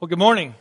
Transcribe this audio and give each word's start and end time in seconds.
Well, 0.00 0.08
good 0.08 0.18
morning. 0.18 0.54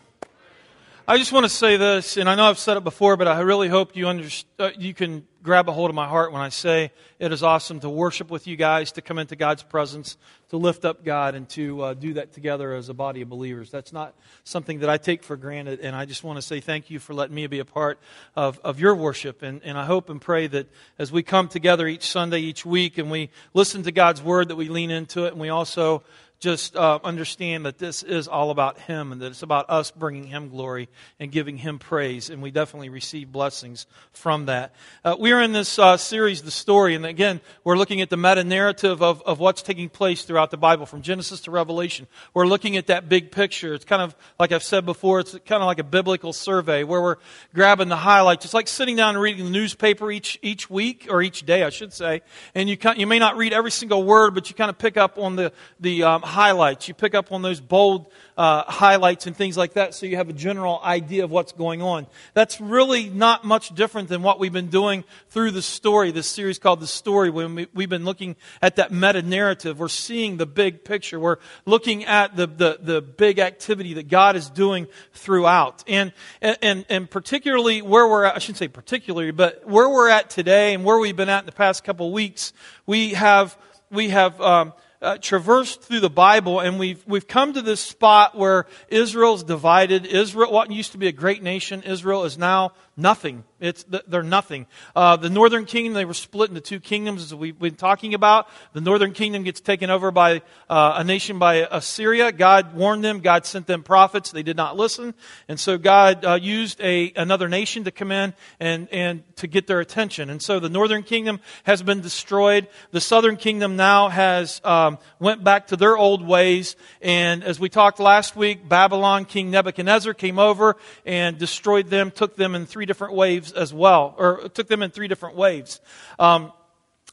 I 1.08 1.18
just 1.18 1.32
want 1.32 1.46
to 1.46 1.50
say 1.50 1.78
this, 1.78 2.18
and 2.18 2.30
I 2.30 2.36
know 2.36 2.50
I've 2.50 2.60
said 2.60 2.76
it 2.76 2.84
before, 2.84 3.16
but 3.16 3.26
I 3.26 3.40
really 3.40 3.70
hope 3.70 3.96
you, 3.96 4.04
underst- 4.04 4.44
uh, 4.60 4.72
you 4.78 4.94
can 4.94 5.26
grab 5.42 5.70
a 5.70 5.72
hold 5.72 5.90
of 5.90 5.96
my 5.96 6.10
heart 6.10 6.34
when 6.34 6.42
I 6.42 6.50
say 6.50 6.92
it 7.20 7.32
is 7.32 7.42
awesome 7.42 7.80
to 7.80 7.90
worship 7.90 8.30
with 8.30 8.48
you 8.48 8.58
guys, 8.58 8.92
to 8.92 9.02
come 9.02 9.18
into 9.18 9.38
God's 9.38 9.64
presence, 9.64 10.18
to 10.50 10.58
lift 10.58 10.84
up 10.84 11.06
God, 11.06 11.36
and 11.36 11.48
to 11.52 11.82
uh, 11.82 11.94
do 11.94 12.16
that 12.16 12.34
together 12.34 12.74
as 12.74 12.90
a 12.90 12.94
body 12.94 13.22
of 13.22 13.30
believers. 13.30 13.72
That's 13.72 13.94
not 13.94 14.14
something 14.44 14.80
that 14.80 14.90
I 14.90 14.98
take 14.98 15.24
for 15.24 15.38
granted, 15.38 15.80
and 15.80 15.96
I 15.96 16.04
just 16.04 16.22
want 16.22 16.36
to 16.36 16.42
say 16.42 16.60
thank 16.60 16.90
you 16.90 17.00
for 17.00 17.14
letting 17.14 17.34
me 17.34 17.48
be 17.48 17.60
a 17.60 17.66
part 17.66 17.98
of, 18.36 18.60
of 18.60 18.82
your 18.82 18.94
worship. 18.94 19.42
And, 19.42 19.62
and 19.64 19.78
I 19.78 19.86
hope 19.86 20.10
and 20.10 20.20
pray 20.20 20.48
that 20.48 20.68
as 20.98 21.14
we 21.14 21.24
come 21.24 21.48
together 21.48 21.88
each 21.88 22.12
Sunday, 22.12 22.42
each 22.42 22.66
week, 22.66 22.98
and 22.98 23.10
we 23.10 23.30
listen 23.54 23.84
to 23.84 23.94
God's 23.94 24.22
Word, 24.22 24.50
that 24.50 24.58
we 24.58 24.68
lean 24.68 24.92
into 24.92 25.24
it, 25.28 25.32
and 25.32 25.40
we 25.40 25.48
also 25.48 26.04
just 26.40 26.76
uh, 26.76 27.00
understand 27.04 27.66
that 27.66 27.78
this 27.78 28.02
is 28.02 28.28
all 28.28 28.50
about 28.50 28.80
Him 28.80 29.12
and 29.12 29.22
that 29.22 29.28
it's 29.28 29.44
about 29.44 29.70
us 29.70 29.92
bringing 29.92 30.24
Him 30.24 30.50
glory 30.50 30.88
and 31.20 31.32
giving 31.32 31.58
Him 31.58 31.80
praise. 31.80 32.30
And 32.30 32.42
we 32.42 32.50
definitely 32.50 32.88
receive 32.90 33.30
blessings 33.32 33.86
from 34.14 34.46
that. 34.46 34.74
Uh, 35.04 35.18
we 35.20 35.34
are 35.34 35.42
in 35.42 35.52
this 35.52 35.78
uh, 35.78 35.98
series, 35.98 36.42
The 36.42 36.52
Story, 36.52 36.96
and 36.96 37.06
again, 37.06 37.42
we're 37.66 37.78
looking 37.78 38.00
at 38.00 38.10
the 38.10 38.16
meta 38.16 38.44
narrative 38.44 39.02
of, 39.04 39.22
of 39.24 39.40
what's 39.40 39.62
taking 39.62 39.90
place 39.90 40.24
throughout 40.24 40.50
the 40.50 40.58
Bible 40.58 40.86
from 40.86 41.02
Genesis 41.02 41.42
to 41.42 41.52
Revelation. 41.52 42.08
We're 42.34 42.48
looking 42.48 42.78
at 42.78 42.88
that 42.88 43.10
big 43.10 43.32
picture. 43.32 43.74
It's 43.74 43.86
kind 43.86 44.02
of, 44.02 44.16
like 44.40 44.54
I've 44.54 44.64
said 44.64 44.86
before, 44.86 45.20
it's 45.20 45.34
kind 45.46 45.62
of 45.62 45.68
like 45.68 45.80
a 45.80 45.84
biblical 45.84 46.32
survey 46.32 46.86
where 46.86 47.02
we're 47.02 47.18
grabbing 47.54 47.90
the 47.90 47.98
highlights. 47.98 48.46
It's 48.46 48.54
like 48.54 48.70
sitting 48.70 48.96
down 48.96 49.16
and 49.16 49.22
reading 49.22 49.44
the 49.44 49.52
newspaper 49.52 50.10
each, 50.10 50.40
each 50.42 50.70
week, 50.70 51.08
or 51.10 51.22
each 51.22 51.46
day, 51.46 51.64
I 51.64 51.70
should 51.70 51.92
say. 51.92 52.22
And 52.56 52.70
you, 52.70 52.78
you 52.96 53.08
may 53.08 53.20
not 53.20 53.36
read 53.36 53.52
every 53.52 53.72
single 53.72 54.04
word, 54.04 54.34
but 54.34 54.50
you 54.50 54.56
kind 54.56 54.70
of 54.70 54.78
pick 54.78 54.96
up 54.96 55.18
on 55.18 55.36
the, 55.36 55.52
the 55.82 56.04
um, 56.04 56.22
highlights. 56.30 56.88
You 56.88 56.94
pick 56.94 57.14
up 57.14 57.32
on 57.32 57.42
those 57.42 57.60
bold 57.60 58.08
uh, 58.38 58.64
highlights 58.64 59.28
and 59.28 59.36
things 59.36 59.58
like 59.58 59.74
that 59.74 59.94
so 59.94 60.06
you 60.06 60.16
have 60.16 60.30
a 60.30 60.34
general 60.34 60.80
idea 60.82 61.26
of 61.26 61.32
what's 61.32 61.52
going 61.52 61.82
on. 61.82 62.08
That's 62.34 62.62
really 62.62 63.10
not 63.10 63.44
much 63.44 63.76
different 63.76 64.08
than 64.08 64.24
what 64.24 64.40
we've 64.40 64.54
been 64.54 64.70
doing 64.70 65.04
through 65.30 65.52
the 65.52 65.62
story, 65.62 66.12
this 66.12 66.28
series 66.28 66.58
called 66.58 66.80
The 66.80 66.88
Story, 66.88 67.30
when 67.30 67.56
we, 67.56 67.68
we've 67.74 67.90
been 67.90 68.06
looking 68.06 68.38
at 68.62 68.78
that 68.78 68.94
meta 68.94 69.22
narrative. 69.22 69.80
We're 69.80 69.90
seeing 69.90 70.38
the 70.38 70.46
big 70.46 70.86
picture. 70.86 71.20
We're 71.20 71.38
looking 71.66 72.06
at 72.06 72.38
the, 72.38 72.48
the, 72.48 72.80
the 72.82 73.02
big 73.02 73.40
activity 73.40 73.96
that 73.96 74.08
God 74.08 74.38
is 74.38 74.50
doing 74.50 74.88
throughout. 75.14 75.84
And, 75.88 76.14
and, 76.42 76.86
and 76.90 77.10
particularly 77.10 77.82
where 77.82 78.08
we're 78.08 78.24
at, 78.24 78.36
I 78.36 78.40
shouldn't 78.40 78.60
say 78.60 78.70
particularly, 78.70 79.32
but 79.32 79.68
where 79.68 79.90
we're 79.90 80.10
at 80.10 80.30
today 80.30 80.74
and 80.74 80.86
where 80.86 80.98
we've 80.98 81.18
been 81.18 81.28
at 81.28 81.40
in 81.40 81.46
the 81.46 81.52
past 81.52 81.84
couple 81.84 82.12
weeks, 82.14 82.54
we 82.86 83.16
have, 83.16 83.58
we 83.92 84.10
have, 84.10 84.40
um, 84.40 84.74
uh, 85.02 85.18
traversed 85.18 85.82
through 85.82 86.02
the 86.02 86.10
Bible, 86.10 86.60
and 86.60 86.80
we've 86.80 87.06
we've 87.08 87.28
come 87.28 87.54
to 87.54 87.62
this 87.62 87.80
spot 87.80 88.36
where 88.36 88.66
Israel's 88.90 89.44
divided. 89.44 90.06
Israel, 90.06 90.52
what 90.52 90.72
used 90.72 90.92
to 90.92 90.98
be 90.98 91.08
a 91.08 91.12
great 91.12 91.42
nation, 91.42 91.84
Israel 91.84 92.26
is 92.26 92.38
now 92.38 92.74
nothing. 93.00 93.44
It's, 93.60 93.86
they're 94.08 94.24
nothing. 94.24 94.68
Uh, 94.96 95.16
the 95.18 95.30
northern 95.30 95.66
kingdom, 95.66 95.94
they 95.94 96.06
were 96.06 96.14
split 96.14 96.50
into 96.50 96.62
two 96.62 96.80
kingdoms, 96.80 97.24
as 97.24 97.36
we've 97.36 97.58
been 97.58 97.76
talking 97.76 98.14
about. 98.14 98.48
The 98.74 98.82
northern 98.82 99.12
kingdom 99.12 99.44
gets 99.44 99.60
taken 99.60 99.90
over 99.90 100.12
by 100.12 100.42
uh, 100.70 100.94
a 100.98 101.04
nation 101.04 101.40
by 101.40 101.68
Assyria. 101.70 102.32
God 102.32 102.74
warned 102.74 103.04
them. 103.04 103.20
God 103.20 103.46
sent 103.46 103.68
them 103.68 103.84
prophets. 103.84 104.32
They 104.32 104.44
did 104.44 104.56
not 104.56 104.78
listen. 104.78 105.14
And 105.48 105.60
so 105.60 105.78
God 105.78 106.24
uh, 106.24 106.36
used 106.36 106.80
a, 106.82 107.12
another 107.16 107.50
nation 107.50 107.86
to 107.86 107.92
come 107.92 108.12
in 108.12 108.34
and, 108.60 108.88
and 108.92 109.24
to 109.38 109.48
get 109.48 109.68
their 109.68 109.80
attention. 109.80 110.30
And 110.30 110.42
so 110.42 110.60
the 110.60 110.70
northern 110.70 111.04
kingdom 111.04 111.40
has 111.64 111.84
been 111.84 112.02
destroyed. 112.02 112.68
The 112.92 113.02
southern 113.02 113.36
kingdom 113.36 113.76
now 113.76 114.10
has 114.10 114.62
um, 114.64 115.00
went 115.20 115.44
back 115.44 115.68
to 115.68 115.76
their 115.76 115.98
old 115.98 116.26
ways. 116.26 116.76
And 117.02 117.44
as 117.44 117.60
we 117.60 117.70
talked 117.70 118.00
last 118.00 118.36
week, 118.36 118.68
Babylon, 118.68 119.26
King 119.26 119.52
Nebuchadnezzar 119.52 120.14
came 120.14 120.40
over 120.40 120.78
and 121.06 121.38
destroyed 121.38 121.88
them, 121.88 122.12
took 122.12 122.36
them 122.36 122.56
in 122.56 122.66
three 122.66 122.86
different 122.90 123.14
waves 123.14 123.54
as 123.54 123.74
well, 123.74 124.14
or 124.18 124.50
took 124.50 124.68
them 124.68 124.84
in 124.84 124.92
three 124.92 125.08
different 125.08 125.38
waves. 125.38 125.80
Um, 126.20 126.52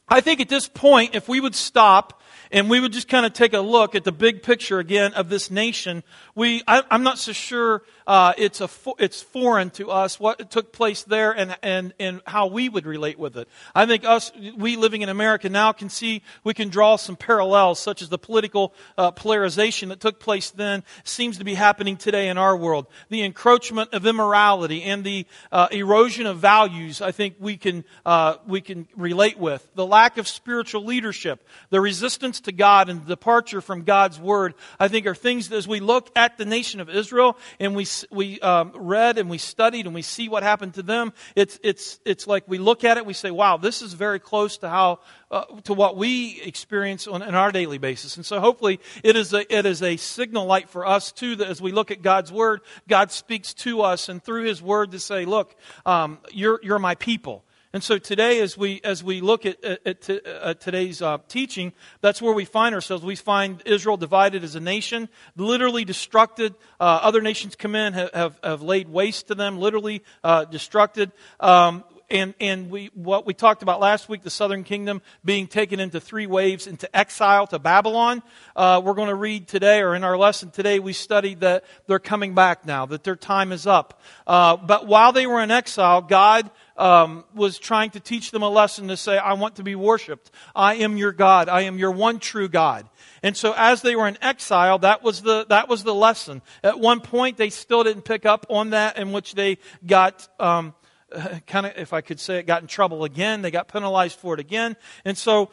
I 0.09 0.21
think 0.21 0.41
at 0.41 0.49
this 0.49 0.67
point, 0.67 1.15
if 1.15 1.29
we 1.29 1.39
would 1.39 1.55
stop 1.55 2.21
and 2.51 2.69
we 2.69 2.79
would 2.79 2.93
just 2.93 3.07
kind 3.07 3.25
of 3.25 3.33
take 3.33 3.53
a 3.53 3.59
look 3.59 3.93
at 3.93 4.03
the 4.03 4.11
big 4.11 4.41
picture 4.41 4.79
again 4.79 5.13
of 5.13 5.29
this 5.29 5.51
nation, 5.51 6.03
we, 6.33 6.63
I, 6.67 6.83
am 6.89 7.03
not 7.03 7.19
so 7.19 7.31
sure 7.31 7.83
uh, 8.07 8.33
it's, 8.37 8.61
a, 8.61 8.69
it's 8.97 9.21
foreign 9.21 9.69
to 9.71 9.91
us 9.91 10.19
what 10.19 10.49
took 10.49 10.71
place 10.71 11.03
there 11.03 11.33
and, 11.33 11.55
and, 11.61 11.93
and 11.99 12.21
how 12.25 12.47
we 12.47 12.69
would 12.69 12.85
relate 12.85 13.19
with 13.19 13.35
it. 13.35 13.49
I 13.75 13.85
think 13.85 14.05
us, 14.05 14.31
we 14.55 14.77
living 14.77 15.01
in 15.01 15.09
America 15.09 15.49
now 15.49 15.73
can 15.73 15.89
see, 15.89 16.23
we 16.45 16.53
can 16.53 16.69
draw 16.69 16.95
some 16.95 17.17
parallels, 17.17 17.79
such 17.79 18.01
as 18.01 18.07
the 18.07 18.17
political 18.17 18.73
uh, 18.97 19.11
polarization 19.11 19.89
that 19.89 19.99
took 19.99 20.19
place 20.19 20.51
then 20.51 20.85
seems 21.03 21.37
to 21.39 21.43
be 21.43 21.53
happening 21.53 21.97
today 21.97 22.29
in 22.29 22.37
our 22.37 22.55
world. 22.55 22.87
The 23.09 23.23
encroachment 23.23 23.93
of 23.93 24.05
immorality 24.05 24.83
and 24.83 25.03
the 25.03 25.25
uh, 25.51 25.67
erosion 25.71 26.25
of 26.25 26.37
values, 26.37 27.01
I 27.01 27.11
think 27.11 27.35
we 27.39 27.57
can, 27.57 27.83
uh, 28.05 28.35
we 28.47 28.61
can 28.61 28.87
relate 28.95 29.37
with. 29.37 29.67
The 29.75 29.85
lack 29.85 30.17
of 30.17 30.29
spiritual 30.29 30.85
leadership, 30.85 31.45
the 31.71 31.81
resistance 31.81 32.39
to 32.41 32.53
God 32.53 32.87
and 32.87 33.01
the 33.01 33.07
departure 33.07 33.59
from 33.59 33.83
God's 33.83 34.17
word, 34.17 34.53
I 34.79 34.87
think 34.87 35.05
are 35.07 35.15
things 35.15 35.51
as 35.51 35.67
we 35.67 35.81
look 35.81 36.09
at 36.15 36.37
the 36.37 36.45
nation 36.45 36.79
of 36.79 36.89
Israel 36.89 37.37
and 37.59 37.75
we 37.75 37.83
we 38.11 38.39
um, 38.41 38.71
read 38.75 39.17
and 39.17 39.29
we 39.29 39.37
studied 39.37 39.85
and 39.85 39.95
we 39.95 40.01
see 40.01 40.29
what 40.29 40.43
happened 40.43 40.73
to 40.75 40.83
them, 40.83 41.13
it's, 41.35 41.59
it's, 41.63 41.99
it's 42.05 42.27
like 42.27 42.43
we 42.47 42.57
look 42.57 42.83
at 42.83 42.97
it, 42.97 43.05
we 43.05 43.13
say, 43.13 43.31
wow, 43.31 43.57
this 43.57 43.81
is 43.81 43.93
very 43.93 44.19
close 44.19 44.57
to 44.59 44.69
how, 44.69 44.99
uh, 45.31 45.45
to 45.63 45.73
what 45.73 45.95
we 45.95 46.41
experience 46.41 47.07
on, 47.07 47.21
on 47.21 47.35
our 47.35 47.51
daily 47.51 47.77
basis. 47.77 48.17
And 48.17 48.25
so 48.25 48.39
hopefully 48.39 48.79
it 49.03 49.15
is 49.15 49.33
a, 49.33 49.55
it 49.55 49.65
is 49.65 49.81
a 49.81 49.97
signal 49.97 50.45
light 50.45 50.69
for 50.69 50.85
us 50.85 51.11
too 51.11 51.35
that 51.37 51.47
as 51.47 51.61
we 51.61 51.71
look 51.71 51.91
at 51.91 52.01
God's 52.01 52.31
Word, 52.31 52.61
God 52.87 53.11
speaks 53.11 53.53
to 53.55 53.81
us 53.81 54.09
and 54.09 54.23
through 54.23 54.43
His 54.43 54.61
Word 54.61 54.91
to 54.91 54.99
say, 54.99 55.25
look, 55.25 55.55
um, 55.85 56.19
you're, 56.31 56.59
you're 56.63 56.79
my 56.79 56.95
people. 56.95 57.43
And 57.73 57.83
so 57.83 57.97
today, 57.97 58.39
as 58.39 58.57
we, 58.57 58.79
as 58.83 59.03
we 59.03 59.19
look 59.19 59.45
at, 59.45 59.63
at, 59.63 60.09
at 60.09 60.61
today's 60.61 61.01
uh, 61.01 61.17
teaching, 61.27 61.73
that's 61.99 62.21
where 62.21 62.33
we 62.33 62.45
find 62.45 62.73
ourselves. 62.73 63.03
We 63.03 63.15
find 63.15 63.61
Israel 63.65 63.97
divided 63.97 64.43
as 64.43 64.55
a 64.55 64.61
nation, 64.61 65.09
literally 65.35 65.83
destructed. 65.83 66.55
Uh, 66.79 66.99
other 67.03 67.21
nations 67.21 67.55
come 67.55 67.75
in, 67.75 67.93
have, 67.93 68.09
have, 68.13 68.39
have, 68.41 68.61
laid 68.61 68.87
waste 68.87 69.27
to 69.27 69.35
them, 69.35 69.59
literally 69.59 70.03
uh, 70.23 70.45
destructed. 70.45 71.11
Um, 71.41 71.83
and, 72.09 72.33
and 72.39 72.69
we, 72.69 72.89
what 72.93 73.25
we 73.25 73.33
talked 73.33 73.63
about 73.63 73.81
last 73.81 74.07
week, 74.07 74.23
the 74.23 74.29
southern 74.29 74.63
kingdom 74.63 75.01
being 75.25 75.45
taken 75.45 75.81
into 75.81 75.99
three 75.99 76.25
waves 76.25 76.65
into 76.65 76.93
exile 76.95 77.47
to 77.47 77.59
Babylon. 77.59 78.23
Uh, 78.55 78.81
we're 78.83 78.93
going 78.93 79.09
to 79.09 79.15
read 79.15 79.49
today, 79.49 79.81
or 79.81 79.93
in 79.93 80.05
our 80.05 80.17
lesson 80.17 80.49
today, 80.49 80.79
we 80.79 80.93
studied 80.93 81.41
that 81.41 81.65
they're 81.85 81.99
coming 81.99 82.33
back 82.33 82.65
now, 82.65 82.85
that 82.85 83.03
their 83.03 83.17
time 83.17 83.51
is 83.51 83.67
up. 83.67 84.01
Uh, 84.25 84.55
but 84.55 84.87
while 84.87 85.11
they 85.11 85.27
were 85.27 85.41
in 85.41 85.51
exile, 85.51 86.01
God 86.01 86.49
um, 86.77 87.23
was 87.33 87.57
trying 87.57 87.89
to 87.91 87.99
teach 87.99 88.31
them 88.31 88.43
a 88.43 88.49
lesson 88.49 88.87
to 88.89 88.97
say, 88.97 89.17
I 89.17 89.33
want 89.33 89.55
to 89.55 89.63
be 89.63 89.75
worshiped. 89.75 90.31
I 90.55 90.75
am 90.75 90.97
your 90.97 91.11
God. 91.11 91.49
I 91.49 91.61
am 91.61 91.77
your 91.77 91.91
one 91.91 92.19
true 92.19 92.47
God. 92.47 92.87
And 93.23 93.35
so 93.35 93.53
as 93.57 93.81
they 93.81 93.95
were 93.95 94.07
in 94.07 94.17
exile, 94.21 94.79
that 94.79 95.03
was 95.03 95.21
the, 95.21 95.45
that 95.49 95.67
was 95.67 95.83
the 95.83 95.95
lesson. 95.95 96.41
At 96.63 96.79
one 96.79 97.01
point, 97.01 97.37
they 97.37 97.49
still 97.49 97.83
didn't 97.83 98.03
pick 98.03 98.25
up 98.25 98.45
on 98.49 98.71
that 98.71 98.97
in 98.97 99.11
which 99.11 99.33
they 99.33 99.57
got, 99.85 100.27
um, 100.39 100.75
kind 101.47 101.65
of, 101.65 101.73
if 101.77 101.93
I 101.93 102.01
could 102.01 102.19
say 102.19 102.39
it, 102.39 102.47
got 102.47 102.61
in 102.61 102.67
trouble 102.67 103.03
again. 103.03 103.41
They 103.41 103.51
got 103.51 103.67
penalized 103.67 104.19
for 104.19 104.33
it 104.33 104.39
again. 104.39 104.75
And 105.05 105.17
so 105.17 105.49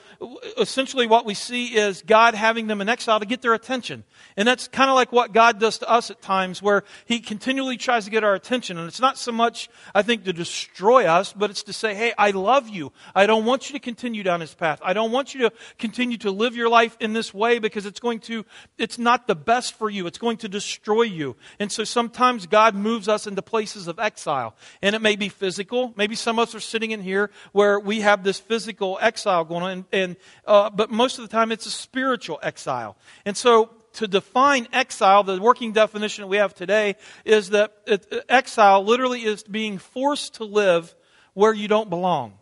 essentially 0.58 1.06
what 1.06 1.24
we 1.24 1.34
see 1.34 1.76
is 1.76 2.02
God 2.02 2.34
having 2.34 2.66
them 2.66 2.80
in 2.80 2.88
exile 2.88 3.20
to 3.20 3.26
get 3.26 3.42
their 3.42 3.54
attention. 3.54 4.04
And 4.36 4.48
that's 4.48 4.68
kind 4.68 4.90
of 4.90 4.96
like 4.96 5.12
what 5.12 5.32
God 5.32 5.60
does 5.60 5.78
to 5.78 5.88
us 5.88 6.10
at 6.10 6.20
times 6.20 6.62
where 6.62 6.84
He 7.04 7.20
continually 7.20 7.76
tries 7.76 8.04
to 8.04 8.10
get 8.10 8.24
our 8.24 8.34
attention. 8.34 8.78
And 8.78 8.88
it's 8.88 9.00
not 9.00 9.18
so 9.18 9.32
much, 9.32 9.68
I 9.94 10.02
think, 10.02 10.24
to 10.24 10.32
destroy 10.32 11.06
us, 11.06 11.32
but 11.32 11.50
it's 11.50 11.62
to 11.64 11.72
say, 11.72 11.94
hey, 11.94 12.12
I 12.18 12.30
love 12.30 12.68
you. 12.68 12.92
I 13.14 13.26
don't 13.26 13.44
want 13.44 13.68
you 13.68 13.74
to 13.74 13.80
continue 13.80 14.22
down 14.22 14.40
this 14.40 14.54
path. 14.54 14.80
I 14.82 14.92
don't 14.92 15.12
want 15.12 15.34
you 15.34 15.42
to 15.42 15.52
continue 15.78 16.18
to 16.18 16.30
live 16.30 16.56
your 16.56 16.68
life 16.68 16.96
in 17.00 17.12
this 17.12 17.32
way 17.32 17.58
because 17.58 17.86
it's 17.86 18.00
going 18.00 18.20
to, 18.20 18.44
it's 18.78 18.98
not 18.98 19.26
the 19.26 19.36
best 19.36 19.74
for 19.74 19.88
you. 19.88 20.06
It's 20.06 20.18
going 20.18 20.38
to 20.38 20.48
destroy 20.48 21.02
you. 21.02 21.36
And 21.58 21.70
so 21.70 21.84
sometimes 21.84 22.46
God 22.46 22.74
moves 22.74 23.08
us 23.08 23.26
into 23.26 23.42
places 23.42 23.86
of 23.86 23.98
exile. 23.98 24.56
And 24.82 24.96
it 24.96 25.02
may 25.02 25.16
be 25.16 25.28
physical. 25.44 25.92
Maybe 25.94 26.14
some 26.14 26.38
of 26.38 26.48
us 26.48 26.54
are 26.54 26.60
sitting 26.60 26.92
in 26.92 27.02
here 27.02 27.30
where 27.52 27.78
we 27.78 28.00
have 28.00 28.24
this 28.24 28.40
physical 28.40 28.96
exile 28.98 29.44
going 29.44 29.62
on, 29.62 29.70
and, 29.70 29.84
and 29.92 30.16
uh, 30.46 30.70
but 30.70 30.90
most 30.90 31.18
of 31.18 31.28
the 31.28 31.28
time 31.28 31.52
it's 31.52 31.66
a 31.66 31.70
spiritual 31.70 32.38
exile. 32.42 32.96
And 33.26 33.36
so 33.36 33.68
to 33.94 34.08
define 34.08 34.68
exile, 34.72 35.22
the 35.22 35.38
working 35.38 35.72
definition 35.72 36.22
that 36.22 36.28
we 36.28 36.38
have 36.38 36.54
today 36.54 36.96
is 37.26 37.50
that 37.50 37.74
it, 37.86 38.24
exile 38.26 38.82
literally 38.82 39.22
is 39.22 39.42
being 39.42 39.76
forced 39.76 40.36
to 40.36 40.44
live 40.44 40.94
where 41.34 41.52
you 41.52 41.68
don't 41.68 41.90
belong. 41.90 42.32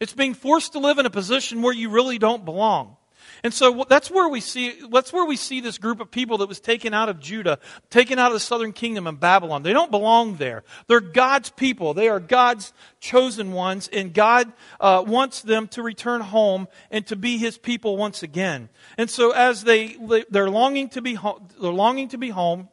It's 0.00 0.12
being 0.12 0.34
forced 0.34 0.72
to 0.72 0.80
live 0.80 0.98
in 0.98 1.06
a 1.06 1.10
position 1.10 1.62
where 1.62 1.72
you 1.72 1.90
really 1.90 2.18
don't 2.18 2.44
belong. 2.44 2.96
And 3.44 3.54
so 3.54 3.84
that's 3.88 4.10
where 4.10 4.28
we 4.28 4.40
see, 4.40 4.80
that's 4.90 5.12
where 5.12 5.24
we 5.24 5.36
see 5.36 5.60
this 5.60 5.78
group 5.78 6.00
of 6.00 6.10
people 6.10 6.38
that 6.38 6.48
was 6.48 6.60
taken 6.60 6.94
out 6.94 7.08
of 7.08 7.20
Judah, 7.20 7.58
taken 7.90 8.18
out 8.18 8.28
of 8.28 8.32
the 8.34 8.40
southern 8.40 8.72
kingdom 8.72 9.06
in 9.06 9.16
Babylon. 9.16 9.62
They 9.62 9.72
don't 9.72 9.90
belong 9.90 10.36
there. 10.36 10.64
They're 10.86 11.00
God's 11.00 11.50
people. 11.50 11.94
They 11.94 12.08
are 12.08 12.20
God's 12.20 12.72
chosen 13.00 13.52
ones, 13.52 13.88
and 13.92 14.12
God 14.12 14.52
uh, 14.80 15.04
wants 15.06 15.42
them 15.42 15.68
to 15.68 15.82
return 15.82 16.20
home 16.20 16.68
and 16.90 17.06
to 17.06 17.16
be 17.16 17.38
His 17.38 17.58
people 17.58 17.96
once 17.96 18.22
again. 18.22 18.68
And 18.96 19.08
so 19.08 19.30
as 19.30 19.64
they, 19.64 19.96
they're 20.30 20.50
longing 20.50 20.88
to 20.90 21.02
be 21.02 21.14
home, 21.14 21.48
they're 21.60 21.70
longing 21.70 22.08
to 22.08 22.18
be 22.18 22.30
home, 22.30 22.68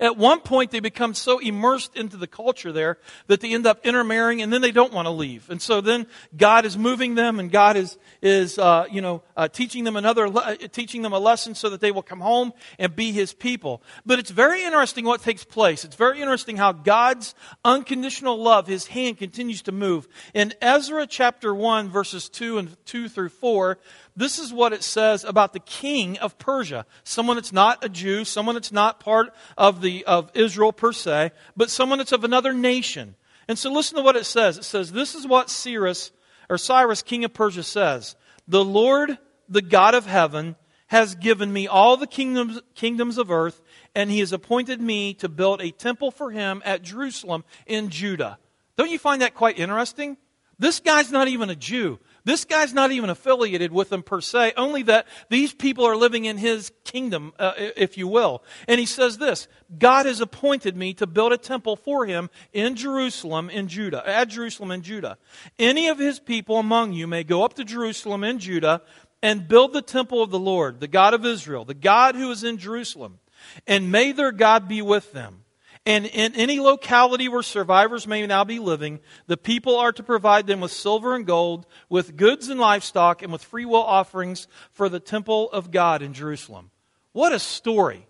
At 0.00 0.16
one 0.16 0.40
point, 0.40 0.70
they 0.70 0.80
become 0.80 1.14
so 1.14 1.38
immersed 1.38 1.96
into 1.96 2.16
the 2.16 2.26
culture 2.26 2.72
there 2.72 2.98
that 3.26 3.40
they 3.40 3.52
end 3.52 3.66
up 3.66 3.84
intermarrying 3.84 4.42
and 4.42 4.52
then 4.52 4.60
they 4.60 4.72
don't 4.72 4.92
want 4.92 5.06
to 5.06 5.10
leave. 5.10 5.48
And 5.50 5.60
so 5.60 5.80
then 5.80 6.06
God 6.36 6.64
is 6.64 6.76
moving 6.76 7.14
them 7.14 7.38
and 7.38 7.50
God 7.50 7.76
is, 7.76 7.98
is 8.20 8.58
uh, 8.58 8.86
you 8.90 9.00
know, 9.00 9.22
uh, 9.36 9.48
teaching 9.48 9.84
them 9.84 9.96
another, 9.96 10.28
le- 10.28 10.56
teaching 10.56 11.02
them 11.02 11.12
a 11.12 11.18
lesson 11.18 11.54
so 11.54 11.70
that 11.70 11.80
they 11.80 11.90
will 11.90 12.02
come 12.02 12.20
home 12.20 12.52
and 12.78 12.94
be 12.94 13.12
His 13.12 13.32
people. 13.32 13.82
But 14.06 14.18
it's 14.18 14.30
very 14.30 14.64
interesting 14.64 15.04
what 15.04 15.22
takes 15.22 15.44
place. 15.44 15.84
It's 15.84 15.96
very 15.96 16.20
interesting 16.20 16.56
how 16.56 16.72
God's 16.72 17.34
unconditional 17.64 18.40
love, 18.42 18.66
His 18.66 18.86
hand 18.86 19.18
continues 19.18 19.62
to 19.62 19.72
move. 19.72 20.08
In 20.34 20.54
Ezra 20.60 21.06
chapter 21.06 21.54
1, 21.54 21.90
verses 21.90 22.28
2 22.28 22.58
and 22.58 22.76
2 22.86 23.08
through 23.08 23.30
4, 23.30 23.78
this 24.14 24.38
is 24.38 24.52
what 24.52 24.72
it 24.72 24.82
says 24.82 25.24
about 25.24 25.52
the 25.52 25.60
king 25.60 26.18
of 26.18 26.38
Persia. 26.38 26.84
Someone 27.02 27.36
that's 27.36 27.52
not 27.52 27.84
a 27.84 27.88
Jew, 27.88 28.24
someone 28.24 28.54
that's 28.54 28.72
not 28.72 29.00
part 29.00 29.34
of, 29.56 29.80
the, 29.80 30.04
of 30.04 30.30
Israel 30.34 30.72
per 30.72 30.92
se, 30.92 31.32
but 31.56 31.70
someone 31.70 31.98
that's 31.98 32.12
of 32.12 32.24
another 32.24 32.52
nation. 32.52 33.14
And 33.48 33.58
so 33.58 33.72
listen 33.72 33.96
to 33.96 34.02
what 34.02 34.16
it 34.16 34.26
says. 34.26 34.58
It 34.58 34.64
says, 34.64 34.92
This 34.92 35.14
is 35.14 35.26
what 35.26 35.50
Cyrus, 35.50 36.12
or 36.50 36.58
Cyrus, 36.58 37.02
king 37.02 37.24
of 37.24 37.32
Persia, 37.32 37.62
says 37.62 38.14
The 38.46 38.64
Lord, 38.64 39.18
the 39.48 39.62
God 39.62 39.94
of 39.94 40.06
heaven, 40.06 40.56
has 40.88 41.14
given 41.14 41.50
me 41.50 41.66
all 41.66 41.96
the 41.96 42.06
kingdoms, 42.06 42.60
kingdoms 42.74 43.16
of 43.16 43.30
earth, 43.30 43.62
and 43.94 44.10
he 44.10 44.20
has 44.20 44.32
appointed 44.32 44.78
me 44.78 45.14
to 45.14 45.28
build 45.28 45.62
a 45.62 45.70
temple 45.70 46.10
for 46.10 46.30
him 46.30 46.60
at 46.66 46.82
Jerusalem 46.82 47.44
in 47.66 47.88
Judah. 47.88 48.38
Don't 48.76 48.90
you 48.90 48.98
find 48.98 49.22
that 49.22 49.34
quite 49.34 49.58
interesting? 49.58 50.18
This 50.58 50.80
guy's 50.80 51.10
not 51.10 51.28
even 51.28 51.48
a 51.48 51.56
Jew. 51.56 51.98
This 52.24 52.44
guy's 52.44 52.72
not 52.72 52.92
even 52.92 53.10
affiliated 53.10 53.72
with 53.72 53.88
them 53.88 54.02
per 54.02 54.20
se, 54.20 54.52
only 54.56 54.82
that 54.84 55.06
these 55.28 55.52
people 55.52 55.84
are 55.84 55.96
living 55.96 56.24
in 56.24 56.36
his 56.36 56.70
kingdom, 56.84 57.32
uh, 57.38 57.52
if 57.56 57.98
you 57.98 58.06
will. 58.06 58.44
And 58.68 58.78
he 58.78 58.86
says 58.86 59.18
this 59.18 59.48
God 59.76 60.06
has 60.06 60.20
appointed 60.20 60.76
me 60.76 60.94
to 60.94 61.06
build 61.06 61.32
a 61.32 61.38
temple 61.38 61.76
for 61.76 62.06
him 62.06 62.30
in 62.52 62.76
Jerusalem, 62.76 63.50
in 63.50 63.66
Judah, 63.66 64.02
at 64.06 64.28
Jerusalem 64.28 64.70
in 64.70 64.82
Judah. 64.82 65.18
Any 65.58 65.88
of 65.88 65.98
his 65.98 66.20
people 66.20 66.58
among 66.58 66.92
you 66.92 67.06
may 67.06 67.24
go 67.24 67.44
up 67.44 67.54
to 67.54 67.64
Jerusalem 67.64 68.22
in 68.22 68.38
Judah 68.38 68.82
and 69.22 69.48
build 69.48 69.72
the 69.72 69.82
temple 69.82 70.22
of 70.22 70.30
the 70.30 70.38
Lord, 70.38 70.80
the 70.80 70.88
God 70.88 71.14
of 71.14 71.26
Israel, 71.26 71.64
the 71.64 71.74
God 71.74 72.14
who 72.14 72.30
is 72.30 72.44
in 72.44 72.58
Jerusalem. 72.58 73.18
And 73.66 73.90
may 73.90 74.12
their 74.12 74.32
God 74.32 74.68
be 74.68 74.82
with 74.82 75.12
them. 75.12 75.41
And 75.84 76.06
in 76.06 76.36
any 76.36 76.60
locality 76.60 77.28
where 77.28 77.42
survivors 77.42 78.06
may 78.06 78.24
now 78.26 78.44
be 78.44 78.60
living, 78.60 79.00
the 79.26 79.36
people 79.36 79.76
are 79.76 79.90
to 79.92 80.02
provide 80.02 80.46
them 80.46 80.60
with 80.60 80.70
silver 80.70 81.16
and 81.16 81.26
gold, 81.26 81.66
with 81.88 82.16
goods 82.16 82.48
and 82.48 82.60
livestock, 82.60 83.22
and 83.22 83.32
with 83.32 83.42
free 83.42 83.64
will 83.64 83.82
offerings 83.82 84.46
for 84.70 84.88
the 84.88 85.00
temple 85.00 85.50
of 85.50 85.72
God 85.72 86.00
in 86.00 86.12
Jerusalem. 86.12 86.70
What 87.12 87.32
a 87.32 87.40
story. 87.40 88.06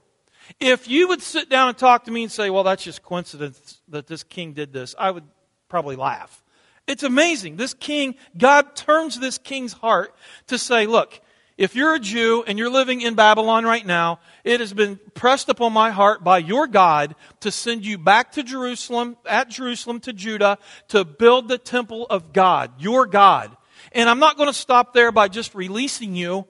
If 0.60 0.86
you 0.86 1.08
would 1.08 1.22
sit 1.22 1.48
down 1.48 1.68
and 1.68 1.78
talk 1.78 2.04
to 2.04 2.10
me 2.10 2.24
and 2.24 2.32
say, 2.32 2.50
well, 2.50 2.62
that's 2.62 2.84
just 2.84 3.02
coincidence 3.02 3.80
that 3.88 4.06
this 4.06 4.22
king 4.22 4.52
did 4.52 4.72
this, 4.72 4.94
I 4.98 5.10
would 5.10 5.24
probably 5.68 5.96
laugh. 5.96 6.42
It's 6.86 7.04
amazing. 7.04 7.56
This 7.56 7.74
king, 7.74 8.16
God 8.36 8.76
turns 8.76 9.18
this 9.18 9.38
king's 9.38 9.72
heart 9.72 10.14
to 10.48 10.58
say, 10.58 10.86
look, 10.86 11.20
if 11.62 11.76
you're 11.76 11.94
a 11.94 12.00
Jew 12.00 12.42
and 12.44 12.58
you're 12.58 12.68
living 12.68 13.02
in 13.02 13.14
Babylon 13.14 13.64
right 13.64 13.86
now, 13.86 14.18
it 14.42 14.58
has 14.58 14.72
been 14.72 14.98
pressed 15.14 15.48
upon 15.48 15.72
my 15.72 15.92
heart 15.92 16.24
by 16.24 16.38
your 16.38 16.66
God 16.66 17.14
to 17.38 17.52
send 17.52 17.86
you 17.86 17.98
back 17.98 18.32
to 18.32 18.42
Jerusalem, 18.42 19.16
at 19.24 19.48
Jerusalem 19.48 20.00
to 20.00 20.12
Judah, 20.12 20.58
to 20.88 21.04
build 21.04 21.46
the 21.46 21.58
temple 21.58 22.04
of 22.10 22.32
God, 22.32 22.72
your 22.80 23.06
God. 23.06 23.56
And 23.92 24.10
I'm 24.10 24.18
not 24.18 24.36
going 24.36 24.48
to 24.48 24.52
stop 24.52 24.92
there 24.92 25.12
by 25.12 25.28
just 25.28 25.54
releasing 25.54 26.16
you. 26.16 26.48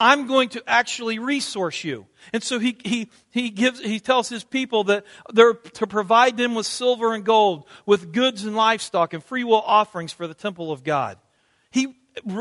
I'm 0.00 0.26
going 0.26 0.48
to 0.50 0.62
actually 0.66 1.18
resource 1.18 1.84
you. 1.84 2.06
And 2.32 2.42
so 2.42 2.58
he, 2.58 2.78
he, 2.82 3.10
he 3.32 3.50
gives, 3.50 3.80
he 3.80 4.00
tells 4.00 4.30
his 4.30 4.44
people 4.44 4.84
that 4.84 5.04
they're 5.30 5.52
to 5.52 5.86
provide 5.86 6.38
them 6.38 6.54
with 6.54 6.64
silver 6.64 7.12
and 7.12 7.22
gold, 7.22 7.66
with 7.84 8.14
goods 8.14 8.44
and 8.44 8.56
livestock 8.56 9.12
and 9.12 9.22
free 9.22 9.44
will 9.44 9.60
offerings 9.60 10.12
for 10.12 10.26
the 10.26 10.32
temple 10.32 10.72
of 10.72 10.84
God. 10.84 11.18
He 11.70 11.96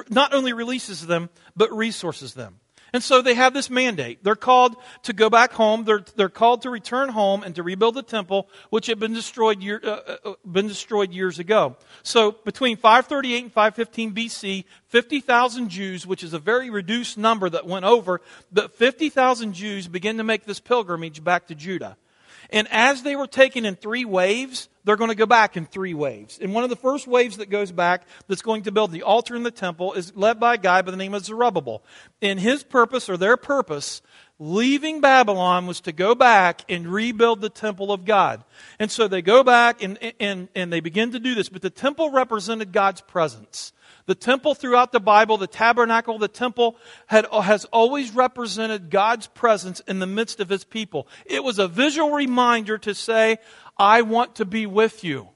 not 0.09 0.33
only 0.33 0.53
releases 0.53 1.05
them, 1.05 1.29
but 1.55 1.71
resources 1.75 2.33
them. 2.33 2.59
And 2.93 3.01
so 3.01 3.23
they 3.23 3.33
have 3.33 3.55
this 3.55 3.71
mandate. 3.71 4.23
They're 4.23 4.35
called 4.35 4.75
to 5.03 5.13
go 5.13 5.27
back 5.27 5.51
home. 5.51 5.83
They're, 5.83 6.05
they're 6.15 6.29
called 6.29 6.61
to 6.61 6.69
return 6.69 7.09
home 7.09 7.41
and 7.41 7.55
to 7.55 7.63
rebuild 7.63 7.95
the 7.95 8.03
temple, 8.03 8.47
which 8.69 8.85
had 8.85 8.99
been 8.99 9.15
destroyed, 9.15 9.63
year, 9.63 9.81
uh, 9.83 9.87
uh, 9.87 10.17
uh 10.23 10.33
been 10.45 10.67
destroyed 10.67 11.11
years 11.11 11.39
ago. 11.39 11.75
So 12.03 12.33
between 12.33 12.77
538 12.77 13.43
and 13.45 13.51
515 13.51 14.13
BC, 14.13 14.65
50,000 14.89 15.69
Jews, 15.69 16.05
which 16.05 16.23
is 16.23 16.33
a 16.33 16.39
very 16.39 16.69
reduced 16.69 17.17
number 17.17 17.49
that 17.49 17.65
went 17.65 17.83
over, 17.83 18.21
but 18.51 18.75
50,000 18.75 19.53
Jews 19.53 19.87
began 19.87 20.17
to 20.17 20.23
make 20.23 20.45
this 20.45 20.59
pilgrimage 20.59 21.23
back 21.23 21.47
to 21.47 21.55
Judah. 21.55 21.97
And 22.53 22.67
as 22.71 23.01
they 23.01 23.15
were 23.15 23.25
taken 23.25 23.65
in 23.65 23.75
three 23.75 24.05
waves, 24.05 24.69
they're 24.83 24.95
going 24.95 25.09
to 25.09 25.15
go 25.15 25.25
back 25.25 25.57
in 25.57 25.65
three 25.65 25.95
waves. 25.95 26.37
And 26.39 26.53
one 26.53 26.63
of 26.63 26.69
the 26.69 26.75
first 26.75 27.07
waves 27.07 27.37
that 27.37 27.49
goes 27.49 27.71
back 27.71 28.03
that's 28.27 28.43
going 28.43 28.63
to 28.63 28.71
build 28.71 28.91
the 28.91 29.01
altar 29.01 29.35
in 29.35 29.41
the 29.41 29.51
temple 29.51 29.93
is 29.93 30.15
led 30.15 30.39
by 30.39 30.53
a 30.53 30.57
guy 30.57 30.83
by 30.83 30.91
the 30.91 30.97
name 30.97 31.15
of 31.15 31.25
Zerubbabel. 31.25 31.83
And 32.21 32.39
his 32.39 32.63
purpose, 32.63 33.09
or 33.09 33.17
their 33.17 33.37
purpose, 33.37 34.03
leaving 34.37 35.01
Babylon 35.01 35.65
was 35.65 35.81
to 35.81 35.91
go 35.91 36.13
back 36.13 36.61
and 36.69 36.87
rebuild 36.87 37.41
the 37.41 37.49
temple 37.49 37.91
of 37.91 38.05
God. 38.05 38.43
And 38.77 38.91
so 38.91 39.07
they 39.07 39.23
go 39.23 39.43
back 39.43 39.81
and, 39.81 39.97
and, 40.19 40.47
and 40.53 40.71
they 40.71 40.79
begin 40.79 41.11
to 41.13 41.19
do 41.19 41.33
this. 41.33 41.49
But 41.49 41.63
the 41.63 41.71
temple 41.71 42.11
represented 42.11 42.71
God's 42.71 43.01
presence. 43.01 43.73
The 44.05 44.15
temple 44.15 44.53
throughout 44.53 44.91
the 44.91 44.99
Bible, 44.99 45.37
the 45.37 45.47
tabernacle, 45.47 46.17
the 46.17 46.27
temple 46.27 46.75
had, 47.07 47.25
has 47.31 47.65
always 47.65 48.11
represented 48.11 48.89
God's 48.89 49.27
presence 49.27 49.79
in 49.81 49.99
the 49.99 50.07
midst 50.07 50.39
of 50.39 50.49
his 50.49 50.63
people. 50.63 51.07
It 51.25 51.43
was 51.43 51.57
a 51.59 51.67
visual 51.67 52.11
reminder 52.11 52.77
to 52.79 52.93
say, 52.93 53.37
I 53.77 54.01
want 54.01 54.35
to 54.35 54.45
be 54.45 54.65
with 54.65 55.03
you. 55.03 55.29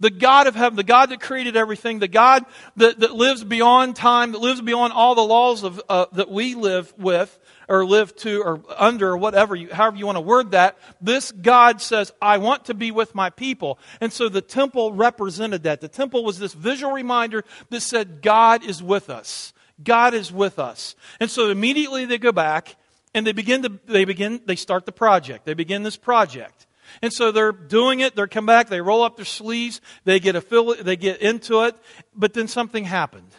The 0.00 0.10
God 0.10 0.46
of 0.46 0.54
heaven, 0.54 0.76
the 0.76 0.82
God 0.82 1.10
that 1.10 1.20
created 1.20 1.56
everything, 1.56 1.98
the 1.98 2.08
God 2.08 2.44
that, 2.76 3.00
that 3.00 3.14
lives 3.14 3.44
beyond 3.44 3.96
time, 3.96 4.32
that 4.32 4.40
lives 4.40 4.60
beyond 4.60 4.92
all 4.92 5.14
the 5.14 5.22
laws 5.22 5.62
of, 5.62 5.80
uh, 5.88 6.06
that 6.12 6.30
we 6.30 6.54
live 6.54 6.92
with, 6.98 7.38
or 7.68 7.84
live 7.86 8.14
to 8.16 8.42
or 8.42 8.60
under 8.76 9.10
or 9.10 9.16
whatever 9.16 9.54
you, 9.56 9.72
however 9.72 9.96
you 9.96 10.06
want 10.06 10.16
to 10.16 10.20
word 10.20 10.50
that 10.50 10.76
this 11.00 11.32
god 11.32 11.80
says 11.80 12.12
i 12.20 12.38
want 12.38 12.66
to 12.66 12.74
be 12.74 12.90
with 12.90 13.14
my 13.14 13.30
people. 13.30 13.78
And 14.00 14.12
so 14.12 14.28
the 14.28 14.40
temple 14.40 14.92
represented 14.92 15.62
that. 15.64 15.80
The 15.80 15.88
temple 15.88 16.24
was 16.24 16.38
this 16.38 16.54
visual 16.54 16.92
reminder 16.92 17.44
that 17.70 17.80
said 17.80 18.22
god 18.22 18.64
is 18.64 18.82
with 18.82 19.10
us. 19.10 19.52
God 19.82 20.14
is 20.14 20.32
with 20.32 20.58
us. 20.58 20.94
And 21.20 21.30
so 21.30 21.50
immediately 21.50 22.04
they 22.04 22.18
go 22.18 22.32
back 22.32 22.76
and 23.12 23.26
they 23.26 23.32
begin 23.32 23.62
to 23.62 23.80
they 23.86 24.04
begin 24.04 24.40
they 24.44 24.56
start 24.56 24.86
the 24.86 24.92
project. 24.92 25.44
They 25.44 25.54
begin 25.54 25.82
this 25.82 25.96
project 25.96 26.66
and 27.02 27.12
so 27.12 27.32
they're 27.32 27.52
doing 27.52 28.00
it. 28.00 28.16
They 28.16 28.26
come 28.26 28.46
back. 28.46 28.68
They 28.68 28.80
roll 28.80 29.02
up 29.02 29.16
their 29.16 29.24
sleeves. 29.24 29.80
They 30.04 30.20
get 30.20 30.36
a 30.36 30.76
they 30.82 30.96
get 30.96 31.20
into 31.20 31.64
it. 31.64 31.76
But 32.14 32.34
then 32.34 32.48
something 32.48 32.84
happened. 32.84 33.30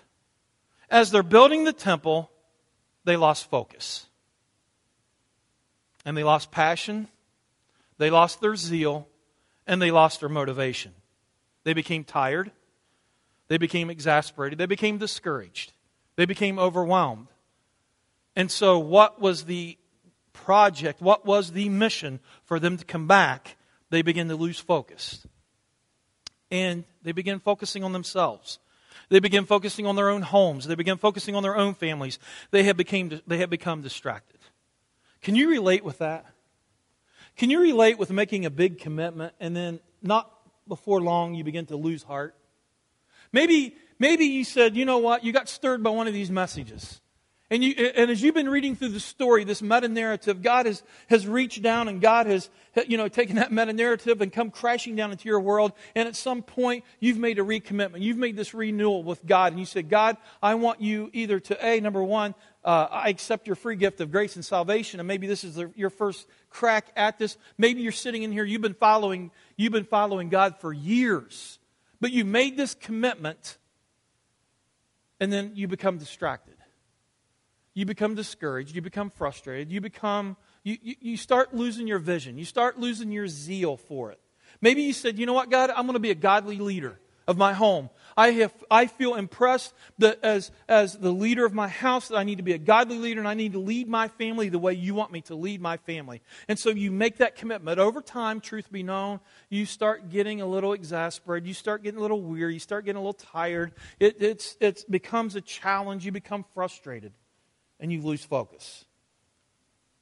As 0.90 1.12
they're 1.12 1.24
building 1.24 1.64
the 1.64 1.74
temple 1.74 2.30
they 3.06 3.16
lost 3.16 3.50
focus. 3.50 4.08
And 6.04 6.18
they 6.18 6.24
lost 6.24 6.52
passion, 6.52 7.08
they 7.98 8.10
lost 8.10 8.42
their 8.42 8.56
zeal, 8.56 9.08
and 9.66 9.82
they 9.82 9.92
lost 9.92 10.20
their 10.20 10.30
motivation. 10.30 10.94
They 11.64 11.74
became 11.74 12.04
tired, 12.04 12.52
they 13.48 13.58
became 13.58 13.90
exasperated, 13.90 14.60
they 14.60 14.66
became 14.66 14.98
discouraged, 14.98 15.72
they 16.16 16.26
became 16.26 16.60
overwhelmed. 16.60 17.28
And 18.36 18.52
so, 18.52 18.78
what 18.78 19.22
was 19.22 19.46
the 19.46 19.78
project? 20.36 21.02
What 21.02 21.26
was 21.26 21.52
the 21.52 21.70
mission 21.70 22.20
for 22.44 22.60
them 22.60 22.78
to 22.78 22.86
come 22.86 23.08
back? 23.08 23.58
They 23.90 24.02
begin 24.02 24.28
to 24.30 24.36
lose 24.36 24.60
focus. 24.60 25.26
And 26.52 26.84
they 27.04 27.12
begin 27.12 27.40
focusing 27.40 27.84
on 27.84 27.94
themselves. 27.94 28.60
They 29.10 29.20
begin 29.20 29.46
focusing 29.46 29.86
on 29.86 29.96
their 29.96 30.10
own 30.10 30.22
homes. 30.22 30.68
They 30.68 30.76
begin 30.76 30.98
focusing 30.98 31.36
on 31.36 31.44
their 31.44 31.56
own 31.56 31.74
families. 31.76 32.20
They 32.52 32.64
have, 32.64 32.78
became, 32.78 33.22
they 33.28 33.38
had 33.38 33.50
become 33.50 33.82
distracted. 33.82 34.40
Can 35.22 35.36
you 35.36 35.50
relate 35.50 35.84
with 35.84 36.00
that? 36.00 36.26
Can 37.36 37.50
you 37.50 37.60
relate 37.60 37.98
with 37.98 38.12
making 38.12 38.46
a 38.46 38.50
big 38.50 38.80
commitment 38.80 39.34
and 39.40 39.56
then 39.56 39.80
not 40.02 40.32
before 40.68 41.02
long 41.02 41.36
you 41.36 41.44
begin 41.44 41.66
to 41.68 41.76
lose 41.76 42.04
heart? 42.04 42.36
Maybe, 43.32 43.76
maybe 44.00 44.26
you 44.26 44.44
said, 44.44 44.76
you 44.76 44.86
know 44.86 45.00
what, 45.00 45.24
you 45.24 45.34
got 45.34 45.50
stirred 45.50 45.84
by 45.84 45.90
one 45.90 46.08
of 46.08 46.14
these 46.14 46.32
messages. 46.32 47.02
And, 47.52 47.64
you, 47.64 47.74
and 47.96 48.10
as 48.10 48.24
you've 48.24 48.34
been 48.34 48.50
reading 48.50 48.76
through 48.76 48.90
the 48.90 49.00
story, 49.00 49.44
this 49.44 49.62
meta 49.62 49.88
narrative, 49.88 50.42
God 50.42 50.66
has, 50.66 50.82
has 51.08 51.28
reached 51.28 51.62
down 51.62 51.88
and 51.88 52.02
God 52.02 52.26
has 52.26 52.50
you 52.88 52.98
know, 52.98 53.08
taken 53.08 53.36
that 53.36 53.52
meta 53.52 53.72
narrative 53.72 54.20
and 54.22 54.34
come 54.34 54.50
crashing 54.50 54.96
down 54.96 55.12
into 55.12 55.30
your 55.30 55.40
world. 55.40 55.72
And 55.94 56.08
at 56.08 56.16
some 56.16 56.42
point, 56.42 56.84
you've 57.00 57.20
made 57.20 57.38
a 57.38 57.44
recommitment. 57.44 58.02
You've 58.02 58.18
made 58.18 58.36
this 58.36 58.56
renewal 58.56 59.04
with 59.04 59.24
God. 59.24 59.54
And 59.54 59.60
you 59.60 59.66
said, 59.68 59.90
God, 59.90 60.18
I 60.42 60.56
want 60.56 60.82
you 60.82 61.12
either 61.14 61.40
to, 61.42 61.66
A, 61.66 61.80
number 61.80 62.04
one, 62.04 62.34
uh, 62.64 62.88
I 62.90 63.10
accept 63.10 63.46
your 63.46 63.56
free 63.56 63.76
gift 63.76 64.02
of 64.02 64.12
grace 64.12 64.36
and 64.36 64.44
salvation. 64.44 65.00
And 65.00 65.06
maybe 65.08 65.28
this 65.28 65.44
is 65.44 65.54
the, 65.54 65.72
your 65.76 65.92
first 65.92 66.28
crack 66.50 66.88
at 66.96 67.20
this. 67.20 67.38
Maybe 67.60 67.82
you're 67.84 67.92
sitting 67.92 68.24
in 68.24 68.32
here, 68.32 68.44
you've 68.44 68.64
been 68.64 68.74
following, 68.74 69.30
you've 69.56 69.72
been 69.72 69.86
following 69.86 70.30
God 70.30 70.60
for 70.60 70.74
years. 70.74 71.60
But 72.02 72.12
you 72.12 72.26
made 72.26 72.58
this 72.58 72.74
commitment, 72.74 73.60
and 75.20 75.32
then 75.32 75.52
you 75.54 75.68
become 75.68 76.00
distracted 76.00 76.55
you 77.76 77.86
become 77.86 78.16
discouraged, 78.16 78.76
you 78.76 78.82
become 78.82 79.12
frustrated, 79.12 79.72
you 79.72 79.82
become 79.82 80.36
you, 80.66 80.78
you, 80.82 80.96
you 81.00 81.18
start 81.18 81.54
losing 81.54 81.86
your 81.86 82.00
vision. 82.00 82.40
You 82.40 82.46
start 82.46 82.80
losing 82.80 83.12
your 83.12 83.28
zeal 83.28 83.78
for 83.78 84.12
it. 84.12 84.20
Maybe 84.62 84.82
you 84.82 84.94
said, 84.94 85.20
you 85.20 85.28
know 85.28 85.34
what, 85.34 85.52
God, 85.52 85.70
I'm 85.70 85.86
going 85.86 85.94
to 85.94 86.00
be 86.00 86.10
a 86.10 86.16
godly 86.16 86.58
leader 86.58 87.00
of 87.28 87.38
my 87.38 87.54
home. 87.54 87.92
I, 88.18 88.32
have, 88.32 88.54
I 88.72 88.88
feel 88.88 89.14
impressed 89.14 89.74
that 90.00 90.24
as, 90.24 90.50
as 90.68 90.98
the 90.98 91.12
leader 91.12 91.46
of 91.46 91.54
my 91.54 91.68
house 91.68 92.08
that 92.08 92.18
I 92.18 92.24
need 92.24 92.38
to 92.38 92.44
be 92.44 92.54
a 92.54 92.58
godly 92.58 92.98
leader 92.98 93.20
and 93.20 93.28
I 93.28 93.36
need 93.36 93.54
to 93.54 93.60
lead 93.60 93.88
my 93.88 94.08
family 94.08 94.50
the 94.50 94.58
way 94.58 94.74
you 94.74 94.96
want 94.96 95.12
me 95.12 95.22
to 95.22 95.36
lead 95.36 95.62
my 95.62 95.78
family. 95.78 96.24
And 96.48 96.58
so 96.58 96.72
you 96.72 96.92
make 96.92 97.18
that 97.18 97.36
commitment. 97.36 97.78
Over 97.78 98.02
time, 98.02 98.42
truth 98.42 98.72
be 98.72 98.82
known, 98.82 99.20
you 99.50 99.68
start 99.68 100.10
getting 100.10 100.42
a 100.42 100.48
little 100.48 100.74
exasperated. 100.74 101.48
You 101.48 101.54
start 101.54 101.84
getting 101.84 102.00
a 102.00 102.02
little 102.02 102.22
weary. 102.22 102.54
You 102.54 102.60
start 102.60 102.86
getting 102.86 102.98
a 102.98 103.02
little 103.02 103.14
tired. 103.14 103.74
It 104.00 104.20
it's, 104.20 104.58
it 104.60 104.84
becomes 104.90 105.36
a 105.36 105.42
challenge. 105.42 106.06
You 106.06 106.12
become 106.12 106.46
frustrated 106.56 107.14
and 107.80 107.92
you 107.92 108.02
lose 108.02 108.24
focus. 108.24 108.86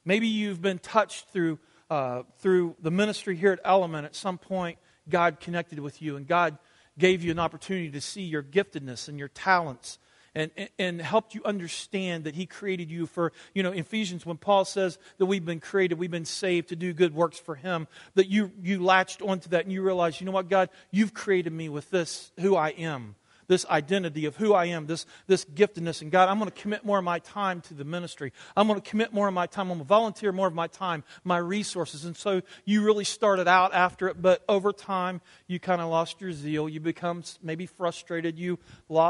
Maybe 0.04 0.28
you've 0.28 0.60
been 0.60 0.78
touched 0.78 1.28
through, 1.30 1.58
uh, 1.90 2.22
through 2.38 2.76
the 2.80 2.90
ministry 2.90 3.36
here 3.36 3.52
at 3.52 3.60
Element. 3.64 4.04
At 4.04 4.14
some 4.14 4.38
point, 4.38 4.78
God 5.08 5.40
connected 5.40 5.78
with 5.80 6.02
you 6.02 6.16
and 6.16 6.26
God 6.26 6.58
gave 6.98 7.24
you 7.24 7.30
an 7.30 7.38
opportunity 7.38 7.90
to 7.90 8.00
see 8.00 8.22
your 8.22 8.42
giftedness 8.42 9.08
and 9.08 9.18
your 9.18 9.28
talents 9.28 9.98
and, 10.36 10.50
and, 10.56 10.68
and, 10.80 11.00
helped 11.00 11.34
you 11.36 11.42
understand 11.44 12.24
that 12.24 12.34
he 12.34 12.44
created 12.44 12.90
you 12.90 13.06
for, 13.06 13.32
you 13.54 13.62
know, 13.62 13.70
Ephesians, 13.70 14.26
when 14.26 14.36
Paul 14.36 14.64
says 14.64 14.98
that 15.18 15.26
we've 15.26 15.44
been 15.44 15.60
created, 15.60 15.96
we've 15.96 16.10
been 16.10 16.24
saved 16.24 16.70
to 16.70 16.76
do 16.76 16.92
good 16.92 17.14
works 17.14 17.38
for 17.38 17.54
him, 17.54 17.86
that 18.16 18.28
you, 18.28 18.50
you 18.60 18.82
latched 18.82 19.22
onto 19.22 19.50
that 19.50 19.62
and 19.62 19.72
you 19.72 19.80
realized, 19.82 20.20
you 20.20 20.26
know 20.26 20.32
what, 20.32 20.48
God, 20.48 20.70
you've 20.90 21.14
created 21.14 21.52
me 21.52 21.68
with 21.68 21.88
this, 21.90 22.32
who 22.40 22.56
I 22.56 22.70
am 22.70 23.14
this 23.46 23.66
identity 23.66 24.26
of 24.26 24.36
who 24.36 24.54
I 24.54 24.66
am, 24.66 24.86
this, 24.86 25.06
this 25.26 25.44
giftedness. 25.44 26.02
And 26.02 26.10
God, 26.10 26.28
I'm 26.28 26.38
going 26.38 26.50
to 26.50 26.60
commit 26.60 26.84
more 26.84 26.98
of 26.98 27.04
my 27.04 27.18
time 27.18 27.60
to 27.62 27.74
the 27.74 27.84
ministry. 27.84 28.32
I'm 28.56 28.66
going 28.66 28.80
to 28.80 28.88
commit 28.88 29.12
more 29.12 29.28
of 29.28 29.34
my 29.34 29.46
time. 29.46 29.70
I'm 29.70 29.78
going 29.78 29.80
to 29.80 29.84
volunteer 29.84 30.32
more 30.32 30.46
of 30.46 30.54
my 30.54 30.66
time, 30.66 31.04
my 31.24 31.38
resources. 31.38 32.04
And 32.04 32.16
so 32.16 32.42
you 32.64 32.82
really 32.82 33.04
started 33.04 33.48
out 33.48 33.74
after 33.74 34.08
it, 34.08 34.20
but 34.20 34.42
over 34.48 34.72
time, 34.72 35.20
you 35.46 35.58
kind 35.58 35.80
of 35.80 35.88
lost 35.88 36.20
your 36.20 36.32
zeal. 36.32 36.68
You 36.68 36.80
become 36.80 37.22
maybe 37.42 37.66
frustrated. 37.66 38.38
You, 38.38 38.58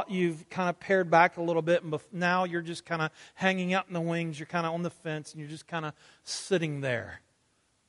you've 0.08 0.48
kind 0.50 0.68
of 0.68 0.78
pared 0.80 1.10
back 1.10 1.36
a 1.36 1.42
little 1.42 1.62
bit, 1.62 1.82
and 1.82 1.98
now 2.12 2.44
you're 2.44 2.62
just 2.62 2.84
kind 2.84 3.02
of 3.02 3.10
hanging 3.34 3.74
out 3.74 3.86
in 3.88 3.94
the 3.94 4.00
wings. 4.00 4.38
You're 4.38 4.46
kind 4.46 4.66
of 4.66 4.74
on 4.74 4.82
the 4.82 4.90
fence, 4.90 5.32
and 5.32 5.40
you're 5.40 5.50
just 5.50 5.66
kind 5.66 5.84
of 5.84 5.92
sitting 6.24 6.80
there. 6.80 7.20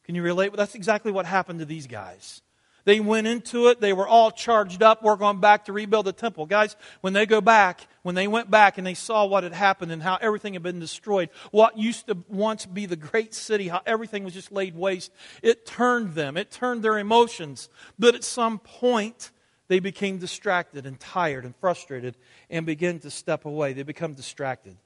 Can 0.04 0.14
you 0.16 0.22
relate? 0.22 0.54
That's 0.54 0.76
exactly 0.76 1.12
what 1.12 1.26
happened 1.26 1.60
to 1.60 1.66
these 1.66 1.88
guys. 1.88 2.42
They 2.86 3.00
went 3.00 3.26
into 3.26 3.68
it. 3.68 3.82
They 3.82 3.94
were 3.94 4.08
all 4.08 4.32
charged 4.32 4.84
up. 4.84 5.04
We're 5.04 5.16
going 5.16 5.40
back 5.40 5.66
to 5.66 5.74
rebuild 5.74 6.06
the 6.06 6.14
temple. 6.14 6.46
Guys, 6.46 6.76
when 7.02 7.14
they 7.14 7.26
go 7.26 7.42
back, 7.42 7.88
when 8.04 8.14
they 8.14 8.28
went 8.28 8.52
back 8.52 8.78
and 8.78 8.86
they 8.86 8.94
saw 8.94 9.26
what 9.26 9.44
had 9.44 9.54
happened 9.54 9.92
and 9.92 10.02
how 10.02 10.18
everything 10.22 10.54
had 10.54 10.62
been 10.62 10.80
destroyed, 10.80 11.30
what 11.52 11.78
used 11.78 12.08
to 12.08 12.18
once 12.30 12.68
be 12.68 12.86
the 12.86 12.96
great 12.96 13.34
city, 13.34 13.68
how 13.68 13.82
everything 13.88 14.24
was 14.24 14.36
just 14.36 14.52
laid 14.52 14.76
waste, 14.76 15.12
it 15.42 15.66
turned 15.66 16.14
them. 16.14 16.38
It 16.38 16.52
turned 16.52 16.84
their 16.84 17.00
emotions. 17.00 17.70
But 17.98 18.14
at 18.14 18.24
some 18.24 18.60
point, 18.60 19.32
they 19.68 19.80
became 19.80 20.20
distracted 20.20 20.86
and 20.86 21.00
tired 21.00 21.44
and 21.44 21.56
frustrated 21.56 22.16
and 22.52 22.68
began 22.68 23.00
to 23.00 23.10
step 23.10 23.46
away. 23.46 23.74
They 23.74 23.84
become 23.84 24.14
distracted. 24.14 24.78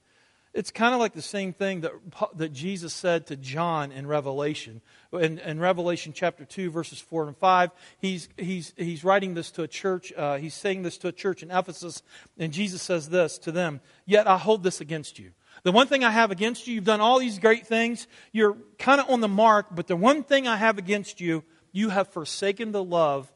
It's 0.52 0.72
kind 0.72 0.94
of 0.94 1.00
like 1.00 1.12
the 1.12 1.22
same 1.22 1.52
thing 1.52 1.82
that, 1.82 1.92
that 2.34 2.52
Jesus 2.52 2.92
said 2.92 3.26
to 3.28 3.36
John 3.36 3.92
in 3.92 4.06
Revelation. 4.08 4.80
In, 5.12 5.38
in 5.38 5.60
Revelation 5.60 6.12
chapter 6.12 6.44
2, 6.44 6.70
verses 6.70 6.98
4 6.98 7.28
and 7.28 7.36
5, 7.36 7.70
he's, 7.98 8.28
he's, 8.36 8.72
he's 8.76 9.04
writing 9.04 9.34
this 9.34 9.52
to 9.52 9.62
a 9.62 9.68
church. 9.68 10.12
Uh, 10.16 10.38
he's 10.38 10.54
saying 10.54 10.82
this 10.82 10.98
to 10.98 11.08
a 11.08 11.12
church 11.12 11.44
in 11.44 11.52
Ephesus, 11.52 12.02
and 12.36 12.52
Jesus 12.52 12.82
says 12.82 13.08
this 13.10 13.38
to 13.38 13.52
them 13.52 13.80
Yet 14.06 14.26
I 14.26 14.38
hold 14.38 14.64
this 14.64 14.80
against 14.80 15.20
you. 15.20 15.30
The 15.62 15.72
one 15.72 15.86
thing 15.86 16.02
I 16.02 16.10
have 16.10 16.30
against 16.30 16.66
you, 16.66 16.74
you've 16.74 16.84
done 16.84 17.00
all 17.00 17.18
these 17.18 17.38
great 17.38 17.66
things. 17.66 18.08
You're 18.32 18.56
kind 18.78 19.00
of 19.00 19.08
on 19.08 19.20
the 19.20 19.28
mark, 19.28 19.66
but 19.70 19.86
the 19.86 19.96
one 19.96 20.24
thing 20.24 20.48
I 20.48 20.56
have 20.56 20.78
against 20.78 21.20
you, 21.20 21.44
you 21.70 21.90
have 21.90 22.08
forsaken 22.08 22.72
the 22.72 22.82
love, 22.82 23.30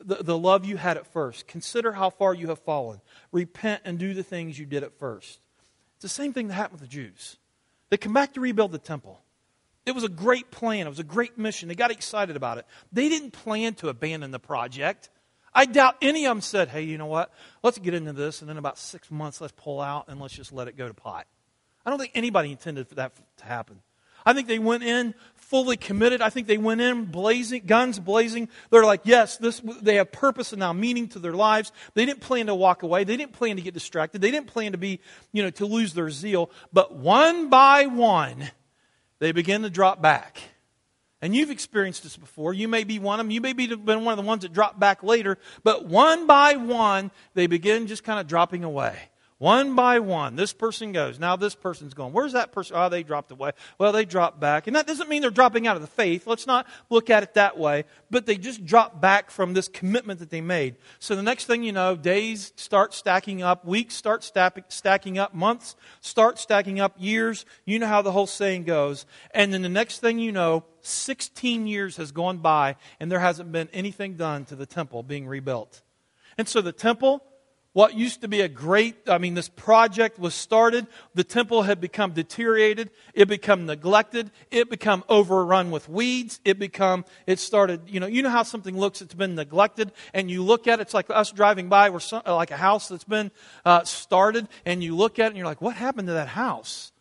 the, 0.00 0.16
the 0.16 0.36
love 0.36 0.64
you 0.64 0.76
had 0.76 0.96
at 0.96 1.06
first. 1.06 1.46
Consider 1.46 1.92
how 1.92 2.10
far 2.10 2.34
you 2.34 2.48
have 2.48 2.58
fallen. 2.58 3.00
Repent 3.30 3.82
and 3.84 3.98
do 3.98 4.12
the 4.12 4.22
things 4.22 4.58
you 4.58 4.66
did 4.66 4.82
at 4.82 4.98
first. 4.98 5.38
It's 6.02 6.12
the 6.12 6.22
same 6.22 6.32
thing 6.32 6.48
that 6.48 6.54
happened 6.54 6.80
with 6.80 6.90
the 6.90 6.92
Jews. 6.92 7.36
They 7.88 7.96
come 7.96 8.12
back 8.12 8.34
to 8.34 8.40
rebuild 8.40 8.72
the 8.72 8.78
temple. 8.78 9.20
It 9.86 9.94
was 9.94 10.02
a 10.02 10.08
great 10.08 10.50
plan. 10.50 10.86
It 10.86 10.90
was 10.90 10.98
a 10.98 11.04
great 11.04 11.38
mission. 11.38 11.68
They 11.68 11.76
got 11.76 11.92
excited 11.92 12.34
about 12.34 12.58
it. 12.58 12.66
They 12.90 13.08
didn't 13.08 13.30
plan 13.30 13.74
to 13.74 13.88
abandon 13.88 14.32
the 14.32 14.40
project. 14.40 15.10
I 15.54 15.64
doubt 15.64 15.98
any 16.02 16.26
of 16.26 16.30
them 16.30 16.40
said, 16.40 16.70
hey, 16.70 16.82
you 16.82 16.98
know 16.98 17.06
what? 17.06 17.32
Let's 17.62 17.78
get 17.78 17.94
into 17.94 18.12
this, 18.12 18.40
and 18.40 18.50
then 18.50 18.56
about 18.56 18.78
six 18.78 19.12
months, 19.12 19.40
let's 19.40 19.54
pull 19.56 19.80
out 19.80 20.06
and 20.08 20.20
let's 20.20 20.34
just 20.34 20.52
let 20.52 20.66
it 20.66 20.76
go 20.76 20.88
to 20.88 20.94
pot. 20.94 21.28
I 21.86 21.90
don't 21.90 22.00
think 22.00 22.10
anybody 22.16 22.50
intended 22.50 22.88
for 22.88 22.96
that 22.96 23.12
to 23.36 23.44
happen. 23.44 23.78
I 24.24 24.32
think 24.32 24.48
they 24.48 24.58
went 24.58 24.82
in 24.82 25.14
fully 25.52 25.76
committed. 25.76 26.22
I 26.22 26.30
think 26.30 26.46
they 26.46 26.56
went 26.56 26.80
in 26.80 27.04
blazing, 27.04 27.64
guns 27.66 27.98
blazing. 27.98 28.48
They're 28.70 28.86
like, 28.86 29.02
yes, 29.04 29.36
this, 29.36 29.60
they 29.82 29.96
have 29.96 30.10
purpose 30.10 30.52
and 30.54 30.60
now 30.60 30.72
meaning 30.72 31.08
to 31.08 31.18
their 31.18 31.34
lives. 31.34 31.72
They 31.92 32.06
didn't 32.06 32.22
plan 32.22 32.46
to 32.46 32.54
walk 32.54 32.82
away. 32.82 33.04
They 33.04 33.18
didn't 33.18 33.34
plan 33.34 33.56
to 33.56 33.62
get 33.62 33.74
distracted. 33.74 34.22
They 34.22 34.30
didn't 34.30 34.46
plan 34.46 34.72
to 34.72 34.78
be, 34.78 35.00
you 35.30 35.42
know, 35.42 35.50
to 35.50 35.66
lose 35.66 35.92
their 35.92 36.08
zeal. 36.08 36.50
But 36.72 36.94
one 36.94 37.50
by 37.50 37.84
one, 37.84 38.50
they 39.18 39.32
begin 39.32 39.60
to 39.60 39.68
drop 39.68 40.00
back. 40.00 40.40
And 41.20 41.36
you've 41.36 41.50
experienced 41.50 42.02
this 42.02 42.16
before. 42.16 42.54
You 42.54 42.66
may 42.66 42.84
be 42.84 42.98
one 42.98 43.20
of 43.20 43.26
them. 43.26 43.30
You 43.30 43.42
may 43.42 43.52
be 43.52 43.66
been 43.66 44.06
one 44.06 44.18
of 44.18 44.24
the 44.24 44.26
ones 44.26 44.42
that 44.42 44.54
drop 44.54 44.80
back 44.80 45.02
later. 45.02 45.36
But 45.62 45.84
one 45.84 46.26
by 46.26 46.56
one, 46.56 47.10
they 47.34 47.46
begin 47.46 47.88
just 47.88 48.04
kind 48.04 48.18
of 48.18 48.26
dropping 48.26 48.64
away. 48.64 48.96
One 49.42 49.74
by 49.74 49.98
one, 49.98 50.36
this 50.36 50.52
person 50.52 50.92
goes. 50.92 51.18
Now 51.18 51.34
this 51.34 51.56
person's 51.56 51.94
going. 51.94 52.12
Where's 52.12 52.34
that 52.34 52.52
person? 52.52 52.76
Oh, 52.78 52.88
they 52.88 53.02
dropped 53.02 53.32
away. 53.32 53.50
Well, 53.76 53.90
they 53.90 54.04
dropped 54.04 54.38
back. 54.38 54.68
And 54.68 54.76
that 54.76 54.86
doesn't 54.86 55.08
mean 55.08 55.20
they're 55.20 55.32
dropping 55.32 55.66
out 55.66 55.74
of 55.74 55.82
the 55.82 55.88
faith. 55.88 56.28
Let's 56.28 56.46
not 56.46 56.64
look 56.90 57.10
at 57.10 57.24
it 57.24 57.34
that 57.34 57.58
way. 57.58 57.82
But 58.08 58.24
they 58.24 58.36
just 58.36 58.64
drop 58.64 59.00
back 59.00 59.32
from 59.32 59.52
this 59.52 59.66
commitment 59.66 60.20
that 60.20 60.30
they 60.30 60.40
made. 60.40 60.76
So 61.00 61.16
the 61.16 61.24
next 61.24 61.46
thing 61.46 61.64
you 61.64 61.72
know, 61.72 61.96
days 61.96 62.52
start 62.54 62.94
stacking 62.94 63.42
up, 63.42 63.64
weeks 63.64 63.96
start 63.96 64.22
stacking 64.22 65.18
up, 65.18 65.34
months 65.34 65.74
start 66.00 66.38
stacking 66.38 66.78
up, 66.78 66.94
years. 66.96 67.44
You 67.64 67.80
know 67.80 67.88
how 67.88 68.02
the 68.02 68.12
whole 68.12 68.28
saying 68.28 68.62
goes. 68.62 69.06
And 69.32 69.52
then 69.52 69.62
the 69.62 69.68
next 69.68 69.98
thing 69.98 70.20
you 70.20 70.30
know, 70.30 70.62
16 70.82 71.66
years 71.66 71.96
has 71.96 72.12
gone 72.12 72.38
by 72.38 72.76
and 73.00 73.10
there 73.10 73.18
hasn't 73.18 73.50
been 73.50 73.68
anything 73.72 74.14
done 74.14 74.44
to 74.44 74.54
the 74.54 74.66
temple 74.66 75.02
being 75.02 75.26
rebuilt. 75.26 75.82
And 76.38 76.46
so 76.48 76.60
the 76.60 76.70
temple 76.70 77.24
what 77.72 77.94
used 77.94 78.20
to 78.20 78.28
be 78.28 78.42
a 78.42 78.48
great, 78.48 79.08
I 79.08 79.16
mean, 79.16 79.32
this 79.32 79.48
project 79.48 80.18
was 80.18 80.34
started. 80.34 80.86
The 81.14 81.24
temple 81.24 81.62
had 81.62 81.80
become 81.80 82.12
deteriorated. 82.12 82.90
It 83.14 83.28
become 83.28 83.64
neglected. 83.64 84.30
It 84.50 84.68
become 84.68 85.04
overrun 85.08 85.70
with 85.70 85.88
weeds. 85.88 86.38
It 86.44 86.58
become, 86.58 87.06
it 87.26 87.38
started, 87.38 87.80
you 87.86 87.98
know, 87.98 88.06
you 88.06 88.22
know 88.22 88.28
how 88.28 88.42
something 88.42 88.76
looks, 88.76 89.00
it's 89.00 89.14
been 89.14 89.34
neglected, 89.34 89.92
and 90.12 90.30
you 90.30 90.42
look 90.42 90.66
at 90.66 90.80
it, 90.80 90.82
it's 90.82 90.94
like 90.94 91.08
us 91.08 91.32
driving 91.32 91.68
by, 91.70 91.88
where 91.88 92.00
some, 92.00 92.22
like 92.26 92.50
a 92.50 92.56
house 92.58 92.88
that's 92.88 93.04
been 93.04 93.30
uh, 93.64 93.84
started, 93.84 94.48
and 94.66 94.84
you 94.84 94.94
look 94.94 95.18
at 95.18 95.24
it 95.24 95.28
and 95.28 95.36
you're 95.38 95.46
like, 95.46 95.62
what 95.62 95.74
happened 95.74 96.08
to 96.08 96.14
that 96.14 96.28
house? 96.28 96.92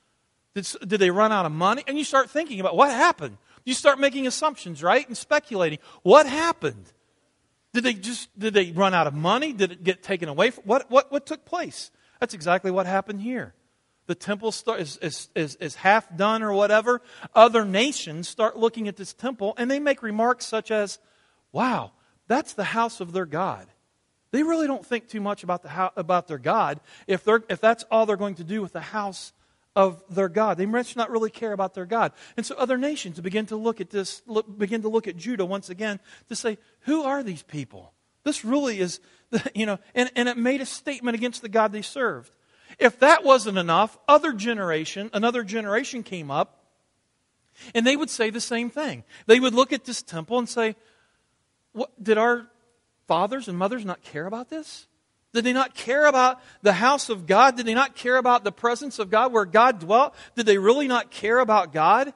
Did, 0.55 0.67
did 0.87 0.99
they 0.99 1.11
run 1.11 1.33
out 1.33 1.45
of 1.45 1.51
money? 1.51 1.83
And 1.85 1.97
you 1.97 2.03
start 2.05 2.29
thinking 2.29 2.61
about 2.61 2.77
what 2.77 2.91
happened. 2.91 3.37
You 3.65 3.73
start 3.73 3.99
making 3.99 4.25
assumptions, 4.25 4.81
right? 4.81 5.05
And 5.05 5.17
speculating. 5.17 5.79
What 6.03 6.25
happened? 6.25 6.85
Did 7.73 7.83
they 7.83 7.93
just 7.93 8.37
did 8.37 8.53
they 8.53 8.71
run 8.71 8.93
out 8.93 9.07
of 9.07 9.13
money? 9.13 9.53
Did 9.53 9.71
it 9.71 9.83
get 9.83 10.03
taken 10.03 10.27
away? 10.27 10.51
From, 10.51 10.63
what, 10.65 10.91
what, 10.91 11.11
what 11.11 11.25
took 11.25 11.45
place? 11.45 11.91
That's 12.19 12.33
exactly 12.33 12.71
what 12.71 12.85
happened 12.85 13.21
here. 13.21 13.53
The 14.07 14.15
temple 14.15 14.51
start, 14.51 14.81
is, 14.81 14.97
is, 14.97 15.29
is, 15.35 15.55
is 15.55 15.75
half 15.75 16.15
done 16.17 16.43
or 16.43 16.53
whatever. 16.53 17.01
Other 17.33 17.63
nations 17.63 18.27
start 18.27 18.57
looking 18.57 18.87
at 18.87 18.97
this 18.97 19.13
temple 19.13 19.53
and 19.57 19.71
they 19.71 19.79
make 19.79 20.03
remarks 20.03 20.45
such 20.45 20.69
as, 20.69 20.99
wow, 21.51 21.91
that's 22.27 22.53
the 22.53 22.63
house 22.63 22.99
of 22.99 23.13
their 23.13 23.25
God. 23.25 23.67
They 24.31 24.43
really 24.43 24.67
don't 24.67 24.85
think 24.85 25.07
too 25.07 25.21
much 25.21 25.43
about, 25.43 25.63
the, 25.63 25.91
about 25.95 26.27
their 26.27 26.37
God 26.37 26.79
if, 27.07 27.23
they're, 27.23 27.43
if 27.49 27.61
that's 27.61 27.83
all 27.91 28.05
they're 28.05 28.17
going 28.17 28.35
to 28.35 28.43
do 28.43 28.61
with 28.61 28.73
the 28.73 28.81
house 28.81 29.33
of 29.75 30.03
their 30.09 30.29
God. 30.29 30.57
They 30.57 30.65
must 30.65 30.95
not 30.95 31.09
really 31.09 31.29
care 31.29 31.53
about 31.53 31.73
their 31.73 31.85
God. 31.85 32.11
And 32.35 32.45
so 32.45 32.55
other 32.55 32.77
nations 32.77 33.19
begin 33.19 33.45
to 33.47 33.55
look 33.55 33.79
at 33.79 33.89
this, 33.89 34.21
look, 34.27 34.57
begin 34.57 34.81
to 34.81 34.89
look 34.89 35.07
at 35.07 35.15
Judah 35.15 35.45
once 35.45 35.69
again 35.69 35.99
to 36.29 36.35
say, 36.35 36.57
who 36.81 37.03
are 37.03 37.23
these 37.23 37.43
people? 37.43 37.93
This 38.23 38.43
really 38.43 38.79
is, 38.79 38.99
the, 39.29 39.49
you 39.55 39.65
know, 39.65 39.79
and, 39.95 40.11
and 40.15 40.27
it 40.27 40.37
made 40.37 40.61
a 40.61 40.65
statement 40.65 41.15
against 41.15 41.41
the 41.41 41.49
God 41.49 41.71
they 41.71 41.81
served. 41.81 42.31
If 42.79 42.99
that 42.99 43.23
wasn't 43.23 43.57
enough, 43.57 43.97
other 44.07 44.33
generation, 44.33 45.09
another 45.13 45.43
generation 45.43 46.03
came 46.03 46.31
up, 46.31 46.57
and 47.75 47.85
they 47.85 47.95
would 47.95 48.09
say 48.09 48.29
the 48.29 48.41
same 48.41 48.69
thing. 48.69 49.03
They 49.27 49.39
would 49.39 49.53
look 49.53 49.73
at 49.73 49.85
this 49.85 50.01
temple 50.01 50.39
and 50.39 50.47
say, 50.47 50.75
what, 51.73 51.91
did 52.01 52.17
our 52.17 52.47
fathers 53.07 53.47
and 53.47 53.57
mothers 53.57 53.85
not 53.85 54.01
care 54.01 54.25
about 54.25 54.49
this? 54.49 54.87
Did 55.33 55.45
they 55.45 55.53
not 55.53 55.73
care 55.73 56.05
about 56.05 56.41
the 56.61 56.73
house 56.73 57.09
of 57.09 57.25
God? 57.25 57.55
Did 57.55 57.65
they 57.65 57.73
not 57.73 57.95
care 57.95 58.17
about 58.17 58.43
the 58.43 58.51
presence 58.51 58.99
of 58.99 59.09
God 59.09 59.31
where 59.31 59.45
God 59.45 59.79
dwelt? 59.79 60.13
Did 60.35 60.45
they 60.45 60.57
really 60.57 60.87
not 60.87 61.09
care 61.09 61.39
about 61.39 61.71
God? 61.71 62.13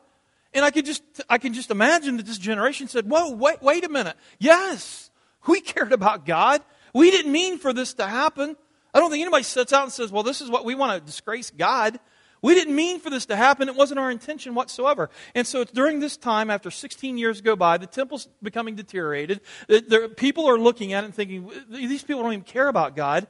And 0.54 0.64
I 0.64 0.72
could 0.72 0.86
just, 0.86 1.04
I 1.30 1.38
can 1.38 1.54
just 1.54 1.72
imagine 1.72 2.18
that 2.18 2.26
this 2.26 2.38
generation 2.38 2.88
said, 2.88 3.10
whoa, 3.10 3.32
wait, 3.32 3.62
wait 3.62 3.84
a 3.84 3.90
minute. 3.90 4.16
Yes, 4.40 5.12
we 5.48 5.62
cared 5.62 5.94
about 5.94 6.26
God. 6.26 6.62
We 6.94 7.12
didn't 7.12 7.32
mean 7.32 7.58
for 7.58 7.74
this 7.74 7.94
to 7.96 8.08
happen. 8.08 8.56
I 8.94 9.00
don't 9.00 9.12
think 9.12 9.22
anybody 9.22 9.44
sits 9.44 9.74
out 9.74 9.84
and 9.84 9.92
says, 9.92 10.12
well, 10.12 10.24
this 10.24 10.40
is 10.40 10.50
what 10.50 10.64
we 10.64 10.76
want 10.76 10.94
to 10.94 11.06
disgrace 11.06 11.52
God. 11.52 12.00
We 12.46 12.54
didn't 12.54 12.76
mean 12.76 13.00
for 13.00 13.10
this 13.10 13.26
to 13.26 13.36
happen. 13.36 13.70
It 13.70 13.76
wasn't 13.76 14.00
our 14.00 14.12
intention 14.12 14.54
whatsoever. 14.54 15.10
And 15.34 15.48
so 15.48 15.62
it's 15.62 15.72
during 15.72 16.00
this 16.00 16.16
time, 16.16 16.52
after 16.52 16.70
16 16.70 17.18
years 17.18 17.42
go 17.42 17.56
by, 17.56 17.80
the 17.80 17.88
temple's 17.88 18.28
becoming 18.44 18.76
deteriorated. 18.76 19.42
The, 19.68 20.14
people 20.16 20.46
are 20.48 20.60
looking 20.60 20.94
at 20.94 21.04
it 21.04 21.08
and 21.08 21.16
thinking, 21.16 21.50
these 21.72 22.04
people 22.04 22.22
don't 22.22 22.34
even 22.34 22.46
care 22.46 22.68
about 22.68 22.96
God. 22.96 23.26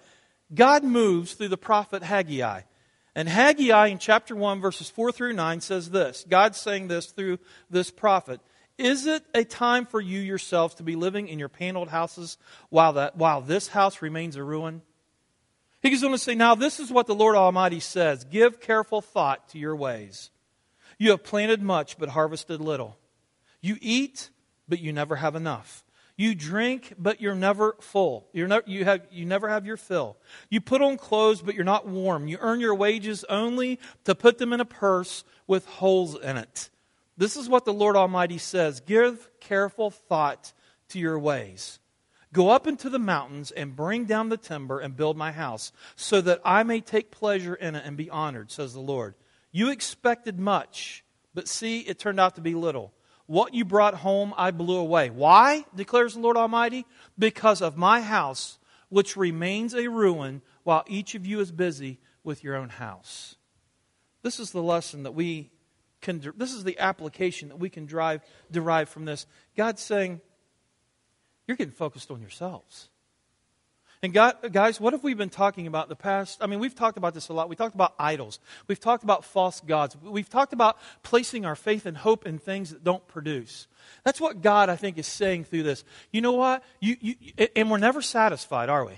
God 0.54 0.84
moves 0.84 1.32
through 1.32 1.48
the 1.48 1.56
prophet 1.56 2.04
Haggai. 2.04 2.64
And 3.16 3.30
Haggai 3.30 3.88
in 3.88 4.00
chapter 4.00 4.36
1, 4.36 4.60
verses 4.60 4.90
4 4.90 5.14
through 5.14 5.32
9 5.32 5.62
says 5.62 5.92
this 5.92 6.26
God's 6.28 6.60
saying 6.60 6.90
this 6.90 7.06
through 7.06 7.40
this 7.70 7.92
prophet. 7.92 8.42
Is 8.78 9.06
it 9.06 9.24
a 9.34 9.46
time 9.46 9.86
for 9.86 10.02
you 10.02 10.20
yourselves 10.20 10.76
to 10.76 10.84
be 10.84 10.98
living 10.98 11.30
in 11.30 11.40
your 11.40 11.48
paneled 11.48 11.88
houses 11.88 12.38
while, 12.68 12.92
that, 12.92 13.16
while 13.16 13.40
this 13.40 13.70
house 13.70 14.02
remains 14.02 14.36
a 14.36 14.44
ruin? 14.44 14.82
He 15.86 15.92
goes 15.92 16.04
on 16.04 16.10
to 16.14 16.18
say, 16.18 16.34
Now 16.34 16.56
this 16.56 16.80
is 16.80 16.92
what 16.92 17.06
the 17.06 17.14
Lord 17.14 17.36
Almighty 17.36 17.80
says 17.80 18.24
Give 18.24 18.60
careful 18.60 19.02
thought 19.02 19.50
to 19.50 19.60
your 19.60 19.76
ways. 19.76 20.32
You 20.98 21.12
have 21.12 21.24
planted 21.24 21.62
much, 21.62 22.00
but 22.00 22.10
harvested 22.10 22.60
little. 22.60 22.98
You 23.62 23.78
eat, 23.82 24.32
but 24.68 24.80
you 24.80 24.92
never 24.92 25.18
have 25.18 25.36
enough. 25.36 25.84
You 26.18 26.34
drink, 26.34 26.94
but 26.98 27.22
you're 27.22 27.36
never 27.36 27.76
full. 27.82 28.28
You're 28.34 28.64
you, 28.66 28.84
have, 28.84 29.02
you 29.12 29.28
never 29.28 29.48
have 29.48 29.68
your 29.68 29.78
fill. 29.78 30.18
You 30.50 30.60
put 30.60 30.82
on 30.82 30.98
clothes, 30.98 31.44
but 31.44 31.54
you're 31.54 31.64
not 31.64 31.88
warm. 31.88 32.28
You 32.28 32.40
earn 32.42 32.60
your 32.60 32.74
wages 32.74 33.24
only 33.30 33.80
to 34.06 34.16
put 34.16 34.40
them 34.40 34.54
in 34.54 34.62
a 34.62 34.66
purse 34.66 35.24
with 35.46 35.68
holes 35.68 36.20
in 36.20 36.38
it. 36.38 36.72
This 37.16 37.38
is 37.38 37.48
what 37.48 37.64
the 37.64 37.74
Lord 37.74 37.96
Almighty 37.96 38.40
says 38.40 38.80
Give 38.80 39.30
careful 39.40 39.92
thought 39.92 40.52
to 40.90 41.00
your 41.00 41.20
ways. 41.20 41.78
Go 42.36 42.50
up 42.50 42.68
into 42.68 42.90
the 42.90 43.00
mountains 43.00 43.52
and 43.52 43.78
bring 43.78 44.04
down 44.04 44.28
the 44.28 44.36
timber 44.36 44.82
and 44.82 44.98
build 44.98 45.16
my 45.16 45.32
house, 45.32 45.72
so 45.96 46.20
that 46.20 46.42
I 46.44 46.64
may 46.64 46.82
take 46.82 47.10
pleasure 47.10 47.56
in 47.56 47.76
it 47.76 47.84
and 47.86 47.96
be 47.96 48.10
honored, 48.10 48.52
says 48.52 48.74
the 48.74 48.82
Lord. 48.82 49.16
You 49.54 49.72
expected 49.72 50.38
much, 50.38 51.06
but 51.34 51.48
see, 51.48 51.80
it 51.80 51.98
turned 51.98 52.20
out 52.20 52.36
to 52.36 52.42
be 52.42 52.54
little. 52.54 52.92
What 53.26 53.54
you 53.54 53.64
brought 53.64 53.94
home, 53.94 54.34
I 54.36 54.52
blew 54.52 54.76
away. 54.76 55.12
Why, 55.12 55.64
declares 55.74 56.16
the 56.16 56.20
Lord 56.20 56.36
Almighty? 56.36 56.86
Because 57.18 57.62
of 57.62 57.78
my 57.78 58.02
house, 58.02 58.60
which 58.90 59.16
remains 59.16 59.74
a 59.74 59.88
ruin, 59.88 60.42
while 60.64 60.84
each 60.88 61.16
of 61.16 61.26
you 61.26 61.40
is 61.40 61.54
busy 61.54 62.00
with 62.22 62.44
your 62.44 62.58
own 62.58 62.68
house. 62.68 63.38
This 64.24 64.42
is 64.42 64.52
the 64.52 64.62
lesson 64.62 65.04
that 65.04 65.14
we 65.14 65.52
can, 66.02 66.22
this 66.36 66.52
is 66.52 66.66
the 66.66 66.80
application 66.80 67.48
that 67.48 67.60
we 67.60 67.70
can 67.70 67.86
drive, 67.86 68.24
derive 68.52 68.90
from 68.90 69.06
this. 69.06 69.26
God's 69.56 69.82
saying, 69.82 70.20
You're 71.48 71.58
getting 71.58 71.74
focused 71.74 72.12
on 72.12 72.22
yourselves. 72.22 72.90
And 74.04 74.14
God, 74.14 74.36
guys, 74.52 74.80
what 74.80 74.94
have 74.94 75.04
we 75.04 75.16
been 75.16 75.30
talking 75.30 75.66
about 75.66 75.86
in 75.86 75.90
the 75.90 75.96
past? 75.96 76.38
I 76.40 76.48
mean, 76.48 76.60
we've 76.60 76.76
talked 76.76 76.98
about 76.98 77.14
this 77.14 77.30
a 77.30 77.34
lot. 77.34 77.50
We 77.50 77.56
talked 77.56 77.74
about 77.74 77.96
idols. 77.98 78.40
We've 78.68 78.80
talked 78.80 79.04
about 79.04 79.26
false 79.26 79.62
gods. 79.62 79.98
We've 80.04 80.30
talked 80.30 80.54
about 80.54 80.78
placing 81.02 81.46
our 81.46 81.56
faith 81.56 81.86
and 81.88 81.98
hope 81.98 82.26
in 82.26 82.38
things 82.38 82.70
that 82.70 82.84
don't 82.84 83.08
produce. 83.08 83.68
That's 84.04 84.22
what 84.22 84.42
God, 84.42 84.70
I 84.70 84.76
think, 84.76 84.98
is 84.98 85.08
saying 85.08 85.46
through 85.46 85.64
this. 85.64 85.84
You 86.12 86.22
know 86.22 86.34
what? 86.34 86.64
You, 86.80 86.98
you, 87.00 87.16
and 87.56 87.72
we're 87.72 87.80
never 87.80 88.02
satisfied, 88.02 88.70
are 88.70 88.86
we? 88.86 88.94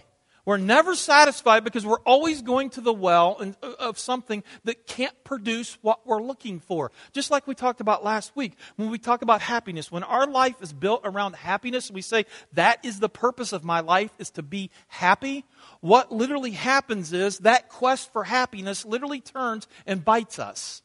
We're 0.48 0.56
never 0.56 0.96
satisfied 0.96 1.66
because 1.66 1.86
we're 1.86 2.00
always 2.06 2.42
going 2.42 2.70
to 2.70 2.82
the 2.82 2.94
well 2.94 3.38
uh, 3.62 3.68
of 3.80 4.00
something 4.00 4.46
that 4.64 4.88
can't 4.88 5.14
produce 5.26 5.78
what 5.82 6.08
we're 6.08 6.22
looking 6.22 6.62
for. 6.62 6.94
Just 7.12 7.30
like 7.30 7.48
we 7.48 7.54
talked 7.54 7.82
about 7.82 8.02
last 8.02 8.34
week 8.34 8.54
when 8.78 8.90
we 8.90 8.98
talk 8.98 9.22
about 9.22 9.42
happiness. 9.42 9.92
When 9.92 10.04
our 10.04 10.26
life 10.26 10.56
is 10.62 10.72
built 10.72 11.02
around 11.04 11.36
happiness, 11.36 11.92
we 11.92 12.02
say, 12.02 12.26
that 12.54 12.80
is 12.86 13.02
the 13.02 13.10
purpose 13.10 13.52
of 13.52 13.66
my 13.66 13.82
life 13.82 14.12
is 14.20 14.30
to 14.32 14.42
be 14.42 14.72
happy. 14.88 15.44
What 15.82 16.14
literally 16.14 16.52
happens 16.52 17.12
is 17.12 17.40
that 17.40 17.68
quest 17.68 18.14
for 18.14 18.24
happiness 18.24 18.86
literally 18.86 19.20
turns 19.20 19.68
and 19.86 20.06
bites 20.06 20.40
us. 20.40 20.82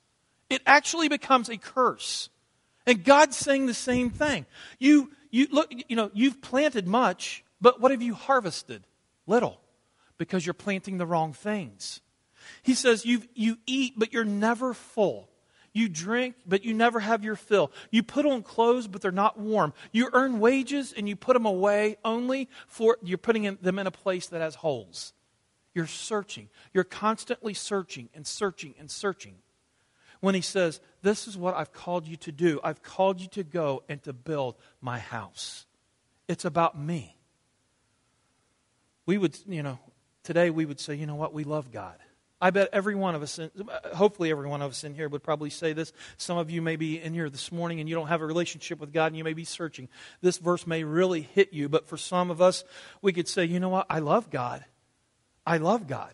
It 0.50 0.62
actually 0.66 1.08
becomes 1.08 1.48
a 1.48 1.56
curse. 1.56 2.30
And 2.84 3.04
God's 3.04 3.36
saying 3.36 3.66
the 3.66 3.74
same 3.74 4.10
thing. 4.10 4.44
You, 4.80 5.12
you 5.30 5.46
look, 5.52 5.72
you 5.88 5.94
know, 5.94 6.10
you've 6.12 6.42
planted 6.42 6.88
much, 6.88 7.44
but 7.60 7.80
what 7.80 7.92
have 7.92 8.02
you 8.02 8.14
harvested? 8.14 8.82
Little 9.26 9.60
because 10.18 10.46
you're 10.46 10.54
planting 10.54 10.98
the 10.98 11.06
wrong 11.06 11.32
things. 11.32 12.00
He 12.62 12.74
says, 12.74 13.04
you 13.04 13.22
you 13.34 13.58
eat, 13.66 13.94
but 13.96 14.12
you're 14.12 14.24
never 14.24 14.74
full. 14.74 15.28
You 15.72 15.88
drink, 15.88 16.34
but 16.46 16.64
you 16.64 16.74
never 16.74 17.00
have 17.00 17.24
your 17.24 17.36
fill. 17.36 17.72
You 17.90 18.02
put 18.02 18.26
on 18.26 18.42
clothes, 18.42 18.86
but 18.86 19.00
they're 19.00 19.10
not 19.10 19.38
warm. 19.38 19.72
You 19.90 20.10
earn 20.12 20.38
wages 20.38 20.92
and 20.94 21.08
you 21.08 21.16
put 21.16 21.32
them 21.32 21.46
away 21.46 21.96
only 22.04 22.50
for 22.66 22.98
you're 23.02 23.16
putting 23.16 23.56
them 23.60 23.78
in 23.78 23.86
a 23.86 23.90
place 23.90 24.26
that 24.28 24.42
has 24.42 24.56
holes. 24.56 25.14
You're 25.74 25.86
searching. 25.86 26.50
You're 26.74 26.84
constantly 26.84 27.54
searching 27.54 28.10
and 28.14 28.26
searching 28.26 28.74
and 28.78 28.90
searching. 28.90 29.36
When 30.20 30.34
he 30.34 30.42
says, 30.42 30.80
This 31.00 31.26
is 31.26 31.38
what 31.38 31.56
I've 31.56 31.72
called 31.72 32.06
you 32.06 32.16
to 32.16 32.32
do, 32.32 32.60
I've 32.62 32.82
called 32.82 33.20
you 33.20 33.28
to 33.28 33.42
go 33.42 33.82
and 33.88 34.02
to 34.02 34.12
build 34.12 34.56
my 34.82 34.98
house. 34.98 35.64
It's 36.28 36.44
about 36.44 36.78
me 36.78 37.16
we 39.06 39.18
would, 39.18 39.36
you 39.46 39.62
know, 39.62 39.78
today 40.22 40.50
we 40.50 40.64
would 40.64 40.80
say, 40.80 40.94
you 40.94 41.06
know 41.06 41.14
what, 41.14 41.32
we 41.32 41.44
love 41.44 41.70
God. 41.70 41.96
I 42.40 42.50
bet 42.50 42.70
every 42.72 42.96
one 42.96 43.14
of 43.14 43.22
us, 43.22 43.38
hopefully 43.94 44.32
every 44.32 44.48
one 44.48 44.62
of 44.62 44.72
us 44.72 44.82
in 44.82 44.94
here 44.94 45.08
would 45.08 45.22
probably 45.22 45.50
say 45.50 45.74
this. 45.74 45.92
Some 46.16 46.38
of 46.38 46.50
you 46.50 46.60
may 46.60 46.74
be 46.74 47.00
in 47.00 47.14
here 47.14 47.30
this 47.30 47.52
morning 47.52 47.78
and 47.78 47.88
you 47.88 47.94
don't 47.94 48.08
have 48.08 48.20
a 48.20 48.26
relationship 48.26 48.80
with 48.80 48.92
God 48.92 49.06
and 49.06 49.16
you 49.16 49.22
may 49.22 49.32
be 49.32 49.44
searching. 49.44 49.88
This 50.22 50.38
verse 50.38 50.66
may 50.66 50.82
really 50.82 51.22
hit 51.22 51.52
you, 51.52 51.68
but 51.68 51.88
for 51.88 51.96
some 51.96 52.32
of 52.32 52.42
us, 52.42 52.64
we 53.00 53.12
could 53.12 53.28
say, 53.28 53.44
you 53.44 53.60
know 53.60 53.68
what, 53.68 53.86
I 53.88 54.00
love 54.00 54.28
God. 54.28 54.64
I 55.46 55.58
love 55.58 55.86
God. 55.86 56.12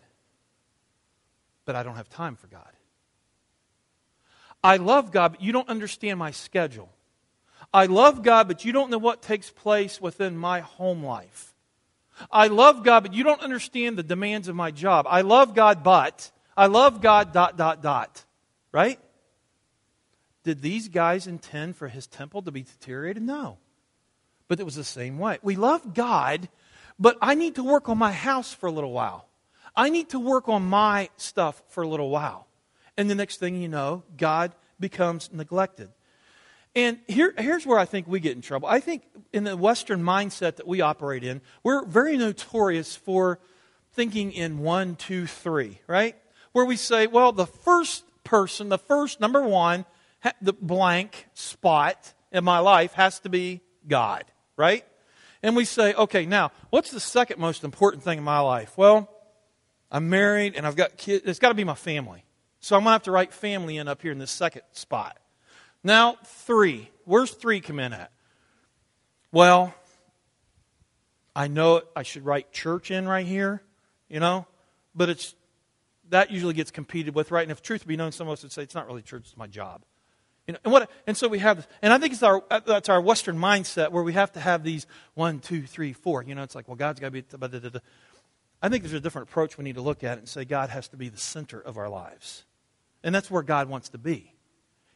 But 1.65 1.75
I 1.75 1.81
don't 1.81 1.95
have 1.95 2.09
time 2.09 2.35
for 2.35 2.45
God. 2.45 2.69
I 4.63 4.77
love 4.77 5.11
God, 5.11 5.31
but 5.31 5.41
you 5.41 5.51
don't 5.51 5.69
understand 5.69 6.19
my 6.19 6.29
schedule. 6.29 6.89
I 7.73 7.87
love 7.87 8.21
God, 8.21 8.47
but 8.47 8.65
you 8.65 8.71
don't 8.71 8.91
know 8.91 8.97
what 8.99 9.23
takes 9.23 9.49
place 9.49 9.99
within 9.99 10.37
my 10.37 10.59
home 10.59 11.03
life. 11.03 11.48
I 12.31 12.47
love 12.47 12.83
God, 12.83 13.03
but 13.03 13.13
you 13.13 13.23
don't 13.23 13.41
understand 13.41 13.97
the 13.97 14.03
demands 14.03 14.47
of 14.47 14.55
my 14.55 14.71
job. 14.71 15.05
I 15.09 15.21
love 15.21 15.53
God, 15.53 15.83
but 15.83 16.31
I 16.55 16.67
love 16.67 17.01
God, 17.01 17.33
dot, 17.33 17.57
dot, 17.57 17.81
dot. 17.81 18.25
Right? 18.71 18.99
Did 20.43 20.61
these 20.61 20.87
guys 20.87 21.27
intend 21.27 21.75
for 21.75 21.87
his 21.87 22.07
temple 22.07 22.41
to 22.43 22.51
be 22.51 22.63
deteriorated? 22.63 23.23
No. 23.23 23.57
But 24.47 24.59
it 24.59 24.63
was 24.63 24.75
the 24.75 24.83
same 24.83 25.19
way. 25.19 25.37
We 25.41 25.55
love 25.55 25.93
God, 25.93 26.49
but 26.97 27.17
I 27.21 27.35
need 27.35 27.55
to 27.55 27.63
work 27.63 27.89
on 27.89 27.97
my 27.97 28.11
house 28.11 28.53
for 28.53 28.67
a 28.67 28.71
little 28.71 28.91
while. 28.91 29.27
I 29.75 29.89
need 29.89 30.09
to 30.09 30.19
work 30.19 30.49
on 30.49 30.63
my 30.63 31.09
stuff 31.17 31.61
for 31.69 31.83
a 31.83 31.87
little 31.87 32.09
while. 32.09 32.47
And 32.97 33.09
the 33.09 33.15
next 33.15 33.37
thing 33.37 33.61
you 33.61 33.69
know, 33.69 34.03
God 34.17 34.53
becomes 34.79 35.29
neglected. 35.31 35.89
And 36.75 36.99
here, 37.07 37.33
here's 37.37 37.65
where 37.65 37.79
I 37.79 37.85
think 37.85 38.07
we 38.07 38.19
get 38.19 38.35
in 38.35 38.41
trouble. 38.41 38.67
I 38.67 38.79
think 38.79 39.03
in 39.33 39.43
the 39.43 39.57
Western 39.57 40.03
mindset 40.03 40.57
that 40.57 40.67
we 40.67 40.81
operate 40.81 41.23
in, 41.23 41.41
we're 41.63 41.83
very 41.83 42.15
notorious 42.15 42.95
for 42.95 43.39
thinking 43.93 44.31
in 44.31 44.59
one, 44.59 44.95
two, 44.95 45.25
three, 45.25 45.79
right? 45.87 46.15
Where 46.51 46.65
we 46.65 46.75
say, 46.75 47.07
well, 47.07 47.31
the 47.31 47.47
first 47.47 48.03
person, 48.23 48.69
the 48.69 48.77
first 48.77 49.19
number 49.19 49.41
one, 49.41 49.85
the 50.41 50.53
blank 50.53 51.27
spot 51.33 52.13
in 52.31 52.43
my 52.43 52.59
life 52.59 52.93
has 52.93 53.19
to 53.21 53.29
be 53.29 53.61
God, 53.87 54.25
right? 54.55 54.85
And 55.41 55.55
we 55.55 55.65
say, 55.65 55.93
okay, 55.93 56.25
now, 56.25 56.51
what's 56.69 56.91
the 56.91 56.99
second 56.99 57.39
most 57.39 57.63
important 57.63 58.03
thing 58.03 58.17
in 58.17 58.23
my 58.23 58.39
life? 58.39 58.77
Well, 58.77 59.09
I'm 59.91 60.09
married 60.09 60.55
and 60.55 60.67
I've 60.67 60.75
got 60.75 60.97
kids. 60.97 61.23
It's 61.25 61.39
got 61.39 61.49
to 61.49 61.55
be 61.55 61.63
my 61.63 61.75
family. 61.75 62.23
So 62.59 62.75
I'm 62.75 62.83
going 62.83 62.89
to 62.89 62.93
have 62.93 63.03
to 63.03 63.11
write 63.11 63.33
family 63.33 63.77
in 63.77 63.87
up 63.87 64.01
here 64.01 64.11
in 64.11 64.19
this 64.19 64.31
second 64.31 64.63
spot. 64.73 65.17
Now, 65.83 66.17
three. 66.23 66.89
Where's 67.05 67.31
three 67.31 67.61
come 67.61 67.79
in 67.79 67.93
at? 67.93 68.11
Well, 69.31 69.73
I 71.35 71.47
know 71.47 71.81
I 71.95 72.03
should 72.03 72.25
write 72.25 72.51
church 72.51 72.91
in 72.91 73.07
right 73.07 73.25
here, 73.25 73.61
you 74.09 74.19
know, 74.19 74.45
but 74.95 75.09
it's 75.09 75.35
that 76.09 76.31
usually 76.31 76.53
gets 76.53 76.71
competed 76.71 77.13
with, 77.15 77.31
right? 77.31 77.43
And 77.43 77.51
if 77.51 77.61
truth 77.61 77.85
be 77.87 77.95
known, 77.95 78.11
some 78.11 78.27
of 78.27 78.33
us 78.33 78.43
would 78.43 78.51
say 78.51 78.63
it's 78.63 78.75
not 78.75 78.87
really 78.87 79.01
church; 79.01 79.23
it's 79.27 79.37
my 79.37 79.47
job. 79.47 79.83
You 80.47 80.53
know, 80.53 80.59
and 80.63 80.73
what? 80.73 80.89
And 81.05 81.15
so 81.15 81.27
we 81.27 81.39
have, 81.39 81.67
and 81.81 81.93
I 81.93 81.99
think 81.99 82.13
it's 82.13 82.23
our 82.23 82.43
that's 82.65 82.89
our 82.89 82.99
Western 82.99 83.37
mindset 83.37 83.91
where 83.91 84.03
we 84.03 84.13
have 84.13 84.31
to 84.33 84.39
have 84.39 84.63
these 84.63 84.87
one, 85.13 85.39
two, 85.39 85.61
three, 85.61 85.93
four. 85.93 86.23
You 86.23 86.35
know, 86.35 86.43
it's 86.43 86.55
like, 86.55 86.67
well, 86.67 86.75
God's 86.75 86.99
got 86.99 87.07
to 87.07 87.11
be. 87.11 87.21
Da, 87.21 87.37
da, 87.37 87.59
da, 87.59 87.79
I 88.61 88.67
think 88.67 88.83
there's 88.83 88.93
a 88.93 88.99
different 88.99 89.29
approach 89.29 89.57
we 89.57 89.63
need 89.63 89.75
to 89.75 89.81
look 89.81 90.03
at 90.03 90.17
it 90.17 90.21
and 90.21 90.27
say 90.27 90.43
God 90.43 90.69
has 90.71 90.87
to 90.89 90.97
be 90.97 91.07
the 91.07 91.17
center 91.17 91.61
of 91.61 91.77
our 91.77 91.87
lives, 91.87 92.43
and 93.03 93.13
that's 93.13 93.29
where 93.29 93.43
God 93.43 93.69
wants 93.69 93.89
to 93.89 93.97
be. 93.97 94.33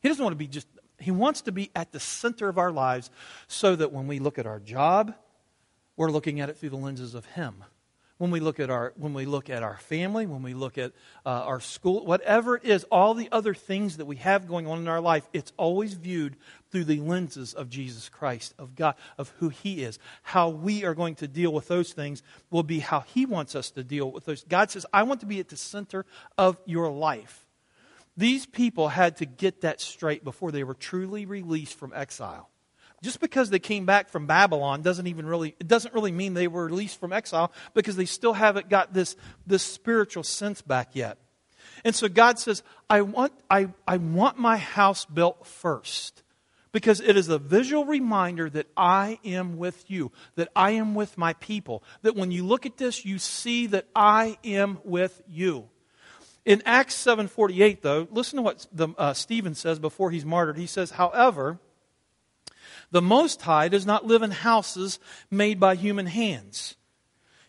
He 0.01 0.09
doesn't 0.09 0.21
want 0.21 0.33
to 0.33 0.37
be 0.37 0.47
just, 0.47 0.67
He 1.03 1.11
wants 1.11 1.41
to 1.41 1.51
be 1.51 1.69
at 1.75 1.91
the 1.91 1.99
center 1.99 2.49
of 2.49 2.57
our 2.57 2.71
lives 2.71 3.11
so 3.47 3.75
that 3.75 3.91
when 3.91 4.07
we 4.07 4.19
look 4.19 4.39
at 4.39 4.47
our 4.47 4.59
job, 4.59 5.13
we're 5.95 6.11
looking 6.11 6.39
at 6.39 6.49
it 6.49 6.57
through 6.57 6.69
the 6.69 6.77
lenses 6.77 7.13
of 7.13 7.25
Him. 7.25 7.63
When 8.17 8.31
we 8.31 8.39
look 8.39 8.59
at 8.59 8.69
our, 8.69 8.93
when 8.95 9.13
we 9.13 9.25
look 9.25 9.49
at 9.49 9.63
our 9.63 9.77
family, 9.77 10.25
when 10.25 10.43
we 10.43 10.53
look 10.53 10.77
at 10.77 10.93
uh, 11.25 11.29
our 11.29 11.59
school, 11.59 12.05
whatever 12.05 12.55
it 12.55 12.63
is, 12.63 12.85
all 12.85 13.15
the 13.15 13.27
other 13.31 13.53
things 13.53 13.97
that 13.97 14.05
we 14.05 14.15
have 14.17 14.47
going 14.47 14.65
on 14.65 14.77
in 14.77 14.87
our 14.87 15.01
life, 15.01 15.27
it's 15.33 15.51
always 15.57 15.95
viewed 15.95 16.37
through 16.71 16.85
the 16.85 17.01
lenses 17.01 17.53
of 17.53 17.69
Jesus 17.69 18.07
Christ, 18.09 18.53
of 18.57 18.75
God, 18.75 18.95
of 19.17 19.33
who 19.39 19.49
He 19.49 19.83
is. 19.83 19.99
How 20.21 20.49
we 20.49 20.85
are 20.85 20.93
going 20.93 21.15
to 21.15 21.27
deal 21.27 21.51
with 21.51 21.67
those 21.67 21.91
things 21.91 22.23
will 22.49 22.63
be 22.63 22.79
how 22.79 23.01
He 23.01 23.25
wants 23.25 23.55
us 23.55 23.71
to 23.71 23.83
deal 23.83 24.09
with 24.09 24.25
those. 24.25 24.43
God 24.45 24.71
says, 24.71 24.85
I 24.93 25.03
want 25.03 25.19
to 25.19 25.25
be 25.25 25.39
at 25.39 25.49
the 25.49 25.57
center 25.57 26.05
of 26.37 26.57
your 26.65 26.89
life. 26.89 27.42
These 28.15 28.45
people 28.45 28.89
had 28.89 29.17
to 29.17 29.25
get 29.25 29.61
that 29.61 29.81
straight 29.81 30.23
before 30.23 30.51
they 30.51 30.63
were 30.63 30.75
truly 30.75 31.25
released 31.25 31.77
from 31.77 31.93
exile. 31.95 32.49
Just 33.01 33.19
because 33.19 33.49
they 33.49 33.59
came 33.59 33.85
back 33.85 34.09
from 34.09 34.27
Babylon 34.27 34.81
doesn't 34.81 35.07
even 35.07 35.25
really 35.25 35.55
it 35.59 35.67
doesn't 35.67 35.93
really 35.93 36.11
mean 36.11 36.33
they 36.33 36.47
were 36.47 36.65
released 36.65 36.99
from 36.99 37.11
exile 37.11 37.51
because 37.73 37.97
they 37.97 38.05
still 38.05 38.33
haven't 38.33 38.69
got 38.69 38.93
this, 38.93 39.17
this 39.45 39.63
spiritual 39.63 40.23
sense 40.23 40.61
back 40.61 40.91
yet. 40.93 41.17
And 41.83 41.95
so 41.95 42.07
God 42.07 42.39
says, 42.39 42.63
I 42.89 43.01
want, 43.01 43.33
I, 43.49 43.69
I 43.87 43.97
want 43.97 44.37
my 44.37 44.57
house 44.57 45.05
built 45.05 45.45
first 45.45 46.23
because 46.71 47.01
it 47.01 47.17
is 47.17 47.29
a 47.29 47.37
visual 47.37 47.85
reminder 47.85 48.49
that 48.49 48.67
I 48.75 49.19
am 49.25 49.57
with 49.57 49.89
you, 49.89 50.11
that 50.35 50.49
I 50.55 50.71
am 50.71 50.95
with 50.95 51.17
my 51.17 51.33
people. 51.33 51.83
That 52.01 52.15
when 52.15 52.31
you 52.31 52.45
look 52.45 52.65
at 52.65 52.77
this, 52.77 53.05
you 53.05 53.19
see 53.19 53.67
that 53.67 53.85
I 53.95 54.37
am 54.43 54.79
with 54.83 55.21
you. 55.27 55.69
In 56.45 56.61
Acts 56.65 56.95
7:48 56.95 57.81
though, 57.81 58.07
listen 58.11 58.37
to 58.37 58.41
what 58.41 58.67
the, 58.71 58.89
uh, 58.97 59.13
Stephen 59.13 59.55
says 59.55 59.79
before 59.79 60.11
he's 60.11 60.25
martyred. 60.25 60.57
He 60.57 60.67
says, 60.67 60.91
"However, 60.91 61.59
the 62.91 63.01
Most 63.01 63.41
High 63.43 63.69
does 63.69 63.85
not 63.85 64.05
live 64.05 64.21
in 64.21 64.31
houses 64.31 64.99
made 65.31 65.59
by 65.59 65.75
human 65.75 66.07
hands." 66.07 66.75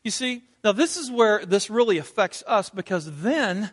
You 0.05 0.11
see, 0.11 0.45
now 0.63 0.73
this 0.73 0.97
is 0.97 1.11
where 1.11 1.45
this 1.45 1.71
really 1.71 1.99
affects 1.99 2.45
us 2.47 2.71
because 2.71 3.23
then 3.23 3.73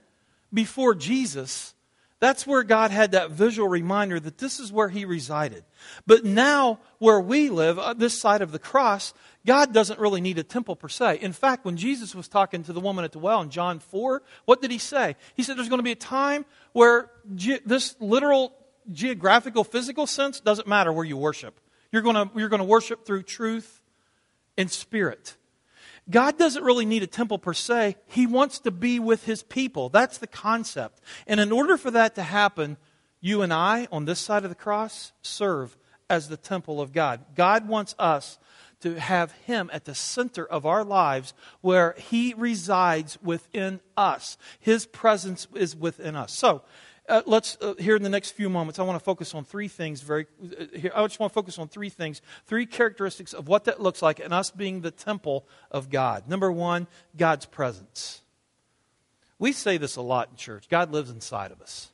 before 0.53 0.95
Jesus, 0.95 1.75
that's 2.21 2.45
where 2.45 2.61
God 2.61 2.91
had 2.91 3.13
that 3.13 3.31
visual 3.31 3.67
reminder 3.67 4.19
that 4.19 4.37
this 4.37 4.59
is 4.59 4.71
where 4.71 4.89
He 4.89 5.05
resided. 5.05 5.65
But 6.05 6.23
now, 6.23 6.79
where 6.99 7.19
we 7.19 7.49
live, 7.49 7.79
uh, 7.79 7.95
this 7.95 8.17
side 8.17 8.43
of 8.43 8.51
the 8.51 8.59
cross, 8.59 9.15
God 9.43 9.73
doesn't 9.73 9.99
really 9.99 10.21
need 10.21 10.37
a 10.37 10.43
temple 10.43 10.75
per 10.75 10.87
se. 10.87 11.17
In 11.19 11.33
fact, 11.33 11.65
when 11.65 11.77
Jesus 11.77 12.13
was 12.13 12.27
talking 12.27 12.63
to 12.63 12.73
the 12.73 12.79
woman 12.79 13.03
at 13.03 13.11
the 13.11 13.17
well 13.17 13.41
in 13.41 13.49
John 13.49 13.79
4, 13.79 14.21
what 14.45 14.61
did 14.61 14.69
He 14.69 14.77
say? 14.77 15.15
He 15.35 15.41
said 15.41 15.57
there's 15.57 15.67
going 15.67 15.79
to 15.79 15.83
be 15.83 15.91
a 15.91 15.95
time 15.95 16.45
where 16.73 17.09
ge- 17.33 17.63
this 17.65 17.95
literal 17.99 18.53
geographical, 18.91 19.63
physical 19.63 20.05
sense 20.05 20.39
doesn't 20.39 20.67
matter 20.67 20.93
where 20.93 21.05
you 21.05 21.17
worship. 21.17 21.59
You're 21.91 22.03
going 22.03 22.15
to, 22.15 22.29
you're 22.37 22.49
going 22.49 22.61
to 22.61 22.65
worship 22.65 23.03
through 23.03 23.23
truth 23.23 23.81
and 24.59 24.69
spirit. 24.69 25.37
God 26.11 26.37
doesn't 26.37 26.63
really 26.63 26.85
need 26.85 27.03
a 27.03 27.07
temple 27.07 27.39
per 27.39 27.53
se. 27.53 27.95
He 28.07 28.27
wants 28.27 28.59
to 28.59 28.71
be 28.71 28.99
with 28.99 29.25
his 29.25 29.41
people. 29.41 29.89
That's 29.89 30.17
the 30.17 30.27
concept. 30.27 31.01
And 31.25 31.39
in 31.39 31.51
order 31.51 31.77
for 31.77 31.89
that 31.91 32.15
to 32.15 32.23
happen, 32.23 32.77
you 33.21 33.41
and 33.41 33.53
I, 33.53 33.87
on 33.91 34.05
this 34.05 34.19
side 34.19 34.43
of 34.43 34.49
the 34.49 34.55
cross, 34.55 35.13
serve 35.21 35.77
as 36.09 36.27
the 36.27 36.37
temple 36.37 36.81
of 36.81 36.91
God. 36.91 37.21
God 37.35 37.67
wants 37.67 37.95
us 37.97 38.37
to 38.81 38.99
have 38.99 39.31
him 39.31 39.69
at 39.71 39.85
the 39.85 39.95
center 39.95 40.45
of 40.45 40.65
our 40.65 40.83
lives 40.83 41.33
where 41.61 41.95
he 41.97 42.33
resides 42.35 43.17
within 43.21 43.79
us. 43.95 44.37
His 44.59 44.85
presence 44.85 45.47
is 45.55 45.75
within 45.75 46.15
us. 46.15 46.33
So, 46.33 46.63
uh, 47.09 47.21
let's 47.25 47.57
uh, 47.61 47.73
here 47.79 47.95
in 47.95 48.03
the 48.03 48.09
next 48.09 48.31
few 48.31 48.49
moments 48.49 48.79
i 48.79 48.83
want 48.83 48.97
to 48.97 49.03
focus 49.03 49.33
on 49.33 49.43
three 49.43 49.67
things 49.67 50.01
very 50.01 50.27
uh, 50.43 50.65
here, 50.75 50.91
i 50.95 51.01
just 51.03 51.19
want 51.19 51.31
to 51.31 51.33
focus 51.33 51.57
on 51.57 51.67
three 51.67 51.89
things 51.89 52.21
three 52.45 52.65
characteristics 52.65 53.33
of 53.33 53.47
what 53.47 53.65
that 53.65 53.81
looks 53.81 54.01
like 54.01 54.19
and 54.19 54.33
us 54.33 54.51
being 54.51 54.81
the 54.81 54.91
temple 54.91 55.45
of 55.69 55.89
god. 55.89 56.27
Number 56.27 56.51
one 56.51 56.87
god's 57.15 57.45
presence. 57.45 58.21
We 59.39 59.51
say 59.51 59.77
this 59.77 59.95
a 59.95 60.01
lot 60.01 60.29
in 60.29 60.35
church. 60.35 60.69
God 60.69 60.91
lives 60.91 61.09
inside 61.09 61.51
of 61.51 61.61
us. 61.61 61.89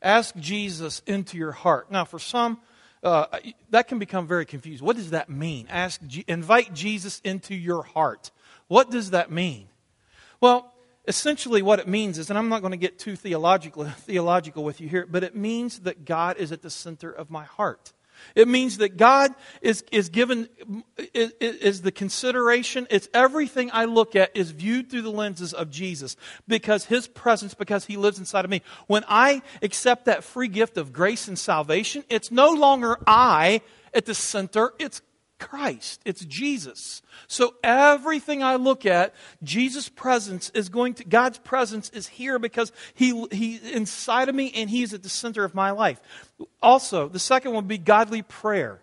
Ask 0.00 0.34
jesus 0.36 1.02
into 1.06 1.36
your 1.36 1.52
heart. 1.52 1.90
Now 1.90 2.04
for 2.04 2.18
some 2.18 2.60
uh, 3.02 3.26
that 3.70 3.88
can 3.88 3.98
become 3.98 4.26
very 4.26 4.46
confused 4.46 4.82
what 4.82 4.96
does 4.96 5.10
that 5.10 5.30
mean? 5.30 5.66
Ask 5.70 6.00
invite 6.26 6.74
jesus 6.74 7.20
into 7.24 7.54
your 7.54 7.82
heart. 7.82 8.30
What 8.68 8.90
does 8.90 9.10
that 9.10 9.30
mean? 9.30 9.68
Well 10.40 10.71
essentially 11.06 11.62
what 11.62 11.78
it 11.78 11.88
means 11.88 12.18
is, 12.18 12.30
and 12.30 12.38
I'm 12.38 12.48
not 12.48 12.60
going 12.60 12.72
to 12.72 12.76
get 12.76 12.98
too 12.98 13.16
theological, 13.16 13.84
theological 13.84 14.64
with 14.64 14.80
you 14.80 14.88
here, 14.88 15.06
but 15.06 15.24
it 15.24 15.34
means 15.34 15.80
that 15.80 16.04
God 16.04 16.36
is 16.36 16.52
at 16.52 16.62
the 16.62 16.70
center 16.70 17.10
of 17.10 17.30
my 17.30 17.44
heart. 17.44 17.92
It 18.34 18.46
means 18.46 18.78
that 18.78 18.96
God 18.96 19.34
is, 19.62 19.84
is 19.90 20.08
given, 20.08 20.48
is, 21.12 21.32
is, 21.40 21.82
the 21.82 21.90
consideration, 21.90 22.86
it's 22.90 23.08
everything 23.12 23.70
I 23.72 23.86
look 23.86 24.14
at 24.14 24.36
is 24.36 24.52
viewed 24.52 24.90
through 24.90 25.02
the 25.02 25.10
lenses 25.10 25.52
of 25.52 25.70
Jesus 25.70 26.16
because 26.46 26.84
His 26.84 27.08
presence, 27.08 27.54
because 27.54 27.86
He 27.86 27.96
lives 27.96 28.18
inside 28.18 28.44
of 28.44 28.50
me. 28.50 28.62
When 28.86 29.04
I 29.08 29.42
accept 29.60 30.04
that 30.04 30.24
free 30.24 30.48
gift 30.48 30.76
of 30.76 30.92
grace 30.92 31.26
and 31.26 31.38
salvation, 31.38 32.04
it's 32.08 32.30
no 32.30 32.50
longer 32.50 32.98
I 33.06 33.62
at 33.92 34.06
the 34.06 34.14
center, 34.14 34.72
it's 34.78 35.02
Christ. 35.42 36.00
It's 36.04 36.24
Jesus. 36.24 37.02
So 37.26 37.54
everything 37.64 38.42
I 38.42 38.54
look 38.54 38.86
at, 38.86 39.12
Jesus' 39.42 39.88
presence 39.88 40.50
is 40.50 40.68
going 40.68 40.94
to, 40.94 41.04
God's 41.04 41.38
presence 41.38 41.90
is 41.90 42.06
here 42.06 42.38
because 42.38 42.72
He, 42.94 43.26
He 43.32 43.60
inside 43.72 44.28
of 44.28 44.34
me 44.34 44.52
and 44.54 44.70
He's 44.70 44.94
at 44.94 45.02
the 45.02 45.08
center 45.08 45.44
of 45.44 45.54
my 45.54 45.72
life. 45.72 46.00
Also, 46.62 47.08
the 47.08 47.18
second 47.18 47.52
one 47.52 47.64
would 47.64 47.68
be 47.68 47.78
godly 47.78 48.22
prayer. 48.22 48.80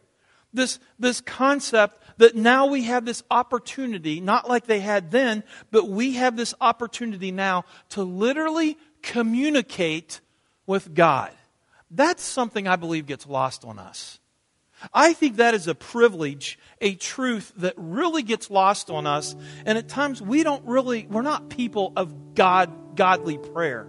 This, 0.54 0.80
this 0.98 1.22
concept 1.22 2.04
that 2.18 2.36
now 2.36 2.66
we 2.66 2.84
have 2.84 3.06
this 3.06 3.24
opportunity, 3.32 4.20
not 4.20 4.50
like 4.50 4.66
they 4.66 4.82
had 4.82 5.12
then, 5.12 5.44
but 5.72 5.88
we 5.88 6.16
have 6.16 6.36
this 6.36 6.54
opportunity 6.60 7.32
now 7.32 7.64
to 7.90 8.04
literally 8.04 8.78
communicate 9.02 10.20
with 10.68 10.94
God. 10.94 11.32
That's 11.90 12.24
something 12.24 12.68
I 12.68 12.76
believe 12.76 13.06
gets 13.06 13.26
lost 13.26 13.64
on 13.64 13.80
us. 13.80 14.19
I 14.94 15.14
think 15.14 15.38
that 15.38 15.54
is 15.54 15.68
a 15.68 15.76
privilege, 15.76 16.58
a 16.82 16.96
truth 16.96 17.54
that 17.58 17.74
really 17.78 18.24
gets 18.24 18.50
lost 18.50 18.90
on 18.90 19.06
us. 19.06 19.36
And 19.66 19.78
at 19.78 19.88
times 19.88 20.22
we 20.22 20.44
don't 20.44 20.66
really, 20.66 21.08
we're 21.10 21.22
not 21.22 21.50
people 21.50 21.94
of 21.96 22.36
God, 22.36 22.96
godly 22.96 23.38
prayer. 23.38 23.88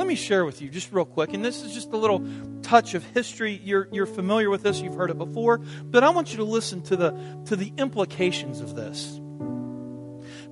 Let 0.00 0.06
me 0.06 0.14
share 0.14 0.44
with 0.44 0.62
you 0.62 0.70
just 0.70 0.92
real 0.92 1.04
quick, 1.04 1.34
and 1.34 1.44
this 1.44 1.62
is 1.62 1.74
just 1.74 1.92
a 1.92 1.96
little 1.96 2.26
touch 2.62 2.94
of 2.94 3.04
history. 3.04 3.60
You're, 3.62 3.86
you're 3.92 4.06
familiar 4.06 4.48
with 4.48 4.62
this, 4.62 4.80
you've 4.80 4.94
heard 4.94 5.10
it 5.10 5.18
before, 5.18 5.58
but 5.58 6.02
I 6.02 6.10
want 6.10 6.30
you 6.30 6.38
to 6.38 6.44
listen 6.44 6.82
to 6.84 6.96
the, 6.96 7.10
to 7.46 7.56
the 7.56 7.72
implications 7.76 8.60
of 8.60 8.74
this. 8.74 9.20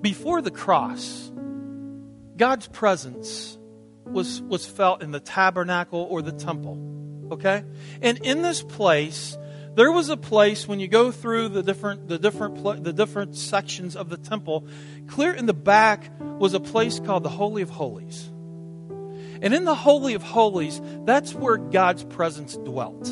Before 0.03 0.43
the 0.43 0.51
cross, 0.51 1.33
God's 2.37 2.69
presence 2.69 3.59
was, 4.05 4.43
was 4.43 4.67
felt 4.67 5.03
in 5.03 5.13
the 5.13 5.21
tabernacle 5.21 6.07
or 6.11 6.23
the 6.23 6.33
temple. 6.33 7.29
Okay? 7.33 7.65
And 8.01 8.19
in 8.19 8.43
this 8.43 8.63
place, 8.63 9.37
there 9.79 9.93
was 9.93 10.09
a 10.09 10.17
place 10.17 10.67
when 10.67 10.81
you 10.81 10.89
go 10.89 11.13
through 11.13 11.51
the 11.51 11.63
different 11.63 12.09
the 12.09 12.19
different 12.19 12.83
the 12.83 12.93
different 12.93 13.37
sections 13.37 13.95
of 13.95 14.09
the 14.09 14.17
temple 14.17 14.67
clear 15.07 15.33
in 15.33 15.47
the 15.47 15.55
back 15.55 16.11
was 16.19 16.53
a 16.53 16.59
place 16.59 16.99
called 16.99 17.23
the 17.23 17.29
holy 17.29 17.63
of 17.63 17.71
holies. 17.71 18.29
And 19.41 19.55
in 19.55 19.65
the 19.65 19.77
holy 19.77 20.15
of 20.15 20.23
holies 20.25 20.81
that's 21.05 21.33
where 21.33 21.59
god's 21.59 22.03
presence 22.03 22.57
dwelt. 22.57 23.09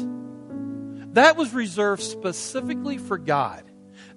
That 1.15 1.37
was 1.37 1.55
reserved 1.55 2.03
specifically 2.03 2.99
for 2.99 3.17
god. 3.17 3.63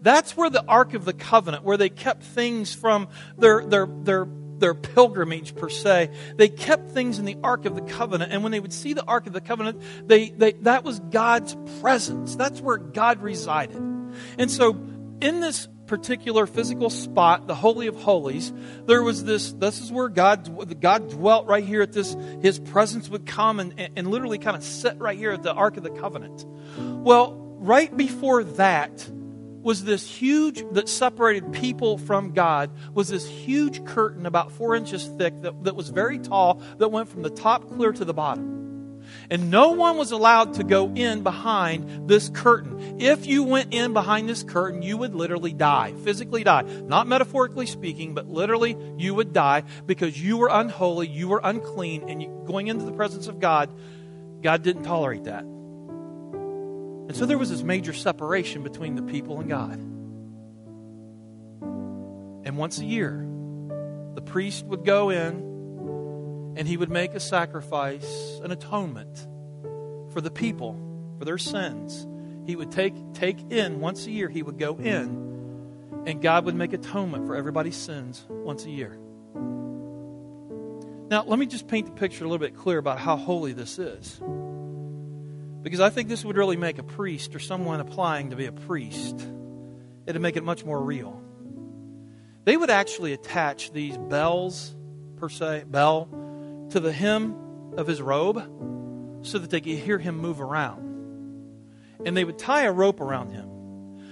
That's 0.02 0.36
where 0.36 0.50
the 0.50 0.66
ark 0.66 0.96
of 0.96 1.06
the 1.06 1.14
covenant 1.14 1.64
where 1.64 1.78
they 1.78 1.90
kept 1.90 2.24
things 2.24 2.74
from 2.74 3.10
their 3.38 3.64
their 3.64 3.86
their 3.86 4.26
their 4.60 4.74
pilgrimage 4.74 5.56
per 5.56 5.69
se. 5.69 6.12
They 6.36 6.50
kept 6.50 6.91
things 6.91 7.19
in 7.19 7.26
the 7.26 7.38
Ark 7.43 7.65
of 7.65 7.76
the 7.76 7.82
Covenant, 7.82 8.32
and 8.32 8.43
when 8.43 8.52
they 8.52 8.60
would 8.60 8.74
see 8.74 8.93
the 8.93 9.06
Ark 9.06 9.28
of 9.28 9.34
the 9.34 9.41
Covenant, 9.41 9.82
they, 10.08 10.30
they, 10.30 10.54
that 10.54 10.84
was 10.84 11.00
God's 11.00 11.56
presence. 11.82 12.36
That's 12.36 12.62
where 12.62 12.78
God 12.78 13.22
resided. 13.22 13.78
And 14.38 14.50
so, 14.50 14.72
in 15.22 15.39
this 15.39 15.67
particular 15.88 16.45
physical 16.45 16.89
spot, 16.89 17.48
the 17.48 17.56
Holy 17.56 17.88
of 17.88 17.95
Holies, 17.95 18.54
there 18.86 19.02
was 19.02 19.24
this, 19.24 19.52
this 19.54 19.82
is 19.82 19.91
where 19.91 20.08
God, 20.08 20.80
God 20.80 21.10
dwelt 21.10 21.48
right 21.48 21.63
here 21.63 21.82
at 21.82 21.91
this, 21.91 22.15
His 22.41 22.60
presence 22.60 23.10
would 23.10 23.26
come 23.26 23.60
and, 23.60 23.74
and 23.95 24.08
literally 24.10 24.38
kind 24.38 24.56
of 24.56 24.63
sit 24.63 24.98
right 25.00 25.17
here 25.17 25.32
at 25.32 25.43
the 25.43 25.54
Ark 25.54 25.78
of 25.78 25.84
the 25.84 25.89
Covenant. 25.89 26.45
Well, 26.78 27.34
right 27.58 27.95
before 27.95 28.43
that, 28.43 29.10
was 29.62 29.84
this 29.84 30.10
huge, 30.10 30.63
that 30.72 30.89
separated 30.89 31.52
people 31.52 31.98
from 31.98 32.34
God, 32.34 32.72
was 32.93 33.10
this 33.10 33.28
huge 33.28 33.84
curtain 33.86 34.26
about 34.26 34.52
four 34.52 34.76
inches 34.76 35.06
thick 35.17 35.41
that, 35.41 35.63
that 35.63 35.76
was 35.76 35.89
very 35.89 36.19
tall 36.19 36.62
that 36.78 36.89
went 36.89 37.10
from 37.10 37.24
the 37.24 37.30
top 37.30 37.67
clear 37.69 37.91
to 37.91 38.06
the 38.06 38.13
bottom. 38.13 38.60
And 39.30 39.50
no 39.50 39.72
one 39.72 39.98
was 39.98 40.12
allowed 40.12 40.56
to 40.56 40.63
go 40.63 40.93
in 40.93 41.24
behind 41.24 42.08
this 42.08 42.30
curtain. 42.30 43.00
If 43.00 43.26
you 43.26 43.43
went 43.43 43.74
in 43.74 43.93
behind 43.93 44.30
this 44.30 44.43
curtain, 44.43 44.82
you 44.82 44.98
would 44.98 45.15
literally 45.15 45.54
die, 45.54 45.93
physically 46.04 46.43
die. 46.43 46.62
Not 46.62 47.08
metaphorically 47.08 47.65
speaking, 47.65 48.13
but 48.13 48.28
literally 48.28 48.78
you 48.98 49.15
would 49.15 49.34
die 49.34 49.63
because 49.86 50.22
you 50.22 50.38
were 50.38 50.50
unholy, 50.52 51.08
you 51.08 51.28
were 51.28 51.41
unclean, 51.43 52.10
and 52.10 52.22
you, 52.22 52.43
going 52.45 52.67
into 52.67 52.86
the 52.86 52.91
presence 52.91 53.28
of 53.28 53.39
God, 53.39 53.69
God 54.41 54.63
didn't 54.63 54.84
tolerate 54.84 55.26
that. 55.26 55.43
And 57.10 57.17
so 57.17 57.26
there 57.26 57.39
was 57.39 57.50
this 57.50 57.63
major 57.63 57.91
separation 57.91 58.62
between 58.62 58.93
the 58.93 59.02
people 59.02 59.39
and 59.39 59.50
God. 59.50 59.80
And 62.45 62.56
once 62.56 62.78
a 62.78 62.86
year, 62.86 63.28
the 64.13 64.22
priest 64.22 64.63
would 64.65 64.86
go 64.86 65.10
in 65.10 66.54
and 66.56 66.67
he 66.67 66.78
would 66.78 66.91
make 66.91 67.15
a 67.15 67.19
sacrifice, 67.19 68.39
an 68.43 68.52
atonement 68.52 69.28
for 70.13 70.22
the 70.22 70.30
people, 70.30 70.78
for 71.17 71.26
their 71.26 71.39
sins. 71.39 72.06
He 72.45 72.56
would 72.56 72.72
take, 72.72 72.93
take 73.15 73.39
in 73.52 73.80
once 73.80 74.06
a 74.06 74.12
year, 74.12 74.30
he 74.30 74.43
would 74.43 74.60
go 74.60 74.78
in, 74.78 76.04
and 76.06 76.22
God 76.22 76.45
would 76.45 76.54
make 76.54 76.74
atonement 76.74 77.26
for 77.26 77.36
everybody's 77.36 77.76
sins 77.76 78.24
once 78.30 78.65
a 78.65 78.69
year. 78.69 79.00
Now, 81.10 81.24
let 81.26 81.39
me 81.39 81.48
just 81.48 81.67
paint 81.67 81.88
the 81.88 81.91
picture 81.91 82.24
a 82.24 82.28
little 82.28 82.45
bit 82.45 82.56
clear 82.56 82.78
about 82.78 83.00
how 83.00 83.15
holy 83.15 83.54
this 83.54 83.80
is. 83.80 84.22
Because 85.62 85.80
I 85.80 85.89
think 85.89 86.08
this 86.08 86.24
would 86.24 86.38
really 86.38 86.58
make 86.58 86.78
a 86.78 86.84
priest 86.84 87.36
or 87.36 87.39
someone 87.39 87.80
applying 87.80 88.30
to 88.30 88.36
be 88.36 88.45
a 88.45 88.52
priest, 88.52 89.15
it'd 90.06 90.22
make 90.22 90.38
it 90.38 90.43
much 90.43 90.63
more 90.63 90.82
real. 90.82 91.22
They 92.45 92.56
would 92.56 92.69
actually 92.69 93.13
attach 93.13 93.72
these 93.72 93.98
bells, 93.98 94.76
per 95.17 95.30
se, 95.30 95.65
bell, 95.67 96.08
to 96.72 96.80
the 96.80 96.91
hem 96.91 97.36
of 97.78 97.88
his 97.88 98.02
robe 98.02 98.38
so 99.26 99.38
that 99.38 99.50
they 99.50 99.62
could 99.62 99.78
hear 99.78 100.00
him 100.00 100.17
move 100.17 100.39
around. 100.39 100.88
And 102.06 102.15
they 102.15 102.24
would 102.24 102.39
tie 102.39 102.63
a 102.63 102.72
rope 102.72 103.02
around 103.02 103.32
him. 103.32 103.50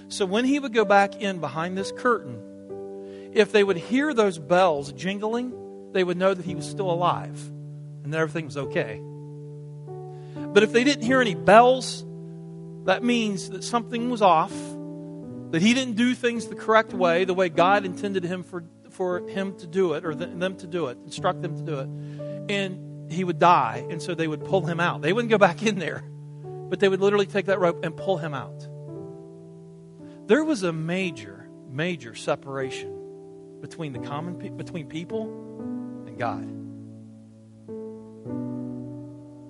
So 0.10 0.26
when 0.26 0.46
he 0.46 0.60
would 0.60 0.74
go 0.74 0.86
back 0.86 1.22
in 1.22 1.40
behind 1.40 1.78
this 1.78 1.92
curtain, 1.92 3.32
if 3.34 3.52
they 3.52 3.64
would 3.64 3.78
hear 3.78 4.14
those 4.14 4.38
bells 4.38 4.92
jingling, 4.92 5.54
they 5.94 6.04
would 6.04 6.18
know 6.18 6.34
that 6.34 6.46
he 6.46 6.56
was 6.56 6.68
still 6.68 6.92
alive 6.92 7.40
and 8.04 8.14
that 8.14 8.20
everything 8.20 8.46
was 8.46 8.58
okay. 8.58 9.02
But 10.58 10.64
if 10.64 10.72
they 10.74 10.84
didn't 10.84 11.04
hear 11.04 11.22
any 11.22 11.36
bells, 11.36 12.04
that 12.86 13.04
means 13.04 13.52
that 13.52 13.64
something 13.64 14.10
was 14.10 14.24
off, 14.24 14.52
that 15.52 15.62
he 15.62 15.76
didn't 15.76 15.98
do 15.98 16.16
things 16.16 16.48
the 16.48 16.56
correct 16.56 16.96
way, 16.96 17.26
the 17.26 17.36
way 17.36 17.48
God 17.48 17.86
intended 17.86 18.24
him 18.24 18.42
for, 18.42 18.64
for 18.90 19.20
him 19.30 19.56
to 19.60 19.68
do 19.68 19.94
it, 19.94 20.04
or 20.04 20.16
them 20.16 20.56
to 20.56 20.66
do 20.66 20.88
it, 20.88 20.98
instruct 21.06 21.44
them 21.44 21.58
to 21.58 21.62
do 21.62 21.78
it. 21.78 22.52
And 22.52 23.12
he 23.12 23.24
would 23.24 23.38
die, 23.38 23.86
and 23.92 24.02
so 24.02 24.16
they 24.16 24.28
would 24.28 24.46
pull 24.46 24.66
him 24.66 24.80
out. 24.80 25.04
They 25.04 25.14
wouldn't 25.14 25.30
go 25.30 25.38
back 25.38 25.62
in 25.62 25.78
there, 25.78 26.04
but 26.44 26.80
they 26.80 26.90
would 26.90 27.02
literally 27.02 27.28
take 27.28 27.46
that 27.46 27.60
rope 27.60 27.86
and 27.86 27.96
pull 27.96 28.18
him 28.18 28.34
out. 28.34 28.68
There 30.26 30.44
was 30.44 30.64
a 30.64 30.74
major, 30.74 31.48
major 31.70 32.16
separation 32.16 33.60
between 33.62 33.94
the 33.94 34.00
common 34.00 34.58
between 34.58 34.88
people 34.88 35.26
and 36.08 36.18
God. 36.18 36.52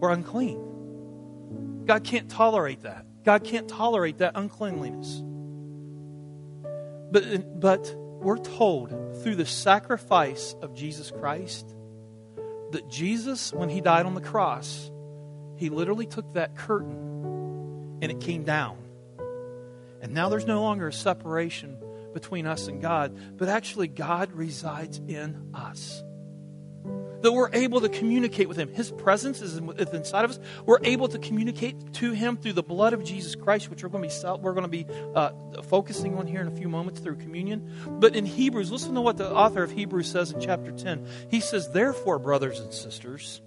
We're 0.01 0.11
unclean. 0.11 0.66
God 1.87 2.03
can't 2.03 2.29
tolerate 2.29 2.81
that. 2.81 3.05
God 3.23 3.43
can't 3.43 3.67
tolerate 3.67 4.17
that 4.19 4.33
uncleanliness. 4.35 5.23
But, 7.11 7.59
but 7.59 7.95
we're 7.95 8.37
told 8.37 8.89
through 9.23 9.35
the 9.35 9.45
sacrifice 9.45 10.55
of 10.61 10.73
Jesus 10.75 11.11
Christ 11.11 11.73
that 12.71 12.89
Jesus, 12.89 13.53
when 13.53 13.69
he 13.69 13.79
died 13.79 14.05
on 14.05 14.13
the 14.13 14.21
cross, 14.21 14.91
he 15.55 15.69
literally 15.69 16.05
took 16.05 16.33
that 16.33 16.55
curtain 16.55 17.99
and 18.01 18.11
it 18.11 18.19
came 18.19 18.43
down. 18.43 18.77
And 20.01 20.13
now 20.13 20.29
there's 20.29 20.45
no 20.45 20.61
longer 20.61 20.89
a 20.89 20.93
separation 20.93 21.77
between 22.13 22.45
us 22.45 22.67
and 22.67 22.81
God, 22.81 23.37
but 23.37 23.47
actually 23.47 23.87
God 23.87 24.31
resides 24.33 24.99
in 25.07 25.51
us 25.53 26.03
that 27.27 27.33
we're 27.33 27.49
able 27.51 27.81
to 27.81 27.89
communicate 27.89 28.47
with 28.47 28.55
Him. 28.55 28.69
His 28.69 28.89
presence 28.89 29.41
is 29.41 29.57
inside 29.57 30.23
of 30.23 30.31
us. 30.31 30.39
We're 30.65 30.79
able 30.83 31.09
to 31.09 31.19
communicate 31.19 31.93
to 31.95 32.11
Him 32.11 32.37
through 32.37 32.53
the 32.53 32.63
blood 32.63 32.93
of 32.93 33.03
Jesus 33.03 33.35
Christ, 33.35 33.69
which 33.69 33.83
we're 33.83 33.89
going 33.89 34.09
to 34.09 34.21
be 34.23 34.41
we're 34.41 34.53
going 34.53 34.63
to 34.63 34.69
be 34.69 34.85
uh, 35.13 35.31
focusing 35.63 36.17
on 36.17 36.25
here 36.25 36.39
in 36.39 36.47
a 36.47 36.55
few 36.55 36.69
moments 36.69 37.01
through 37.01 37.17
communion. 37.17 37.69
But 37.99 38.15
in 38.15 38.25
Hebrews, 38.25 38.71
listen 38.71 38.95
to 38.95 39.01
what 39.01 39.17
the 39.17 39.29
author 39.29 39.61
of 39.61 39.71
Hebrews 39.71 40.09
says 40.09 40.31
in 40.31 40.39
chapter 40.39 40.71
ten. 40.71 41.05
He 41.29 41.41
says, 41.41 41.69
"Therefore, 41.69 42.17
brothers 42.17 42.61
and 42.61 42.73
sisters, 42.73 43.41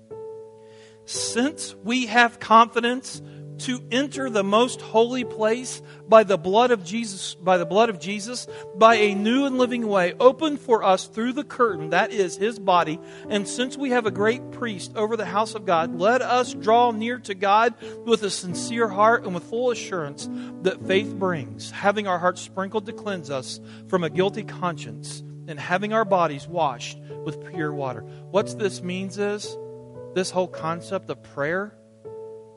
since 1.06 1.74
we 1.82 2.04
have 2.06 2.38
confidence." 2.38 3.22
To 3.60 3.82
enter 3.90 4.30
the 4.30 4.44
most 4.44 4.80
holy 4.80 5.24
place 5.24 5.82
by 6.08 6.24
the 6.24 6.38
blood 6.38 6.70
of 6.70 6.84
Jesus, 6.84 7.34
by 7.34 7.58
the 7.58 7.66
blood 7.66 7.90
of 7.90 8.00
Jesus, 8.00 8.46
by 8.76 8.96
a 8.96 9.14
new 9.14 9.46
and 9.46 9.58
living 9.58 9.86
way 9.86 10.14
opened 10.18 10.60
for 10.60 10.82
us 10.82 11.06
through 11.06 11.32
the 11.32 11.44
curtain, 11.44 11.90
that 11.90 12.10
is 12.10 12.36
his 12.36 12.58
body. 12.58 12.98
And 13.28 13.46
since 13.46 13.76
we 13.76 13.90
have 13.90 14.06
a 14.06 14.10
great 14.10 14.50
priest 14.50 14.92
over 14.96 15.16
the 15.16 15.24
house 15.24 15.54
of 15.54 15.66
God, 15.66 15.98
let 15.98 16.22
us 16.22 16.54
draw 16.54 16.90
near 16.90 17.18
to 17.20 17.34
God 17.34 17.74
with 18.04 18.22
a 18.22 18.30
sincere 18.30 18.88
heart 18.88 19.24
and 19.24 19.34
with 19.34 19.44
full 19.44 19.70
assurance 19.70 20.28
that 20.62 20.86
faith 20.86 21.14
brings, 21.14 21.70
having 21.70 22.06
our 22.06 22.18
hearts 22.18 22.40
sprinkled 22.40 22.86
to 22.86 22.92
cleanse 22.92 23.30
us 23.30 23.60
from 23.88 24.04
a 24.04 24.10
guilty 24.10 24.42
conscience 24.42 25.22
and 25.46 25.58
having 25.58 25.92
our 25.92 26.04
bodies 26.04 26.46
washed 26.46 26.98
with 27.24 27.44
pure 27.52 27.72
water. 27.72 28.00
What 28.30 28.58
this 28.58 28.82
means 28.82 29.18
is 29.18 29.56
this 30.14 30.30
whole 30.30 30.48
concept 30.48 31.10
of 31.10 31.22
prayer 31.22 31.76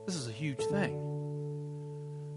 this 0.05 0.15
is 0.15 0.27
a 0.27 0.31
huge 0.31 0.59
thing. 0.59 1.13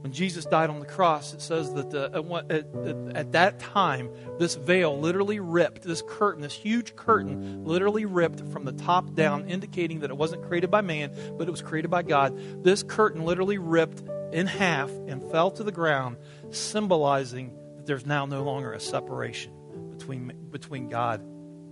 When 0.02 0.12
Jesus 0.12 0.44
died 0.44 0.70
on 0.70 0.78
the 0.78 0.86
cross, 0.86 1.34
it 1.34 1.42
says 1.42 1.74
that 1.74 1.90
the, 1.90 2.04
at, 2.48 2.86
at, 2.86 3.16
at, 3.16 3.32
that 3.32 3.58
time, 3.58 4.08
this 4.38 4.54
veil 4.54 4.96
literally 5.00 5.40
ripped, 5.40 5.82
this 5.82 6.00
curtain, 6.06 6.42
this 6.42 6.52
huge 6.52 6.94
curtain, 6.94 7.64
literally 7.64 8.04
ripped 8.04 8.40
from 8.52 8.64
the 8.64 8.72
top 8.72 9.14
down, 9.14 9.48
indicating 9.48 10.00
that 10.00 10.10
it 10.10 10.16
wasn't 10.16 10.44
created 10.44 10.70
by 10.70 10.80
man, 10.80 11.10
but 11.36 11.48
it 11.48 11.50
was 11.50 11.60
created 11.60 11.90
by 11.90 12.02
God. 12.02 12.62
This 12.62 12.84
curtain 12.84 13.24
literally 13.24 13.58
ripped 13.58 14.02
in 14.32 14.46
half 14.46 14.90
and 15.08 15.28
fell 15.32 15.50
to 15.50 15.64
the 15.64 15.72
ground, 15.72 16.18
symbolizing 16.50 17.52
that 17.76 17.86
there's 17.86 18.06
now 18.06 18.26
no 18.26 18.44
longer 18.44 18.72
a 18.72 18.80
separation 18.80 19.52
between, 19.90 20.32
between 20.50 20.88
God 20.88 21.20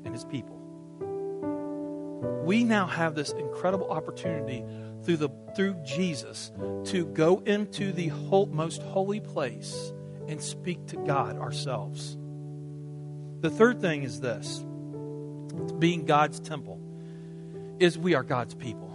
and 0.05 0.13
his 0.13 0.25
people. 0.25 0.61
We 2.45 2.65
now 2.65 2.87
have 2.87 3.15
this 3.15 3.31
incredible 3.31 3.91
opportunity 3.91 4.65
through, 5.05 5.19
the, 5.19 5.29
through 5.55 5.75
Jesus 5.85 6.51
to 6.87 7.07
go 7.07 7.43
into 7.47 7.93
the 7.93 8.09
whole, 8.09 8.47
most 8.47 8.83
holy 8.83 9.21
place 9.21 9.93
and 10.29 10.43
speak 10.43 10.87
to 10.89 10.97
God 10.97 11.39
ourselves. 11.39 12.17
The 13.41 13.51
third 13.51 13.81
thing 13.81 14.03
is 14.03 14.21
this 14.21 14.65
being 15.79 16.05
God's 16.07 16.41
temple, 16.41 16.81
is 17.79 17.99
we 17.99 18.15
are 18.15 18.23
God's 18.23 18.55
people. 18.55 18.91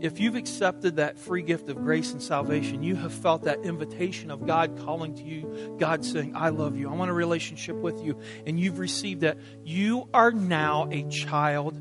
If 0.00 0.18
you've 0.18 0.34
accepted 0.34 0.96
that 0.96 1.16
free 1.16 1.42
gift 1.42 1.68
of 1.68 1.76
grace 1.76 2.10
and 2.12 2.20
salvation, 2.20 2.82
you 2.82 2.96
have 2.96 3.12
felt 3.12 3.44
that 3.44 3.60
invitation 3.60 4.32
of 4.32 4.44
God 4.44 4.76
calling 4.84 5.14
to 5.14 5.22
you, 5.22 5.76
God 5.78 6.04
saying, 6.04 6.34
I 6.34 6.48
love 6.48 6.76
you, 6.76 6.90
I 6.90 6.94
want 6.94 7.12
a 7.12 7.14
relationship 7.14 7.76
with 7.76 8.02
you, 8.02 8.18
and 8.44 8.58
you've 8.58 8.80
received 8.80 9.20
that, 9.20 9.38
you 9.64 10.08
are 10.12 10.32
now 10.32 10.88
a 10.90 11.04
child 11.04 11.80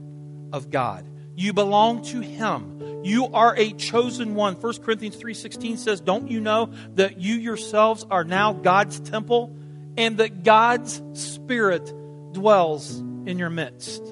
of 0.54 0.70
God. 0.70 1.04
You 1.36 1.54
belong 1.54 2.04
to 2.06 2.20
him. 2.20 3.04
You 3.04 3.28
are 3.28 3.56
a 3.58 3.72
chosen 3.74 4.36
one. 4.36 4.56
1 4.56 4.84
Corinthians 4.84 5.16
3:16 5.16 5.78
says, 5.78 6.02
"Don't 6.02 6.30
you 6.30 6.40
know 6.40 6.70
that 6.96 7.20
you 7.20 7.36
yourselves 7.36 8.06
are 8.12 8.24
now 8.24 8.54
God's 8.54 9.00
temple 9.00 9.56
and 9.98 10.18
that 10.18 10.44
God's 10.44 11.02
spirit 11.14 11.92
dwells 12.34 13.00
in 13.26 13.40
your 13.40 13.50
midst?" 13.50 14.04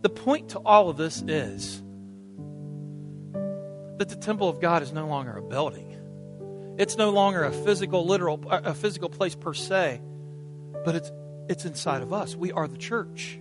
The 0.00 0.08
point 0.08 0.50
to 0.50 0.58
all 0.60 0.88
of 0.88 0.96
this 0.96 1.22
is 1.22 1.82
that 3.98 4.08
the 4.08 4.16
temple 4.16 4.48
of 4.48 4.60
God 4.60 4.82
is 4.82 4.92
no 4.92 5.06
longer 5.06 5.36
a 5.36 5.42
building. 5.42 5.88
It's 6.78 6.96
no 6.96 7.10
longer 7.10 7.44
a 7.44 7.52
physical 7.52 8.06
literal 8.06 8.40
a 8.48 8.74
physical 8.74 9.10
place 9.10 9.34
per 9.34 9.52
se, 9.52 10.00
but 10.84 10.94
it's 10.94 11.12
it's 11.48 11.64
inside 11.64 12.02
of 12.02 12.12
us. 12.12 12.34
We 12.34 12.52
are 12.52 12.66
the 12.66 12.78
church. 12.78 13.38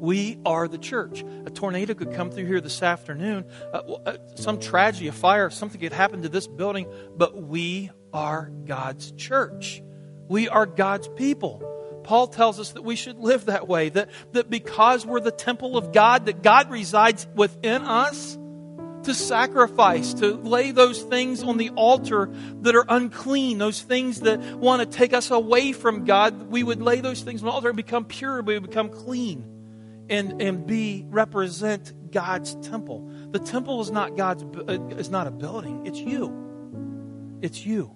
We 0.00 0.38
are 0.46 0.68
the 0.68 0.78
church. 0.78 1.24
A 1.44 1.50
tornado 1.50 1.94
could 1.94 2.12
come 2.14 2.30
through 2.30 2.46
here 2.46 2.60
this 2.60 2.82
afternoon, 2.82 3.44
uh, 3.72 3.78
uh, 3.78 4.16
some 4.36 4.60
tragedy, 4.60 5.08
a 5.08 5.12
fire, 5.12 5.50
something 5.50 5.80
could 5.80 5.92
happen 5.92 6.22
to 6.22 6.28
this 6.28 6.46
building, 6.46 6.86
but 7.16 7.36
we 7.42 7.90
are 8.12 8.50
God's 8.64 9.10
church. 9.12 9.82
We 10.28 10.48
are 10.48 10.66
God's 10.66 11.08
people. 11.08 11.64
Paul 12.04 12.28
tells 12.28 12.60
us 12.60 12.70
that 12.72 12.84
we 12.84 12.94
should 12.94 13.18
live 13.18 13.46
that 13.46 13.66
way, 13.66 13.88
that, 13.88 14.08
that 14.32 14.48
because 14.48 15.04
we're 15.04 15.20
the 15.20 15.32
temple 15.32 15.76
of 15.76 15.92
God, 15.92 16.26
that 16.26 16.42
God 16.42 16.70
resides 16.70 17.26
within 17.34 17.82
us, 17.82 18.38
to 19.04 19.14
sacrifice, 19.14 20.12
to 20.14 20.34
lay 20.34 20.70
those 20.70 21.00
things 21.00 21.42
on 21.42 21.56
the 21.56 21.70
altar 21.70 22.30
that 22.60 22.74
are 22.74 22.84
unclean, 22.88 23.56
those 23.56 23.80
things 23.80 24.20
that 24.20 24.40
want 24.56 24.80
to 24.82 24.98
take 24.98 25.12
us 25.12 25.30
away 25.30 25.72
from 25.72 26.04
God, 26.04 26.50
we 26.50 26.62
would 26.62 26.82
lay 26.82 27.00
those 27.00 27.22
things 27.22 27.42
on 27.42 27.46
the 27.46 27.52
altar 27.52 27.68
and 27.68 27.76
become 27.76 28.04
pure, 28.04 28.42
we 28.42 28.54
would 28.54 28.68
become 28.68 28.90
clean 28.90 29.57
and, 30.08 30.40
and 30.40 30.66
be 30.66 31.04
represent 31.08 32.10
God's 32.10 32.54
temple. 32.56 33.10
The 33.30 33.38
temple 33.38 33.80
is 33.80 33.90
not 33.90 34.16
God's 34.16 34.44
uh, 34.44 34.80
is 34.96 35.10
not 35.10 35.26
a 35.26 35.30
building. 35.30 35.86
It's 35.86 35.98
you. 35.98 37.38
It's 37.42 37.64
you. 37.64 37.94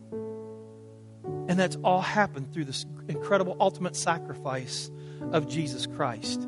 And 1.48 1.58
that's 1.58 1.76
all 1.82 2.00
happened 2.00 2.52
through 2.52 2.66
this 2.66 2.86
incredible 3.08 3.56
ultimate 3.60 3.96
sacrifice 3.96 4.90
of 5.32 5.48
Jesus 5.48 5.86
Christ. 5.86 6.46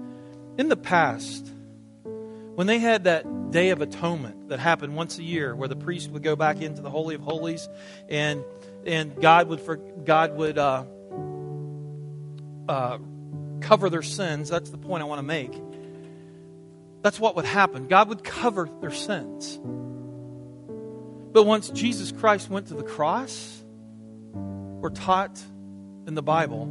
In 0.58 0.68
the 0.68 0.76
past, 0.76 1.50
when 2.54 2.66
they 2.66 2.78
had 2.78 3.04
that 3.04 3.50
day 3.50 3.70
of 3.70 3.80
atonement 3.80 4.48
that 4.48 4.58
happened 4.58 4.96
once 4.96 5.18
a 5.18 5.22
year 5.22 5.54
where 5.54 5.68
the 5.68 5.76
priest 5.76 6.10
would 6.10 6.22
go 6.22 6.36
back 6.36 6.60
into 6.60 6.82
the 6.82 6.90
holy 6.90 7.14
of 7.14 7.20
holies 7.20 7.68
and 8.08 8.44
and 8.86 9.20
God 9.20 9.48
would 9.48 9.60
for, 9.60 9.76
God 9.76 10.36
would 10.36 10.58
uh, 10.58 10.84
uh, 12.68 12.98
cover 13.64 13.90
their 13.90 14.02
sins. 14.02 14.48
That's 14.48 14.70
the 14.70 14.78
point 14.78 15.02
I 15.02 15.06
want 15.06 15.18
to 15.18 15.22
make. 15.22 15.52
That's 17.02 17.18
what 17.18 17.36
would 17.36 17.44
happen. 17.44 17.88
God 17.88 18.08
would 18.08 18.24
cover 18.24 18.68
their 18.80 18.90
sins. 18.90 19.58
But 21.32 21.44
once 21.44 21.70
Jesus 21.70 22.12
Christ 22.12 22.48
went 22.48 22.68
to 22.68 22.74
the 22.74 22.82
cross, 22.82 23.62
we're 24.32 24.90
taught 24.90 25.42
in 26.06 26.14
the 26.14 26.22
Bible 26.22 26.66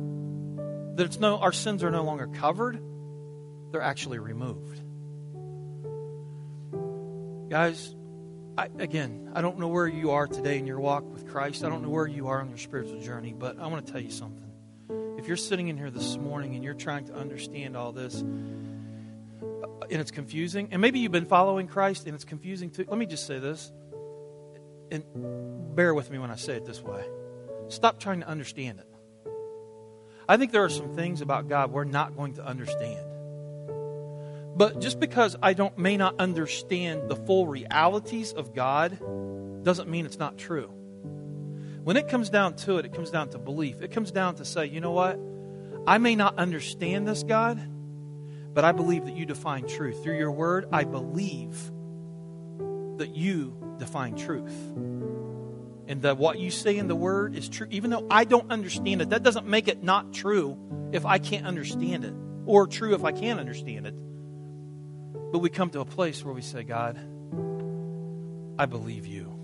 that 0.95 1.06
it's 1.06 1.19
no, 1.19 1.38
our 1.38 1.51
sins 1.51 1.84
are 1.84 1.91
no 1.91 2.03
longer 2.03 2.27
covered, 2.27 2.79
they're 3.71 3.82
actually 3.82 4.19
removed. 4.19 4.79
Guys, 7.49 7.95
I, 8.58 8.69
again, 8.79 9.32
I 9.36 9.41
don't 9.41 9.58
know 9.60 9.67
where 9.67 9.88
you 9.88 10.12
are 10.12 10.27
today 10.27 10.60
in 10.60 10.67
your 10.67 10.79
walk 10.79 11.12
with 11.12 11.27
Christ. 11.27 11.63
I 11.63 11.69
don't 11.69 11.82
know 11.82 11.89
where 11.89 12.08
you 12.08 12.27
are 12.27 12.39
on 12.39 12.49
your 12.49 12.58
spiritual 12.58 13.01
journey, 13.01 13.34
but 13.38 13.60
I 13.60 13.67
want 13.67 13.86
to 13.86 13.91
tell 13.91 14.01
you 14.01 14.12
something. 14.12 14.42
If 15.17 15.28
you're 15.28 15.38
sitting 15.38 15.67
in 15.67 15.78
here 15.78 15.91
this 15.91 16.17
morning 16.17 16.56
and 16.56 16.63
you're 16.63 16.73
trying 16.73 17.06
to 17.06 17.13
understand 17.13 17.78
all 17.78 17.91
this, 17.91 18.19
and 18.19 20.02
it's 20.02 20.12
confusing, 20.12 20.69
and 20.71 20.82
maybe 20.82 20.99
you've 20.99 21.12
been 21.12 21.26
following 21.26 21.67
Christ 21.67 22.06
and 22.06 22.15
it's 22.15 22.26
confusing 22.26 22.69
too, 22.69 22.86
let 22.88 22.97
me 22.97 23.06
just 23.06 23.28
say 23.28 23.39
this, 23.39 23.71
and 24.91 25.04
bear 25.76 25.93
with 25.93 26.12
me 26.12 26.17
when 26.17 26.32
I 26.32 26.36
say 26.36 26.56
it 26.56 26.65
this 26.65 26.82
way. 26.82 27.04
Stop 27.67 27.99
trying 27.99 28.21
to 28.21 28.28
understand 28.28 28.80
it. 28.80 28.88
I 30.28 30.38
think 30.38 30.52
there 30.52 30.63
are 30.63 30.69
some 30.69 30.95
things 30.95 31.21
about 31.21 31.47
God 31.47 31.71
we're 31.71 31.84
not 31.84 32.15
going 32.15 32.36
to 32.36 32.45
understand. 32.45 33.06
But 34.56 34.80
just 34.80 34.99
because 34.99 35.36
I 35.41 35.54
don't 35.54 35.78
may 35.78 35.97
not 35.97 36.19
understand 36.19 37.10
the 37.10 37.15
full 37.15 37.47
realities 37.47 38.34
of 38.34 38.54
God 38.54 38.99
doesn't 39.63 39.89
mean 39.89 40.06
it's 40.06 40.19
not 40.19 40.38
true. 40.38 40.71
When 41.84 41.98
it 41.98 42.08
comes 42.08 42.30
down 42.30 42.56
to 42.58 42.78
it, 42.78 42.86
it 42.86 42.93
comes 42.93 43.12
down 43.12 43.30
to 43.30 43.38
belief. 43.38 43.82
It 43.82 43.91
comes 43.91 44.12
down 44.12 44.36
to 44.36 44.46
say, 44.46 44.65
you 44.67 44.80
know 44.80 44.91
what? 44.91 45.19
I 45.86 45.98
may 45.98 46.15
not 46.15 46.38
understand 46.38 47.06
this, 47.06 47.24
God, 47.24 47.60
but 48.54 48.63
I 48.63 48.72
believe 48.72 49.06
that 49.06 49.17
you 49.17 49.26
define 49.26 49.67
truth. 49.67 50.02
Through 50.02 50.17
your 50.17 50.32
word, 50.32 50.67
I 50.72 50.86
believe 50.86 51.52
that 52.98 53.15
you 53.15 53.76
define 53.80 54.15
truth. 54.15 54.56
And 55.86 56.02
that 56.04 56.17
what 56.17 56.39
you 56.39 56.52
say 56.52 56.78
in 56.78 56.88
the 56.88 56.96
word 56.96 57.36
is 57.36 57.50
true. 57.50 57.67
Even 57.69 57.89
though 57.89 58.08
I 58.10 58.24
don't 58.24 58.50
understand 58.50 59.02
it, 59.02 59.10
that 59.10 59.24
doesn't 59.24 59.46
make 59.46 59.67
it 59.67 59.84
not 59.84 60.13
true 60.13 60.58
if 60.93 61.06
I 61.06 61.17
can't 61.17 61.46
understand 61.46 62.06
it, 62.06 62.13
or 62.46 62.65
true 62.65 62.96
if 62.96 63.04
I 63.04 63.12
can 63.12 63.39
understand 63.39 63.88
it. 63.88 63.96
But 65.34 65.39
we 65.39 65.50
come 65.50 65.69
to 65.72 65.82
a 65.82 65.86
place 65.86 66.24
where 66.24 66.34
we 66.34 66.41
say, 66.41 66.63
God, 66.63 66.98
I 68.58 68.67
believe 68.67 69.06
you. 69.06 69.42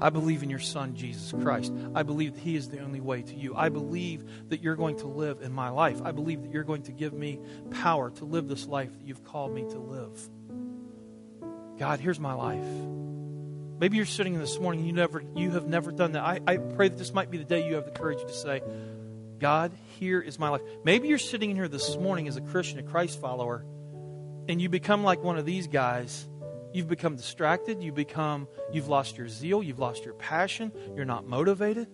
I 0.00 0.10
believe 0.10 0.42
in 0.42 0.50
your 0.50 0.58
Son, 0.58 0.94
Jesus 0.94 1.32
Christ. 1.42 1.72
I 1.94 2.02
believe 2.02 2.34
that 2.34 2.40
He 2.40 2.56
is 2.56 2.68
the 2.68 2.80
only 2.80 3.00
way 3.00 3.22
to 3.22 3.34
you. 3.34 3.54
I 3.56 3.68
believe 3.68 4.48
that 4.48 4.62
you're 4.62 4.76
going 4.76 4.96
to 4.98 5.06
live 5.06 5.40
in 5.40 5.52
my 5.52 5.68
life. 5.70 6.00
I 6.02 6.12
believe 6.12 6.42
that 6.42 6.52
you're 6.52 6.64
going 6.64 6.82
to 6.84 6.92
give 6.92 7.12
me 7.12 7.40
power 7.70 8.10
to 8.10 8.24
live 8.24 8.48
this 8.48 8.66
life 8.66 8.92
that 8.92 9.06
you've 9.06 9.24
called 9.24 9.54
me 9.54 9.62
to 9.62 9.78
live. 9.78 10.28
God, 11.78 12.00
here's 12.00 12.20
my 12.20 12.34
life. 12.34 12.64
Maybe 13.80 13.96
you're 13.96 14.06
sitting 14.06 14.34
in 14.34 14.40
this 14.40 14.58
morning 14.58 14.84
you 14.84 14.92
never 14.92 15.22
you 15.34 15.50
have 15.50 15.66
never 15.66 15.90
done 15.90 16.12
that. 16.12 16.22
I, 16.22 16.40
I 16.46 16.56
pray 16.58 16.88
that 16.88 16.96
this 16.96 17.12
might 17.12 17.30
be 17.30 17.38
the 17.38 17.44
day 17.44 17.66
you 17.66 17.74
have 17.74 17.84
the 17.84 17.90
courage 17.90 18.20
to 18.20 18.32
say, 18.32 18.62
God, 19.38 19.72
here 19.98 20.20
is 20.20 20.38
my 20.38 20.48
life. 20.48 20.62
Maybe 20.84 21.08
you're 21.08 21.18
sitting 21.18 21.50
in 21.50 21.56
here 21.56 21.68
this 21.68 21.96
morning 21.96 22.28
as 22.28 22.36
a 22.36 22.40
Christian, 22.40 22.78
a 22.78 22.82
Christ 22.82 23.20
follower, 23.20 23.64
and 24.48 24.62
you 24.62 24.68
become 24.68 25.02
like 25.02 25.22
one 25.22 25.38
of 25.38 25.44
these 25.44 25.66
guys. 25.66 26.26
You've 26.74 26.88
become 26.88 27.16
distracted, 27.16 27.82
you 27.82 27.92
become 27.92 28.48
you've 28.72 28.88
lost 28.88 29.16
your 29.16 29.28
zeal, 29.28 29.62
you've 29.62 29.78
lost 29.78 30.04
your 30.04 30.14
passion, 30.14 30.72
you're 30.94 31.04
not 31.06 31.26
motivated. 31.26 31.88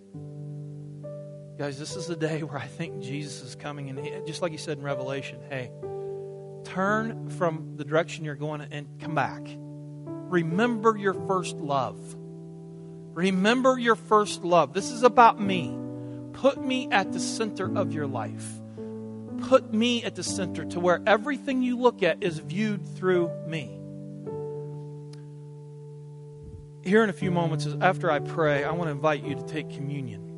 Guys, 1.59 1.79
this 1.79 1.95
is 1.95 2.07
the 2.07 2.17
day 2.17 2.43
where 2.43 2.59
I 2.59 2.67
think 2.67 3.01
Jesus 3.01 3.43
is 3.43 3.55
coming 3.55 3.91
and 3.91 4.27
just 4.27 4.43
like 4.43 4.51
he 4.51 4.59
said 4.59 4.79
in 4.79 4.85
Revelation, 4.85 5.39
hey, 5.49 5.71
turn 6.65 7.31
from 7.31 7.77
the 7.77 7.85
direction 7.85 8.25
you're 8.25 8.35
going 8.35 8.63
and 8.63 8.99
come 8.99 9.15
back 9.15 9.47
remember 10.31 10.97
your 10.97 11.15
first 11.15 11.57
love. 11.57 11.99
Remember 13.15 13.79
your 13.79 13.97
first 13.97 14.45
love. 14.45 14.73
This 14.73 14.91
is 14.91 15.03
about 15.03 15.41
me. 15.41 15.77
Put 16.33 16.65
me 16.65 16.89
at 16.91 17.13
the 17.13 17.21
center 17.21 17.77
of 17.77 17.93
your 17.93 18.07
life. 18.07 18.49
Put 19.41 19.75
me 19.75 20.05
at 20.05 20.15
the 20.15 20.23
center 20.23 20.65
to 20.67 20.81
where 20.81 21.03
everything 21.07 21.63
you 21.63 21.77
look 21.77 22.03
at 22.03 22.23
is 22.23 22.39
viewed 22.39 22.87
through 22.97 23.31
me. 23.47 23.80
Here 26.83 27.05
in 27.05 27.11
a 27.11 27.15
few 27.15 27.31
moments, 27.31 27.69
after 27.81 28.11
I 28.11 28.21
pray, 28.21 28.65
I 28.65 28.73
want 28.73 28.89
to 28.89 28.93
invite 28.93 29.23
you 29.23 29.35
to 29.35 29.43
take 29.43 29.69
communion. 29.71 30.31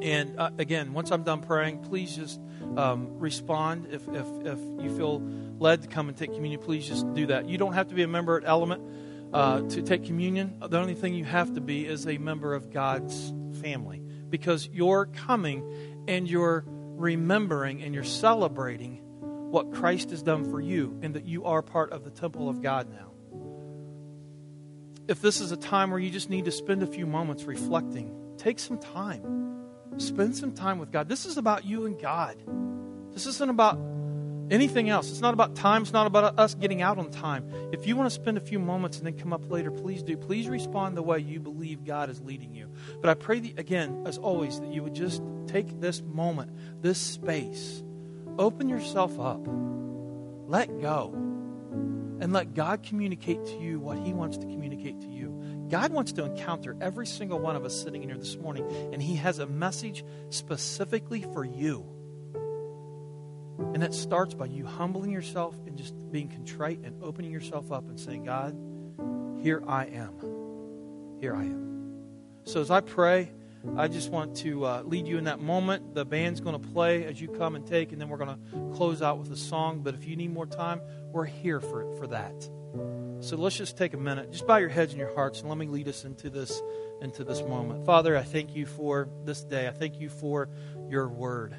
And 0.00 0.38
uh, 0.38 0.50
again, 0.58 0.94
once 0.94 1.10
I'm 1.10 1.24
done 1.24 1.42
praying, 1.42 1.80
please 1.80 2.16
just 2.16 2.40
um, 2.76 3.18
respond. 3.18 3.88
If, 3.90 4.08
if, 4.08 4.26
if 4.46 4.58
you 4.82 4.96
feel 4.96 5.20
led 5.58 5.82
to 5.82 5.88
come 5.88 6.08
and 6.08 6.16
take 6.16 6.32
communion, 6.32 6.60
please 6.60 6.88
just 6.88 7.12
do 7.12 7.26
that. 7.26 7.48
You 7.48 7.58
don't 7.58 7.74
have 7.74 7.88
to 7.88 7.94
be 7.94 8.02
a 8.02 8.08
member 8.08 8.38
at 8.38 8.44
Element 8.46 8.82
uh, 9.34 9.60
to 9.60 9.82
take 9.82 10.04
communion. 10.04 10.56
The 10.66 10.78
only 10.78 10.94
thing 10.94 11.14
you 11.14 11.24
have 11.26 11.54
to 11.54 11.60
be 11.60 11.86
is 11.86 12.06
a 12.06 12.16
member 12.16 12.54
of 12.54 12.70
God's 12.70 13.34
family 13.60 14.02
because 14.30 14.68
you're 14.72 15.06
coming 15.06 16.04
and 16.08 16.28
you're 16.28 16.64
remembering 16.66 17.82
and 17.82 17.94
you're 17.94 18.04
celebrating 18.04 19.00
what 19.50 19.70
Christ 19.72 20.10
has 20.10 20.22
done 20.22 20.50
for 20.50 20.60
you 20.60 20.98
and 21.02 21.14
that 21.14 21.26
you 21.26 21.44
are 21.44 21.60
part 21.60 21.92
of 21.92 22.04
the 22.04 22.10
temple 22.10 22.48
of 22.48 22.62
God 22.62 22.90
now. 22.90 23.11
If 25.08 25.20
this 25.20 25.40
is 25.40 25.52
a 25.52 25.56
time 25.56 25.90
where 25.90 26.00
you 26.00 26.10
just 26.10 26.30
need 26.30 26.44
to 26.44 26.52
spend 26.52 26.82
a 26.82 26.86
few 26.86 27.06
moments 27.06 27.44
reflecting, 27.44 28.14
take 28.38 28.58
some 28.58 28.78
time 28.78 29.42
Spend 29.98 30.36
some 30.36 30.52
time 30.52 30.78
with 30.78 30.90
God. 30.90 31.08
This 31.08 31.26
is 31.26 31.36
about 31.36 31.64
you 31.64 31.86
and 31.86 32.00
God. 32.00 32.36
This 33.12 33.26
isn't 33.26 33.50
about 33.50 33.78
anything 34.50 34.88
else. 34.88 35.10
It's 35.10 35.20
not 35.20 35.34
about 35.34 35.54
time. 35.54 35.82
It's 35.82 35.92
not 35.92 36.06
about 36.06 36.38
us 36.38 36.54
getting 36.54 36.80
out 36.80 36.98
on 36.98 37.10
time. 37.10 37.48
If 37.72 37.86
you 37.86 37.94
want 37.94 38.08
to 38.08 38.14
spend 38.14 38.38
a 38.38 38.40
few 38.40 38.58
moments 38.58 38.98
and 38.98 39.06
then 39.06 39.18
come 39.18 39.32
up 39.32 39.50
later, 39.50 39.70
please 39.70 40.02
do. 40.02 40.16
Please 40.16 40.48
respond 40.48 40.96
the 40.96 41.02
way 41.02 41.18
you 41.18 41.40
believe 41.40 41.84
God 41.84 42.08
is 42.08 42.20
leading 42.22 42.54
you. 42.54 42.70
But 43.00 43.10
I 43.10 43.14
pray, 43.14 43.40
that, 43.40 43.58
again, 43.58 44.04
as 44.06 44.16
always, 44.16 44.60
that 44.60 44.72
you 44.72 44.82
would 44.82 44.94
just 44.94 45.22
take 45.46 45.80
this 45.80 46.02
moment, 46.02 46.52
this 46.80 46.98
space, 46.98 47.82
open 48.38 48.68
yourself 48.68 49.20
up, 49.20 49.46
let 50.46 50.80
go, 50.80 51.14
and 52.22 52.32
let 52.32 52.54
God 52.54 52.84
communicate 52.84 53.44
to 53.46 53.58
you 53.58 53.80
what 53.80 53.98
He 53.98 54.12
wants 54.12 54.38
to 54.38 54.46
communicate 54.46 55.00
to 55.00 55.08
you. 55.08 55.66
God 55.68 55.92
wants 55.92 56.12
to 56.12 56.24
encounter 56.24 56.76
every 56.80 57.04
single 57.04 57.40
one 57.40 57.56
of 57.56 57.64
us 57.64 57.74
sitting 57.74 58.04
in 58.04 58.08
here 58.08 58.16
this 58.16 58.36
morning, 58.36 58.64
and 58.92 59.02
He 59.02 59.16
has 59.16 59.40
a 59.40 59.46
message 59.46 60.04
specifically 60.30 61.22
for 61.32 61.44
you. 61.44 61.84
And 63.58 63.82
that 63.82 63.92
starts 63.92 64.34
by 64.34 64.46
you 64.46 64.64
humbling 64.64 65.10
yourself 65.10 65.56
and 65.66 65.76
just 65.76 65.94
being 66.12 66.28
contrite 66.28 66.78
and 66.84 67.02
opening 67.02 67.32
yourself 67.32 67.72
up 67.72 67.88
and 67.88 67.98
saying, 67.98 68.22
God, 68.22 68.56
here 69.42 69.60
I 69.66 69.86
am. 69.86 71.18
Here 71.20 71.34
I 71.34 71.42
am. 71.42 72.04
So 72.44 72.60
as 72.60 72.70
I 72.70 72.82
pray, 72.82 73.32
I 73.76 73.88
just 73.88 74.10
want 74.10 74.36
to 74.38 74.64
uh, 74.64 74.82
lead 74.84 75.06
you 75.06 75.18
in 75.18 75.24
that 75.24 75.40
moment. 75.40 75.94
The 75.94 76.04
band's 76.04 76.40
going 76.40 76.60
to 76.60 76.68
play 76.68 77.04
as 77.04 77.20
you 77.20 77.28
come 77.28 77.54
and 77.54 77.66
take, 77.66 77.92
and 77.92 78.00
then 78.00 78.08
we're 78.08 78.18
going 78.18 78.36
to 78.36 78.76
close 78.76 79.02
out 79.02 79.18
with 79.18 79.30
a 79.30 79.36
song. 79.36 79.80
But 79.82 79.94
if 79.94 80.06
you 80.06 80.16
need 80.16 80.32
more 80.32 80.46
time, 80.46 80.80
we're 81.12 81.24
here 81.24 81.60
for, 81.60 81.82
it, 81.82 81.98
for 81.98 82.06
that. 82.08 82.34
So 83.20 83.36
let's 83.36 83.56
just 83.56 83.78
take 83.78 83.94
a 83.94 83.98
minute. 83.98 84.32
Just 84.32 84.46
bow 84.46 84.56
your 84.56 84.68
heads 84.68 84.92
and 84.92 84.98
your 84.98 85.14
hearts 85.14 85.40
and 85.40 85.48
let 85.48 85.58
me 85.58 85.66
lead 85.66 85.88
us 85.88 86.04
into 86.04 86.30
this 86.30 86.60
into 87.00 87.24
this 87.24 87.42
moment. 87.42 87.84
Father, 87.84 88.16
I 88.16 88.22
thank 88.22 88.54
you 88.54 88.64
for 88.64 89.08
this 89.24 89.42
day. 89.42 89.66
I 89.66 89.72
thank 89.72 90.00
you 90.00 90.08
for 90.08 90.48
your 90.88 91.08
word. 91.08 91.54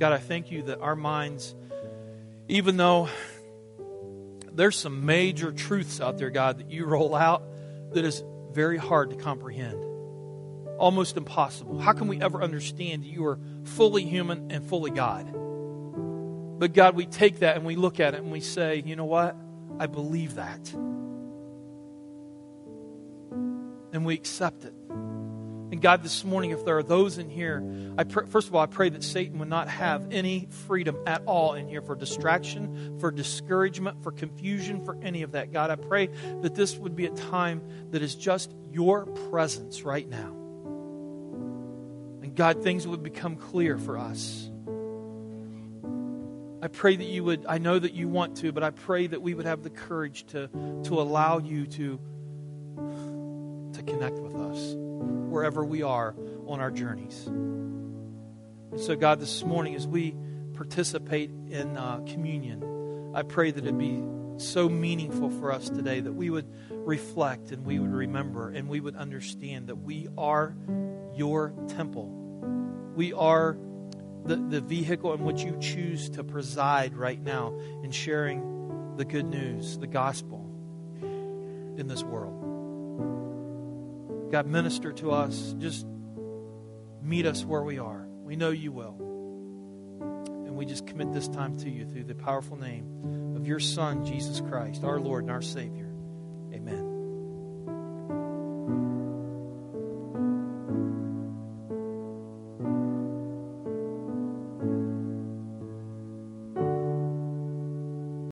God, 0.00 0.12
I 0.12 0.18
thank 0.18 0.50
you 0.50 0.62
that 0.64 0.80
our 0.80 0.96
minds 0.96 1.54
even 2.48 2.76
though 2.76 3.08
there's 4.52 4.76
some 4.76 5.06
major 5.06 5.52
truths 5.52 6.00
out 6.00 6.18
there, 6.18 6.30
God, 6.30 6.58
that 6.58 6.70
you 6.70 6.84
roll 6.84 7.14
out 7.14 7.42
that 7.92 8.04
is 8.04 8.22
very 8.52 8.76
hard 8.76 9.10
to 9.10 9.16
comprehend. 9.16 9.93
Almost 10.78 11.16
impossible. 11.16 11.78
How 11.78 11.92
can 11.92 12.08
we 12.08 12.20
ever 12.20 12.42
understand 12.42 13.04
that 13.04 13.08
you 13.08 13.24
are 13.26 13.38
fully 13.64 14.04
human 14.04 14.50
and 14.50 14.66
fully 14.68 14.90
God? 14.90 15.32
But 16.58 16.72
God, 16.72 16.94
we 16.96 17.06
take 17.06 17.40
that 17.40 17.56
and 17.56 17.64
we 17.64 17.76
look 17.76 18.00
at 18.00 18.14
it 18.14 18.22
and 18.22 18.30
we 18.30 18.40
say, 18.40 18.82
you 18.84 18.96
know 18.96 19.04
what? 19.04 19.36
I 19.78 19.86
believe 19.86 20.36
that. 20.36 20.72
And 23.92 24.04
we 24.04 24.14
accept 24.14 24.64
it. 24.64 24.74
And 24.90 25.80
God, 25.82 26.02
this 26.04 26.24
morning, 26.24 26.50
if 26.50 26.64
there 26.64 26.78
are 26.78 26.82
those 26.84 27.18
in 27.18 27.28
here, 27.28 27.64
I 27.98 28.04
pray, 28.04 28.26
first 28.26 28.46
of 28.48 28.54
all, 28.54 28.60
I 28.60 28.66
pray 28.66 28.90
that 28.90 29.02
Satan 29.02 29.38
would 29.40 29.48
not 29.48 29.68
have 29.68 30.12
any 30.12 30.46
freedom 30.68 30.96
at 31.06 31.22
all 31.26 31.54
in 31.54 31.66
here 31.66 31.82
for 31.82 31.96
distraction, 31.96 32.98
for 33.00 33.10
discouragement, 33.10 34.02
for 34.02 34.12
confusion, 34.12 34.84
for 34.84 34.96
any 35.02 35.22
of 35.22 35.32
that. 35.32 35.52
God, 35.52 35.70
I 35.70 35.76
pray 35.76 36.10
that 36.42 36.54
this 36.54 36.76
would 36.76 36.94
be 36.94 37.06
a 37.06 37.10
time 37.10 37.62
that 37.90 38.02
is 38.02 38.14
just 38.14 38.54
your 38.70 39.06
presence 39.06 39.82
right 39.82 40.08
now. 40.08 40.43
God, 42.34 42.62
things 42.62 42.86
would 42.86 43.02
become 43.02 43.36
clear 43.36 43.78
for 43.78 43.96
us. 43.96 44.50
I 46.64 46.68
pray 46.68 46.96
that 46.96 47.04
you 47.04 47.22
would, 47.24 47.44
I 47.46 47.58
know 47.58 47.78
that 47.78 47.92
you 47.92 48.08
want 48.08 48.38
to, 48.38 48.50
but 48.50 48.62
I 48.62 48.70
pray 48.70 49.06
that 49.06 49.20
we 49.20 49.34
would 49.34 49.44
have 49.44 49.62
the 49.62 49.70
courage 49.70 50.24
to, 50.28 50.48
to 50.84 51.00
allow 51.00 51.38
you 51.38 51.66
to, 51.66 52.00
to 53.74 53.82
connect 53.82 54.18
with 54.18 54.34
us 54.34 54.74
wherever 54.76 55.62
we 55.62 55.82
are 55.82 56.16
on 56.46 56.60
our 56.60 56.70
journeys. 56.70 57.26
And 57.26 58.80
so, 58.80 58.96
God, 58.96 59.20
this 59.20 59.44
morning 59.44 59.74
as 59.74 59.86
we 59.86 60.16
participate 60.54 61.30
in 61.50 61.76
uh, 61.76 61.98
communion, 62.06 63.12
I 63.14 63.24
pray 63.24 63.50
that 63.50 63.66
it 63.66 63.76
be 63.76 64.02
so 64.38 64.68
meaningful 64.68 65.28
for 65.28 65.52
us 65.52 65.68
today 65.68 66.00
that 66.00 66.14
we 66.14 66.30
would 66.30 66.50
reflect 66.70 67.52
and 67.52 67.66
we 67.66 67.78
would 67.78 67.92
remember 67.92 68.48
and 68.48 68.70
we 68.70 68.80
would 68.80 68.96
understand 68.96 69.68
that 69.68 69.76
we 69.76 70.08
are 70.16 70.56
your 71.14 71.52
temple. 71.68 72.23
We 72.94 73.12
are 73.12 73.56
the, 74.24 74.36
the 74.36 74.60
vehicle 74.60 75.12
in 75.12 75.24
which 75.24 75.42
you 75.42 75.56
choose 75.60 76.10
to 76.10 76.24
preside 76.24 76.94
right 76.94 77.20
now 77.20 77.58
in 77.82 77.90
sharing 77.90 78.94
the 78.96 79.04
good 79.04 79.26
news, 79.26 79.78
the 79.78 79.86
gospel 79.86 80.50
in 81.02 81.86
this 81.88 82.02
world. 82.02 82.40
God, 84.30 84.46
minister 84.46 84.92
to 84.94 85.12
us. 85.12 85.54
Just 85.58 85.86
meet 87.02 87.26
us 87.26 87.44
where 87.44 87.62
we 87.62 87.78
are. 87.78 88.06
We 88.22 88.36
know 88.36 88.50
you 88.50 88.72
will. 88.72 88.96
And 90.46 90.56
we 90.56 90.64
just 90.64 90.86
commit 90.86 91.12
this 91.12 91.28
time 91.28 91.56
to 91.58 91.70
you 91.70 91.84
through 91.84 92.04
the 92.04 92.14
powerful 92.14 92.56
name 92.56 93.34
of 93.36 93.46
your 93.46 93.60
Son, 93.60 94.04
Jesus 94.04 94.40
Christ, 94.40 94.84
our 94.84 94.98
Lord 94.98 95.24
and 95.24 95.30
our 95.30 95.42
Savior. 95.42 95.92
Amen. 96.52 96.83